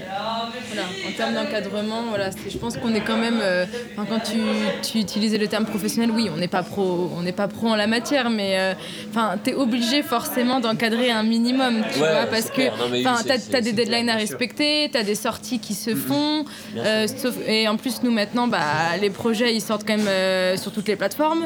voilà, 0.67 0.83
en 1.09 1.13
termes 1.17 1.35
d'encadrement, 1.35 2.03
voilà, 2.09 2.31
je 2.51 2.59
pense 2.59 2.77
qu'on 2.77 2.95
est 2.95 3.01
quand 3.01 3.17
même. 3.17 3.39
euh, 3.41 3.65
enfin, 3.97 4.07
quand 4.09 4.21
tu, 4.21 4.39
tu 4.83 4.99
utilisais 4.99 5.39
le 5.39 5.47
terme 5.47 5.65
professionnel, 5.67 6.11
oui, 6.11 6.29
on 6.35 6.37
n'est 6.39 6.49
pas 6.49 6.63
pro, 6.63 7.11
on 7.17 7.23
n'est 7.23 7.33
pas 7.33 7.49
pro 7.49 7.69
en 7.69 7.77
la 7.77 7.87
matière, 7.87 8.29
mais 8.29 8.59
euh, 8.59 8.75
enfin, 9.11 9.37
t'es 9.43 9.55
obligé 9.55 10.03
forcément 10.03 10.61
d'encadrer 10.61 11.11
un 11.11 11.23
minimum, 11.23 11.83
tu 11.93 12.01
Ouais, 12.01 12.09
vois, 12.11 12.21
ouais, 12.23 12.27
parce 12.31 12.51
que 12.51 12.63
oui, 12.93 13.03
t'as 13.05 13.39
t'as 13.39 13.61
des 13.61 13.73
deadlines 13.73 14.11
à 14.11 14.17
respecter, 14.17 14.91
t'as 14.93 15.05
des 15.05 15.15
sorties 15.15 15.59
qui 15.61 15.75
se 15.75 15.95
font, 15.95 16.45
Bien 16.73 16.85
euh, 16.85 17.07
sauf, 17.07 17.35
et 17.47 17.69
en 17.69 17.77
plus 17.77 18.03
nous 18.03 18.11
maintenant, 18.11 18.49
bah, 18.49 18.61
les 19.01 19.11
projets 19.11 19.55
ils 19.55 19.61
sortent 19.63 19.87
quand 19.87 19.97
même 19.97 20.57
sur 20.59 20.73
toutes 20.73 20.89
les 20.89 20.97
plateformes. 20.97 21.45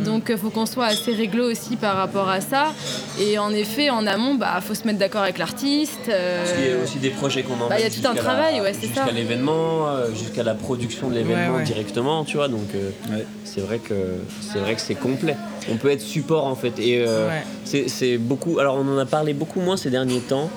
Donc 0.00 0.26
il 0.30 0.38
faut 0.38 0.50
qu'on 0.50 0.66
soit 0.66 0.86
assez 0.86 1.12
réglo 1.12 1.50
aussi 1.50 1.76
par 1.76 1.96
rapport 1.96 2.28
à 2.28 2.40
ça. 2.40 2.72
Et 3.20 3.38
en 3.38 3.50
effet, 3.52 3.90
en 3.90 4.06
amont, 4.06 4.34
bah 4.34 4.60
faut 4.60 4.74
se 4.74 4.84
mettre 4.86 4.98
d'accord 4.98 5.22
avec 5.22 5.38
l'artiste. 5.38 6.10
A 6.72 6.82
aussi 6.82 6.98
des 6.98 7.10
projets 7.10 7.42
qu'on 7.42 7.54
emmène 7.54 7.68
Bah, 7.68 7.76
il 7.78 7.82
y 7.82 7.86
a 7.86 7.90
tout 7.90 7.96
un 8.04 8.12
jusqu'à 8.12 8.22
travail, 8.22 8.56
la- 8.56 8.62
ouais, 8.62 8.72
c'est 8.74 8.86
jusqu'à 8.86 9.06
ça. 9.06 9.12
l'événement, 9.12 9.88
euh, 9.88 10.08
jusqu'à 10.14 10.42
la 10.42 10.54
production 10.54 11.08
de 11.08 11.14
l'événement 11.14 11.52
Ouais, 11.54 11.58
ouais. 11.58 11.64
directement, 11.64 12.24
tu 12.24 12.36
vois. 12.36 12.48
Donc 12.48 12.74
euh, 12.74 12.90
Ouais. 13.10 13.24
c'est 13.44 13.60
vrai 13.60 13.78
que 13.78 13.94
c'est 14.40 14.58
vrai 14.58 14.74
que 14.74 14.80
c'est 14.80 14.94
complet. 14.94 15.36
On 15.70 15.76
peut 15.76 15.90
être 15.90 16.00
support 16.00 16.46
en 16.46 16.54
fait. 16.54 16.78
Et 16.78 17.04
euh, 17.06 17.28
Ouais. 17.28 17.42
c'est- 17.64 17.88
c'est 17.88 18.18
beaucoup. 18.18 18.58
Alors 18.58 18.76
on 18.76 18.88
en 18.88 18.98
a 18.98 19.06
parlé 19.06 19.32
beaucoup 19.34 19.60
moins 19.60 19.76
ces 19.76 19.90
derniers 19.90 20.20
temps. 20.20 20.50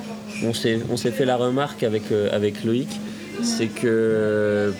On 0.44 0.54
s'est 0.54 0.80
on 0.92 0.98
s'est 0.98 1.12
fait 1.12 1.26
la 1.26 1.38
remarque 1.38 1.84
avec 1.84 2.04
euh, 2.12 2.30
avec 2.32 2.64
Loïc, 2.64 2.90
c'est 3.44 3.68
que 3.68 4.74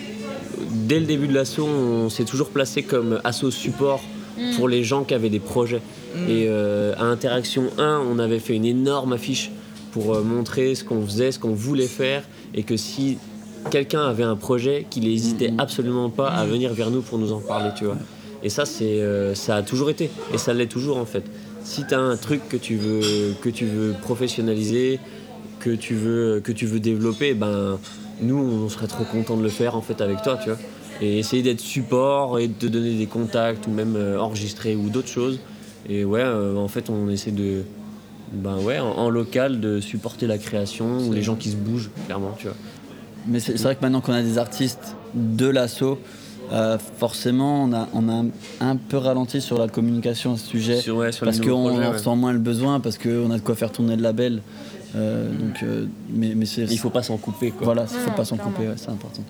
dès 0.70 1.00
le 1.00 1.06
début 1.06 1.28
de 1.28 1.34
l'assaut, 1.34 1.66
on 1.66 2.08
s'est 2.10 2.24
toujours 2.24 2.48
placé 2.50 2.82
comme 2.82 3.20
assaut 3.24 3.50
support 3.50 4.02
Mm. 4.36 4.56
pour 4.56 4.66
les 4.68 4.82
gens 4.82 5.04
qui 5.04 5.14
avaient 5.14 5.28
des 5.30 5.38
projets. 5.38 5.80
Et 6.28 6.46
euh, 6.48 6.92
à 6.98 7.04
Interaction 7.04 7.64
1, 7.78 8.02
on 8.10 8.18
avait 8.18 8.40
fait 8.40 8.54
une 8.56 8.64
énorme 8.64 9.12
affiche 9.12 9.52
pour 9.94 10.12
euh, 10.12 10.22
montrer 10.22 10.74
ce 10.74 10.82
qu'on 10.82 11.06
faisait, 11.06 11.30
ce 11.30 11.38
qu'on 11.38 11.54
voulait 11.54 11.86
faire, 11.86 12.24
et 12.52 12.64
que 12.64 12.76
si 12.76 13.16
quelqu'un 13.70 14.02
avait 14.02 14.24
un 14.24 14.34
projet, 14.34 14.86
qu'il 14.90 15.04
n'hésitait 15.04 15.54
absolument 15.56 16.10
pas 16.10 16.30
à 16.30 16.44
venir 16.44 16.74
vers 16.74 16.90
nous 16.90 17.00
pour 17.00 17.16
nous 17.16 17.30
en 17.30 17.38
parler, 17.38 17.70
tu 17.78 17.84
vois. 17.84 17.96
Et 18.42 18.48
ça, 18.48 18.64
c'est, 18.64 19.00
euh, 19.00 19.36
ça 19.36 19.54
a 19.54 19.62
toujours 19.62 19.90
été, 19.90 20.10
et 20.32 20.38
ça 20.38 20.52
l'est 20.52 20.66
toujours 20.66 20.98
en 20.98 21.04
fait. 21.04 21.22
Si 21.62 21.86
tu 21.86 21.94
as 21.94 22.00
un 22.00 22.16
truc 22.16 22.48
que 22.48 22.56
tu 22.56 22.74
veux, 22.74 23.34
que 23.40 23.48
tu 23.48 23.66
veux 23.66 23.94
professionnaliser, 24.02 24.98
que 25.60 25.70
tu 25.70 25.94
veux, 25.94 26.40
que 26.42 26.50
tu 26.50 26.66
veux 26.66 26.80
développer, 26.80 27.32
ben 27.34 27.78
nous, 28.20 28.36
on 28.36 28.68
serait 28.68 28.88
trop 28.88 29.04
content 29.04 29.36
de 29.36 29.44
le 29.44 29.48
faire 29.48 29.76
en 29.76 29.80
fait 29.80 30.00
avec 30.00 30.22
toi, 30.22 30.38
tu 30.42 30.50
vois. 30.50 30.58
Et 31.00 31.20
essayer 31.20 31.44
d'être 31.44 31.60
support 31.60 32.40
et 32.40 32.48
de 32.48 32.52
te 32.52 32.66
donner 32.66 32.94
des 32.98 33.06
contacts 33.06 33.68
ou 33.68 33.70
même 33.70 33.94
euh, 33.94 34.18
enregistrer 34.18 34.74
ou 34.74 34.88
d'autres 34.88 35.08
choses. 35.08 35.38
Et 35.88 36.04
ouais, 36.04 36.20
euh, 36.20 36.56
en 36.56 36.68
fait, 36.68 36.90
on 36.90 37.08
essaie 37.10 37.30
de, 37.30 37.62
ben 38.32 38.58
ouais, 38.58 38.78
en, 38.78 38.90
en 38.90 39.10
local, 39.10 39.60
de 39.60 39.80
supporter 39.80 40.26
la 40.26 40.38
création 40.38 40.98
ou 41.06 41.12
les 41.12 41.22
gens 41.22 41.36
qui 41.36 41.50
se 41.50 41.56
bougent, 41.56 41.90
clairement, 42.06 42.34
tu 42.38 42.46
vois. 42.46 42.56
Mais 43.26 43.40
c'est 43.40 43.60
vrai 43.62 43.74
que 43.76 43.80
maintenant 43.80 44.00
qu'on 44.00 44.12
a 44.12 44.22
des 44.22 44.38
artistes 44.38 44.96
de 45.14 45.46
l'assaut, 45.46 45.98
euh, 46.52 46.76
forcément, 46.98 47.64
on 47.64 47.72
a, 47.72 47.88
on 47.94 48.08
a 48.08 48.24
un, 48.60 48.76
peu 48.76 48.98
ralenti 48.98 49.40
sur 49.40 49.58
la 49.58 49.68
communication 49.68 50.34
à 50.34 50.36
ce 50.36 50.46
sujet. 50.46 50.76
Sur- 50.76 50.96
ouais, 50.96 51.12
sur 51.12 51.24
les 51.24 51.32
parce 51.32 51.40
qu'on 51.44 51.76
ouais. 51.78 51.86
ressent 51.86 52.16
moins 52.16 52.32
le 52.32 52.38
besoin, 52.38 52.80
parce 52.80 52.98
qu'on 52.98 53.30
a 53.30 53.36
de 53.36 53.42
quoi 53.42 53.54
faire 53.54 53.72
tourner 53.72 53.96
le 53.96 54.02
label. 54.02 54.42
Euh, 54.94 55.28
donc, 55.30 55.62
euh, 55.62 55.86
mais, 56.10 56.34
mais 56.36 56.46
c'est. 56.46 56.62
Il 56.64 56.78
faut 56.78 56.90
pas 56.90 57.02
s'en 57.02 57.16
couper, 57.16 57.50
quoi. 57.50 57.64
Voilà, 57.64 57.82
il 57.82 57.88
faut 57.98 58.10
Non, 58.10 58.16
pas 58.16 58.24
s'en 58.24 58.36
clairement. 58.36 58.52
couper, 58.52 58.68
ouais, 58.68 58.74
c'est 58.76 58.90
important. 58.90 59.22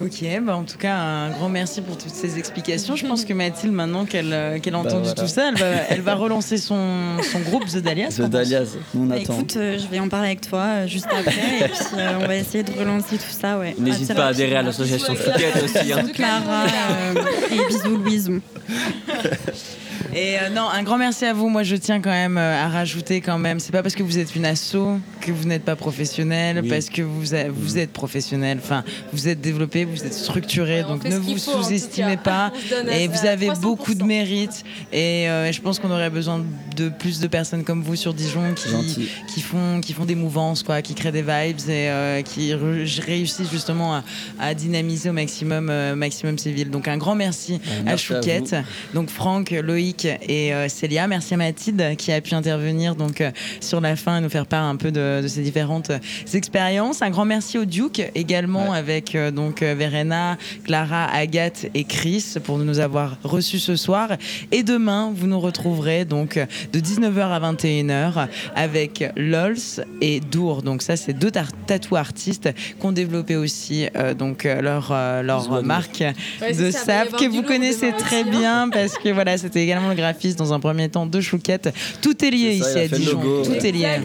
Ok, 0.00 0.24
bah 0.42 0.56
en 0.56 0.64
tout 0.64 0.76
cas, 0.76 0.96
un 0.96 1.30
grand 1.30 1.48
merci 1.48 1.80
pour 1.80 1.96
toutes 1.96 2.10
ces 2.12 2.36
explications. 2.36 2.96
Je 2.96 3.06
pense 3.06 3.24
que 3.24 3.32
Mathilde, 3.32 3.72
maintenant 3.72 4.04
qu'elle 4.04 4.32
euh, 4.32 4.58
qu'elle 4.58 4.74
a 4.74 4.78
entendu 4.80 5.04
voilà. 5.04 5.14
tout 5.14 5.28
ça, 5.28 5.48
elle 5.50 5.54
va, 5.56 5.66
elle 5.88 6.00
va 6.00 6.14
relancer 6.16 6.58
son, 6.58 7.16
son 7.22 7.38
groupe 7.40 7.64
The 7.66 7.76
Dahlias. 7.78 8.08
The 8.18 8.22
Dahlias, 8.22 8.66
on 8.96 9.04
Bah, 9.04 9.14
attend. 9.14 9.34
écoute, 9.34 9.54
euh, 9.56 9.78
je 9.78 9.86
vais 9.86 10.00
en 10.00 10.08
parler 10.08 10.26
avec 10.28 10.40
toi 10.40 10.62
euh, 10.62 10.86
juste 10.88 11.06
après 11.06 11.60
et 11.60 11.68
puis 11.68 11.78
euh, 11.96 12.18
on 12.20 12.26
va 12.26 12.34
essayer 12.36 12.64
de 12.64 12.72
relancer 12.76 13.16
tout 13.16 13.22
ça. 13.40 13.56
Ouais. 13.56 13.76
N'hésite 13.78 14.10
Assez 14.10 14.14
pas 14.14 14.26
à 14.26 14.28
adhérer 14.30 14.56
à 14.56 14.62
l'association 14.62 15.14
Fouquet 15.14 15.52
aussi. 15.64 15.92
hein. 15.92 16.02
Clara 16.12 16.64
euh, 16.64 17.14
et 17.52 17.68
bisous 17.68 17.96
Louise. 17.96 18.30
Et 20.14 20.38
euh, 20.38 20.48
non, 20.50 20.68
un 20.68 20.82
grand 20.82 20.98
merci 20.98 21.24
à 21.24 21.32
vous. 21.32 21.48
Moi, 21.48 21.62
je 21.62 21.76
tiens 21.76 22.00
quand 22.00 22.10
même 22.10 22.36
euh, 22.36 22.64
à 22.64 22.68
rajouter 22.68 23.20
quand 23.20 23.38
même. 23.38 23.60
C'est 23.60 23.72
pas 23.72 23.82
parce 23.82 23.94
que 23.94 24.02
vous 24.02 24.18
êtes 24.18 24.34
une 24.36 24.44
asso 24.44 24.76
que 25.20 25.32
vous 25.32 25.44
n'êtes 25.44 25.64
pas 25.64 25.76
professionnel, 25.76 26.60
Oui. 26.62 26.68
parce 26.68 26.88
que 26.90 27.02
vous 27.02 27.34
a- 27.34 27.48
vous 27.48 27.78
êtes 27.78 27.92
professionnel. 27.92 28.58
Enfin, 28.62 28.84
vous 29.12 29.28
êtes 29.28 29.40
développé, 29.40 29.84
vous 29.84 30.04
êtes 30.04 30.12
structuré. 30.12 30.82
Ouais, 30.82 30.88
donc 30.88 31.04
ne 31.04 31.16
vous 31.16 31.38
sous-estimez 31.38 32.16
pas. 32.16 32.52
On 32.84 32.88
Et 32.88 33.08
vous 33.08 33.24
avez 33.26 33.46
300%. 33.48 33.60
beaucoup 33.60 33.94
de 33.94 34.04
mérite. 34.04 34.64
Et 34.92 35.28
euh, 35.28 35.50
je 35.52 35.60
pense 35.60 35.78
qu'on 35.78 35.90
aurait 35.90 36.10
besoin 36.10 36.44
de 36.76 36.88
plus 36.88 37.20
de 37.20 37.26
personnes 37.26 37.64
comme 37.64 37.82
vous 37.82 37.96
sur 37.96 38.12
Dijon 38.14 38.54
qui, 38.54 39.08
qui 39.32 39.40
font 39.40 39.80
qui 39.80 39.92
font 39.92 40.04
des 40.04 40.14
mouvances, 40.16 40.62
quoi, 40.62 40.82
qui 40.82 40.94
créent 40.94 41.12
des 41.12 41.22
vibes 41.22 41.68
et 41.68 41.88
euh, 41.88 42.22
qui 42.22 42.52
réussissent 42.54 43.50
justement 43.50 43.94
à, 43.96 44.04
à 44.40 44.54
dynamiser 44.54 45.10
au 45.10 45.12
maximum 45.12 45.68
euh, 45.70 45.94
maximum 45.94 46.36
ces 46.38 46.50
villes. 46.52 46.70
Donc 46.70 46.88
un 46.88 46.96
grand 46.96 47.14
merci 47.14 47.54
à 47.54 47.82
merci 47.82 47.88
à 48.12 48.16
Chouquette. 48.16 48.56
Donc 48.92 49.08
Franck, 49.10 49.50
Loïc 49.50 49.93
Et 50.04 50.52
Célia. 50.68 51.06
Merci 51.06 51.34
à 51.34 51.36
Mathilde 51.36 51.96
qui 51.96 52.12
a 52.12 52.20
pu 52.20 52.34
intervenir 52.34 52.94
donc 52.96 53.22
sur 53.60 53.80
la 53.80 53.96
fin 53.96 54.18
et 54.18 54.20
nous 54.20 54.28
faire 54.28 54.46
part 54.46 54.64
un 54.64 54.76
peu 54.76 54.90
de, 54.90 55.20
de 55.22 55.28
ces 55.28 55.42
différentes 55.42 55.92
expériences. 56.32 57.02
Un 57.02 57.10
grand 57.10 57.24
merci 57.24 57.58
au 57.58 57.64
Duke 57.64 58.02
également 58.14 58.72
avec 58.72 59.16
donc 59.34 59.62
Verena, 59.62 60.36
Clara, 60.64 61.06
Agathe 61.12 61.66
et 61.74 61.84
Chris 61.84 62.34
pour 62.44 62.58
nous 62.58 62.80
avoir 62.80 63.16
reçus 63.22 63.58
ce 63.58 63.76
soir. 63.76 64.10
Et 64.52 64.62
demain, 64.62 65.12
vous 65.14 65.26
nous 65.26 65.40
retrouverez 65.40 66.04
donc 66.04 66.38
de 66.72 66.80
19h 66.80 67.20
à 67.20 67.52
21h 67.52 68.28
avec 68.54 69.04
Lols 69.16 69.84
et 70.00 70.20
Dour. 70.20 70.62
Donc 70.62 70.82
ça, 70.82 70.96
c'est 70.96 71.12
deux 71.12 71.30
tatou 71.30 71.96
artistes 71.96 72.50
qui 72.54 72.86
ont 72.86 72.92
développé 72.92 73.36
aussi 73.36 73.88
euh, 73.96 74.14
donc 74.14 74.46
euh, 74.46 74.60
leur, 74.60 74.88
euh, 74.90 75.22
leur 75.22 75.62
marque 75.62 76.02
de 76.40 76.70
sap 76.70 77.12
que 77.16 77.28
vous 77.28 77.42
connaissez 77.42 77.92
très 77.92 78.22
hein. 78.22 78.30
bien 78.30 78.68
parce 78.68 78.98
que 78.98 79.08
voilà, 79.10 79.38
c'était 79.38 79.62
également 79.62 79.83
le 79.88 79.94
graphiste 79.94 80.38
dans 80.38 80.52
un 80.52 80.60
premier 80.60 80.88
temps 80.88 81.06
de 81.06 81.20
Chouquette. 81.20 81.72
Tout 82.00 82.24
est 82.24 82.30
lié 82.30 82.52
ici 82.52 82.78
à 82.78 82.88
Dijon. 82.88 83.20
Tout 83.44 83.66
est 83.66 83.72
lié. 83.72 84.00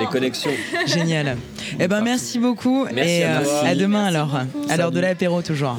Les 0.00 0.06
connexions. 0.06 0.50
Génial. 0.86 1.36
Eh 1.78 1.88
ben 1.88 2.00
merci 2.02 2.38
beaucoup 2.38 2.86
et 2.86 3.24
à, 3.24 3.74
demain 3.74 4.04
alors. 4.04 4.40
À 4.68 4.76
l'heure 4.76 4.92
de 4.92 5.00
l'apéro 5.00 5.42
toujours. 5.42 5.78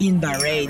Radio. 0.00 0.68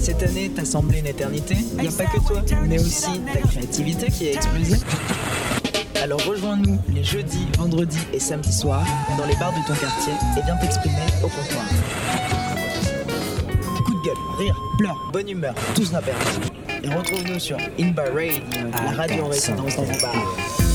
Cette 0.00 0.22
année 0.22 0.50
t'a 0.50 0.64
semblé 0.64 0.98
une 0.98 1.06
éternité 1.06 1.56
Il 1.76 1.82
n'y 1.82 1.88
a 1.88 1.92
pas 1.92 2.04
que 2.06 2.18
toi, 2.26 2.42
mais 2.66 2.80
aussi 2.80 3.20
ta 3.32 3.40
créativité 3.40 4.06
qui 4.10 4.28
a 4.28 4.32
explosé. 4.32 4.76
Alors 6.02 6.24
rejoins-nous 6.24 6.78
les 6.94 7.04
jeudis, 7.04 7.46
vendredis 7.58 7.98
et 8.12 8.20
samedis 8.20 8.52
soirs 8.52 8.86
dans 9.18 9.26
les 9.26 9.36
bars 9.36 9.52
de 9.52 9.66
ton 9.66 9.74
quartier 9.74 10.12
et 10.36 10.42
viens 10.44 10.56
t'exprimer 10.56 10.94
au 11.22 11.28
comptoir. 11.28 12.45
Rire, 14.38 14.54
pleurs, 14.78 14.96
bonne 15.12 15.28
humeur, 15.28 15.54
tout 15.74 15.82
permis. 16.00 16.22
Et 16.84 16.88
retrouve-nous 16.88 17.40
sur 17.40 17.56
Inba 17.78 18.04
Radio, 18.14 18.40
la 18.72 18.90
radio 18.92 19.24
en 19.24 19.28
résidence 19.28 19.76
dans. 19.76 20.65